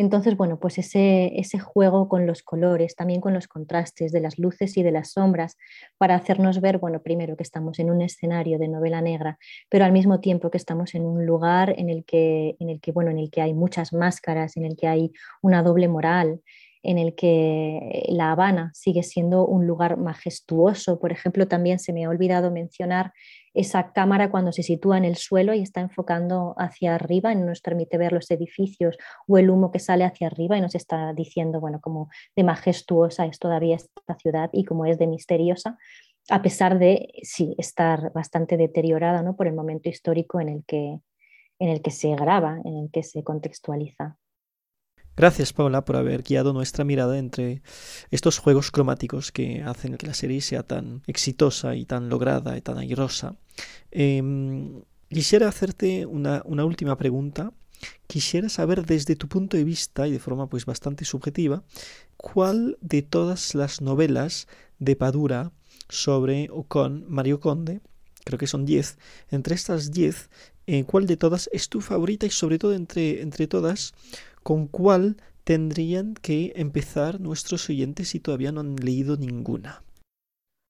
Entonces, 0.00 0.34
bueno, 0.34 0.58
pues 0.58 0.78
ese, 0.78 1.38
ese 1.38 1.58
juego 1.58 2.08
con 2.08 2.26
los 2.26 2.42
colores, 2.42 2.96
también 2.96 3.20
con 3.20 3.34
los 3.34 3.48
contrastes 3.48 4.12
de 4.12 4.20
las 4.20 4.38
luces 4.38 4.78
y 4.78 4.82
de 4.82 4.92
las 4.92 5.12
sombras, 5.12 5.58
para 5.98 6.14
hacernos 6.14 6.62
ver, 6.62 6.78
bueno, 6.78 7.02
primero 7.02 7.36
que 7.36 7.42
estamos 7.42 7.78
en 7.78 7.90
un 7.90 8.00
escenario 8.00 8.58
de 8.58 8.68
novela 8.68 9.02
negra, 9.02 9.38
pero 9.68 9.84
al 9.84 9.92
mismo 9.92 10.18
tiempo 10.20 10.50
que 10.50 10.56
estamos 10.56 10.94
en 10.94 11.04
un 11.04 11.26
lugar 11.26 11.74
en 11.76 11.90
el 11.90 12.06
que, 12.06 12.56
en 12.60 12.70
el 12.70 12.80
que, 12.80 12.92
bueno, 12.92 13.10
en 13.10 13.18
el 13.18 13.30
que 13.30 13.42
hay 13.42 13.52
muchas 13.52 13.92
máscaras, 13.92 14.56
en 14.56 14.64
el 14.64 14.74
que 14.74 14.88
hay 14.88 15.12
una 15.42 15.62
doble 15.62 15.86
moral, 15.86 16.40
en 16.82 16.98
el 16.98 17.14
que 17.14 18.06
La 18.08 18.32
Habana 18.32 18.70
sigue 18.74 19.02
siendo 19.02 19.46
un 19.46 19.66
lugar 19.66 19.96
majestuoso. 19.98 20.98
Por 20.98 21.12
ejemplo, 21.12 21.46
también 21.46 21.78
se 21.78 21.92
me 21.92 22.04
ha 22.04 22.08
olvidado 22.08 22.50
mencionar 22.50 23.12
esa 23.52 23.92
cámara 23.92 24.30
cuando 24.30 24.52
se 24.52 24.62
sitúa 24.62 24.96
en 24.96 25.04
el 25.04 25.16
suelo 25.16 25.54
y 25.54 25.60
está 25.60 25.80
enfocando 25.80 26.54
hacia 26.56 26.94
arriba 26.94 27.32
y 27.32 27.36
nos 27.36 27.60
permite 27.60 27.98
ver 27.98 28.12
los 28.12 28.30
edificios 28.30 28.96
o 29.26 29.38
el 29.38 29.50
humo 29.50 29.70
que 29.72 29.78
sale 29.78 30.04
hacia 30.04 30.28
arriba 30.28 30.56
y 30.56 30.60
nos 30.60 30.74
está 30.74 31.12
diciendo, 31.12 31.60
bueno, 31.60 31.80
como 31.80 32.08
de 32.36 32.44
majestuosa 32.44 33.26
es 33.26 33.38
todavía 33.38 33.76
esta 33.76 34.14
ciudad 34.16 34.50
y 34.52 34.64
como 34.64 34.86
es 34.86 34.98
de 34.98 35.06
misteriosa, 35.06 35.78
a 36.28 36.42
pesar 36.42 36.78
de, 36.78 37.12
sí, 37.22 37.54
estar 37.58 38.12
bastante 38.12 38.56
deteriorada 38.56 39.22
¿no? 39.22 39.36
por 39.36 39.48
el 39.48 39.54
momento 39.54 39.88
histórico 39.88 40.40
en 40.40 40.48
el, 40.48 40.64
que, 40.64 41.00
en 41.58 41.68
el 41.68 41.82
que 41.82 41.90
se 41.90 42.14
graba, 42.14 42.60
en 42.64 42.76
el 42.76 42.90
que 42.90 43.02
se 43.02 43.24
contextualiza. 43.24 44.16
Gracias, 45.16 45.52
Paula, 45.52 45.84
por 45.84 45.96
haber 45.96 46.22
guiado 46.22 46.52
nuestra 46.52 46.84
mirada 46.84 47.18
entre 47.18 47.62
estos 48.10 48.38
juegos 48.38 48.70
cromáticos 48.70 49.32
que 49.32 49.62
hacen 49.62 49.96
que 49.96 50.06
la 50.06 50.14
serie 50.14 50.40
sea 50.40 50.62
tan 50.62 51.02
exitosa 51.06 51.74
y 51.76 51.84
tan 51.84 52.08
lograda 52.08 52.56
y 52.56 52.60
tan 52.62 52.78
airosa. 52.78 53.36
Em, 53.90 54.82
quisiera 55.08 55.48
hacerte 55.48 56.06
una, 56.06 56.42
última 56.44 56.96
pregunta. 56.96 57.52
Quisiera 58.06 58.48
saber 58.48 58.86
desde 58.86 59.16
tu 59.16 59.28
punto 59.28 59.56
de 59.56 59.64
vista 59.64 60.06
y 60.06 60.12
de 60.12 60.18
forma 60.18 60.48
pues 60.48 60.64
bastante 60.66 61.04
subjetiva, 61.04 61.64
¿cuál 62.16 62.76
de 62.80 63.02
todas 63.02 63.54
las 63.54 63.80
novelas 63.80 64.46
de 64.78 64.96
Padura 64.96 65.52
sobre 65.88 66.48
o 66.50 66.64
con 66.64 67.04
Mario 67.10 67.40
Conde, 67.40 67.80
creo 68.24 68.38
que 68.38 68.46
son 68.46 68.64
10, 68.64 68.98
entre 69.30 69.54
estas 69.54 69.90
10, 69.92 70.30
eh, 70.66 70.84
¿cuál 70.84 71.06
de 71.06 71.16
todas 71.16 71.48
es 71.52 71.68
tu 71.68 71.80
favorita 71.80 72.26
y 72.26 72.30
sobre 72.30 72.58
todo 72.58 72.74
entre, 72.74 73.22
entre 73.22 73.46
todas, 73.46 73.92
¿Con 74.42 74.66
cuál 74.66 75.16
tendrían 75.44 76.14
que 76.14 76.52
empezar 76.56 77.20
nuestros 77.20 77.68
oyentes 77.68 78.08
si 78.08 78.20
todavía 78.20 78.52
no 78.52 78.60
han 78.60 78.76
leído 78.76 79.16
ninguna? 79.16 79.82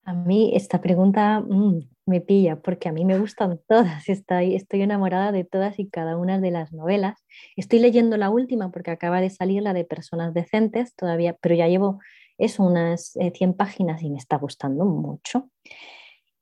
A 0.05 0.15
mí 0.15 0.53
esta 0.55 0.81
pregunta 0.81 1.41
mm, 1.41 1.89
me 2.07 2.21
pilla 2.21 2.57
porque 2.57 2.89
a 2.89 2.93
mí 2.93 3.05
me 3.05 3.19
gustan 3.19 3.61
todas, 3.69 4.09
estoy, 4.09 4.55
estoy 4.57 4.83
enamorada 4.83 5.31
de 5.31 5.45
todas 5.45 5.79
y 5.79 5.89
cada 5.89 6.17
una 6.17 6.41
de 6.41 6.51
las 6.51 6.73
novelas. 6.73 7.19
Estoy 7.57 7.79
leyendo 7.79 8.17
la 8.17 8.31
última 8.31 8.71
porque 8.71 8.91
acaba 8.91 9.21
de 9.21 9.31
salir 9.31 9.63
la 9.63 9.73
de 9.73 9.85
Personas 9.85 10.35
Decentes 10.35 10.95
todavía, 10.97 11.37
pero 11.41 11.55
ya 11.55 11.69
llevo 11.69 12.01
es 12.39 12.59
unas 12.59 13.13
100 13.13 13.51
eh, 13.51 13.55
páginas 13.57 14.03
y 14.03 14.11
me 14.11 14.19
está 14.19 14.37
gustando 14.37 14.85
mucho. 14.87 15.51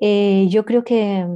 Eh, 0.01 0.47
yo 0.49 0.65
creo 0.65 0.85
que 0.85 1.27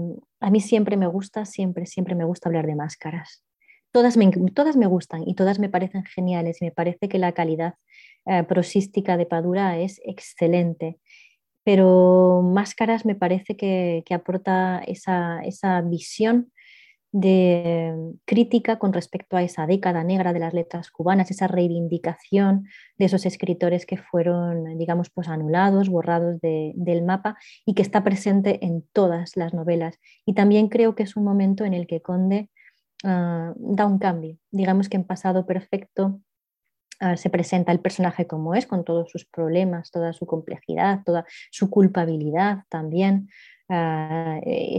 a 0.40 0.50
mí 0.50 0.60
siempre 0.60 0.96
me 0.96 1.08
gusta, 1.08 1.44
siempre, 1.44 1.86
siempre 1.86 2.14
me 2.14 2.24
gusta 2.24 2.48
hablar 2.48 2.66
de 2.66 2.76
máscaras. 2.76 3.44
Todas 3.92 4.16
me, 4.16 4.30
todas 4.54 4.76
me 4.76 4.86
gustan 4.86 5.22
y 5.26 5.34
todas 5.34 5.58
me 5.58 5.68
parecen 5.68 6.04
geniales 6.04 6.60
y 6.60 6.64
me 6.66 6.72
parece 6.72 7.08
que 7.08 7.18
la 7.18 7.32
calidad 7.32 7.74
eh, 8.26 8.42
prosística 8.44 9.16
de 9.16 9.26
Padura 9.26 9.78
es 9.78 10.00
excelente. 10.04 10.98
Pero 11.64 12.42
Máscaras 12.42 13.04
me 13.06 13.14
parece 13.14 13.56
que, 13.56 14.02
aporta 14.10 14.82
esa, 14.86 15.42
esa 15.44 15.80
visión 15.82 16.50
de 17.12 17.94
crítica 18.24 18.78
con 18.78 18.94
respecto 18.94 19.36
a 19.36 19.42
esa 19.42 19.66
década 19.66 20.02
negra 20.02 20.32
de 20.32 20.40
las 20.40 20.54
letras 20.54 20.90
cubanas, 20.90 21.30
esa 21.30 21.46
reivindicación 21.46 22.66
de 22.96 23.04
esos 23.04 23.26
escritores 23.26 23.84
que 23.84 23.98
fueron, 23.98 24.78
digamos, 24.78 25.10
pues 25.10 25.28
anulados, 25.28 25.90
borrados 25.90 26.40
del 26.40 27.04
mapa 27.04 27.36
y 27.66 27.74
que 27.74 27.82
está 27.82 28.02
presente 28.02 28.64
en 28.64 28.82
todas 28.92 29.36
las 29.36 29.52
novelas. 29.52 29.98
Y 30.24 30.32
también 30.32 30.68
creo 30.68 30.94
que 30.94 31.02
es 31.02 31.14
un 31.14 31.24
momento 31.24 31.66
en 31.66 31.74
el 31.74 31.86
que 31.86 32.00
Conde 32.00 32.48
ah, 33.04 33.52
da 33.56 33.86
un 33.86 33.98
cambio. 33.98 34.38
Digamos 34.50 34.88
que 34.88 34.96
en 34.96 35.04
Pasado 35.04 35.46
Perfecto 35.46 36.20
ah, 37.00 37.16
se 37.16 37.30
presenta 37.30 37.72
el 37.72 37.80
personaje 37.80 38.26
como 38.26 38.54
es, 38.54 38.66
con 38.66 38.84
todos 38.84 39.10
sus 39.10 39.24
problemas, 39.26 39.90
toda 39.90 40.12
su 40.12 40.26
complejidad, 40.26 41.00
toda 41.04 41.24
su 41.50 41.70
culpabilidad 41.70 42.64
también. 42.68 43.28
Ah, 43.68 44.38
eh, 44.44 44.78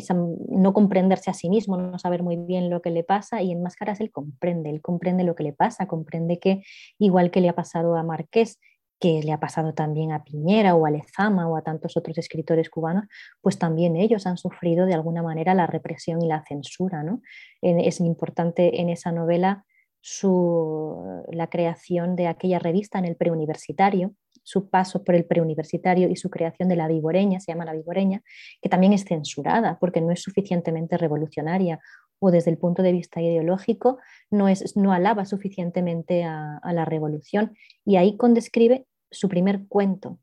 no 0.49 0.73
comprenderse 0.73 1.31
a 1.31 1.33
sí 1.33 1.49
mismo, 1.49 1.77
no 1.77 1.97
saber 1.97 2.21
muy 2.21 2.35
bien 2.37 2.69
lo 2.69 2.81
que 2.81 2.91
le 2.91 3.03
pasa 3.03 3.41
y 3.41 3.51
en 3.51 3.63
Máscaras 3.63 3.99
él 4.01 4.11
comprende, 4.11 4.69
él 4.69 4.81
comprende 4.81 5.23
lo 5.23 5.33
que 5.35 5.43
le 5.43 5.53
pasa, 5.53 5.87
comprende 5.87 6.37
que 6.37 6.61
igual 6.99 7.31
que 7.31 7.41
le 7.41 7.49
ha 7.49 7.55
pasado 7.55 7.95
a 7.95 8.03
Marqués, 8.03 8.59
que 9.03 9.21
le 9.21 9.33
ha 9.33 9.37
pasado 9.37 9.73
también 9.73 10.13
a 10.13 10.23
Piñera 10.23 10.75
o 10.75 10.85
a 10.85 10.89
Lezama 10.89 11.49
o 11.49 11.57
a 11.57 11.61
tantos 11.61 11.97
otros 11.97 12.17
escritores 12.17 12.69
cubanos, 12.69 13.03
pues 13.41 13.59
también 13.59 13.97
ellos 13.97 14.25
han 14.25 14.37
sufrido 14.37 14.85
de 14.85 14.93
alguna 14.93 15.21
manera 15.21 15.53
la 15.53 15.67
represión 15.67 16.21
y 16.21 16.27
la 16.29 16.41
censura. 16.47 17.03
¿no? 17.03 17.21
Es 17.61 17.99
importante 17.99 18.79
en 18.79 18.87
esa 18.87 19.11
novela 19.11 19.65
su, 19.99 21.21
la 21.33 21.47
creación 21.47 22.15
de 22.15 22.27
aquella 22.27 22.59
revista 22.59 22.97
en 22.97 23.03
el 23.03 23.17
preuniversitario, 23.17 24.13
su 24.41 24.69
paso 24.69 25.03
por 25.03 25.15
el 25.15 25.25
preuniversitario 25.25 26.07
y 26.07 26.15
su 26.15 26.29
creación 26.29 26.69
de 26.69 26.77
la 26.77 26.87
vigoreña, 26.87 27.41
se 27.41 27.51
llama 27.51 27.65
la 27.65 27.73
vigoreña, 27.73 28.21
que 28.61 28.69
también 28.69 28.93
es 28.93 29.03
censurada 29.03 29.79
porque 29.81 29.99
no 29.99 30.11
es 30.11 30.21
suficientemente 30.21 30.97
revolucionaria 30.97 31.81
o 32.19 32.31
desde 32.31 32.51
el 32.51 32.57
punto 32.57 32.83
de 32.83 32.93
vista 32.93 33.21
ideológico 33.21 33.97
no, 34.31 34.47
es, 34.47 34.77
no 34.77 34.93
alaba 34.93 35.25
suficientemente 35.25 36.23
a, 36.23 36.61
la 36.71 36.85
revolución. 36.85 37.53
Y 37.83 37.97
ahí 37.97 38.17
describe 38.29 38.85
su 39.13 39.29
primer 39.29 39.67
cuento, 39.67 40.19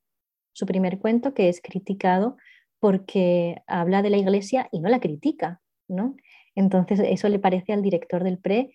su 0.52 0.66
primer 0.66 0.98
cuento 0.98 1.32
que 1.32 1.48
es 1.48 1.60
criticado 1.60 2.36
porque 2.78 3.62
habla 3.66 4.02
de 4.02 4.10
la 4.10 4.18
iglesia 4.18 4.68
y 4.72 4.80
no 4.80 4.88
la 4.88 5.00
critica, 5.00 5.60
¿no? 5.88 6.16
Entonces 6.54 7.00
eso 7.02 7.28
le 7.28 7.38
parece 7.38 7.72
al 7.72 7.82
director 7.82 8.24
del 8.24 8.38
PRE 8.38 8.74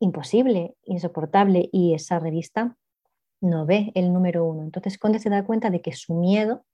imposible, 0.00 0.74
insoportable 0.84 1.68
y 1.72 1.94
esa 1.94 2.18
revista 2.18 2.76
no 3.40 3.66
ve 3.66 3.92
el 3.94 4.12
número 4.12 4.44
uno. 4.44 4.62
Entonces 4.62 4.98
Conde 4.98 5.18
se 5.18 5.30
da 5.30 5.44
cuenta 5.44 5.70
de 5.70 5.82
que 5.82 5.92
su 5.92 6.14
miedo 6.14 6.64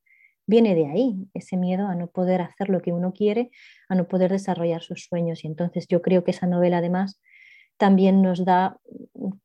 viene 0.46 0.74
de 0.74 0.86
ahí, 0.86 1.28
ese 1.34 1.56
miedo 1.56 1.88
a 1.88 1.94
no 1.94 2.06
poder 2.06 2.40
hacer 2.40 2.68
lo 2.68 2.80
que 2.80 2.92
uno 2.92 3.12
quiere, 3.12 3.50
a 3.88 3.94
no 3.94 4.06
poder 4.06 4.30
desarrollar 4.30 4.82
sus 4.82 5.04
sueños. 5.04 5.44
Y 5.44 5.48
entonces 5.48 5.86
yo 5.88 6.02
creo 6.02 6.24
que 6.24 6.30
esa 6.30 6.46
novela 6.46 6.78
además 6.78 7.20
también 7.76 8.22
nos 8.22 8.44
da 8.44 8.78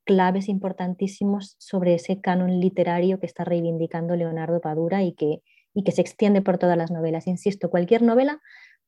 claves 0.03 0.49
importantísimos 0.49 1.55
sobre 1.59 1.95
ese 1.95 2.21
canon 2.21 2.59
literario 2.59 3.19
que 3.19 3.25
está 3.25 3.43
reivindicando 3.43 4.15
Leonardo 4.15 4.61
Padura 4.61 5.03
y 5.03 5.13
que, 5.13 5.41
y 5.73 5.83
que 5.83 5.91
se 5.91 6.01
extiende 6.01 6.41
por 6.41 6.57
todas 6.57 6.77
las 6.77 6.91
novelas. 6.91 7.27
Insisto, 7.27 7.69
cualquier 7.69 8.01
novela, 8.01 8.39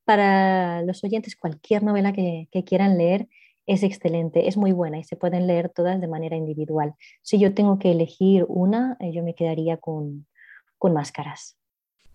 para 0.05 0.81
los 0.81 1.03
oyentes, 1.03 1.35
cualquier 1.35 1.83
novela 1.83 2.13
que 2.13 2.63
quieran 2.65 2.97
leer, 2.97 3.27
es 3.65 3.83
excelente, 3.83 4.47
es 4.47 4.57
muy 4.57 4.71
buena 4.71 4.99
y 4.99 5.03
se 5.03 5.15
pueden 5.15 5.47
leer 5.47 5.69
todas 5.69 5.99
de 6.01 6.07
manera 6.07 6.35
individual. 6.35 6.95
Si 7.21 7.39
yo 7.39 7.53
tengo 7.53 7.79
que 7.79 7.91
elegir 7.91 8.45
una, 8.47 8.97
eh, 8.99 9.11
yo 9.13 9.23
me 9.23 9.35
quedaría 9.35 9.77
con, 9.77 10.27
con 10.77 10.93
máscaras. 10.93 11.57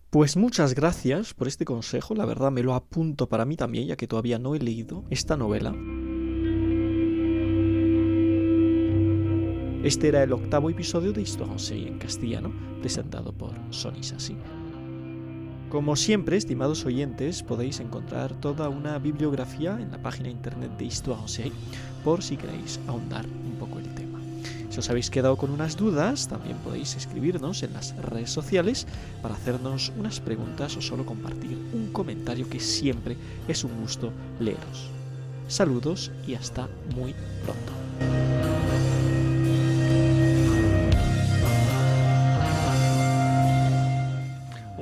Pues 0.09 0.37
muchas 0.37 0.73
gracias 0.73 1.33
por 1.33 1.47
este 1.47 1.65
consejo, 1.65 2.15
la 2.15 2.25
verdad 2.25 2.51
me 2.51 2.63
lo 2.63 2.73
apunto 2.73 3.29
para 3.29 3.45
mí 3.45 3.55
también, 3.55 3.87
ya 3.87 3.95
que 3.95 4.07
todavía 4.07 4.39
no 4.39 4.55
he 4.55 4.59
leído 4.59 5.05
esta 5.09 5.37
novela. 5.37 5.75
Este 9.83 10.09
era 10.09 10.23
el 10.23 10.33
octavo 10.33 10.69
episodio 10.69 11.13
de 11.13 11.21
Histoire 11.21 11.55
en 11.87 11.99
castellano, 11.99 12.51
presentado 12.81 13.31
por 13.31 13.53
Sonny 13.69 14.03
Sassi. 14.03 14.35
Como 15.69 15.95
siempre, 15.95 16.35
estimados 16.35 16.85
oyentes, 16.85 17.43
podéis 17.43 17.79
encontrar 17.79 18.33
toda 18.33 18.67
una 18.67 18.99
bibliografía 18.99 19.79
en 19.79 19.89
la 19.89 20.01
página 20.01 20.29
internet 20.29 20.71
de 20.77 20.83
Histoire 20.83 21.53
por 22.03 22.21
si 22.21 22.35
queréis 22.35 22.77
ahondar 22.87 23.25
un 23.25 23.57
poco 23.57 23.79
el 23.79 23.87
tema. 23.95 24.19
Si 24.69 24.79
os 24.79 24.89
habéis 24.89 25.09
quedado 25.09 25.37
con 25.37 25.49
unas 25.49 25.77
dudas, 25.77 26.27
también 26.27 26.57
podéis 26.57 26.97
escribirnos 26.97 27.63
en 27.63 27.71
las 27.71 27.95
redes 27.95 28.31
sociales 28.31 28.85
para 29.21 29.35
hacernos 29.35 29.93
unas 29.97 30.19
preguntas 30.19 30.75
o 30.75 30.81
solo 30.81 31.05
compartir 31.05 31.57
un 31.71 31.93
comentario 31.93 32.49
que 32.49 32.59
siempre 32.59 33.15
es 33.47 33.63
un 33.63 33.79
gusto 33.79 34.11
leeros. 34.41 34.89
Saludos 35.47 36.11
y 36.27 36.33
hasta 36.33 36.67
muy 36.93 37.15
pronto. 37.45 38.38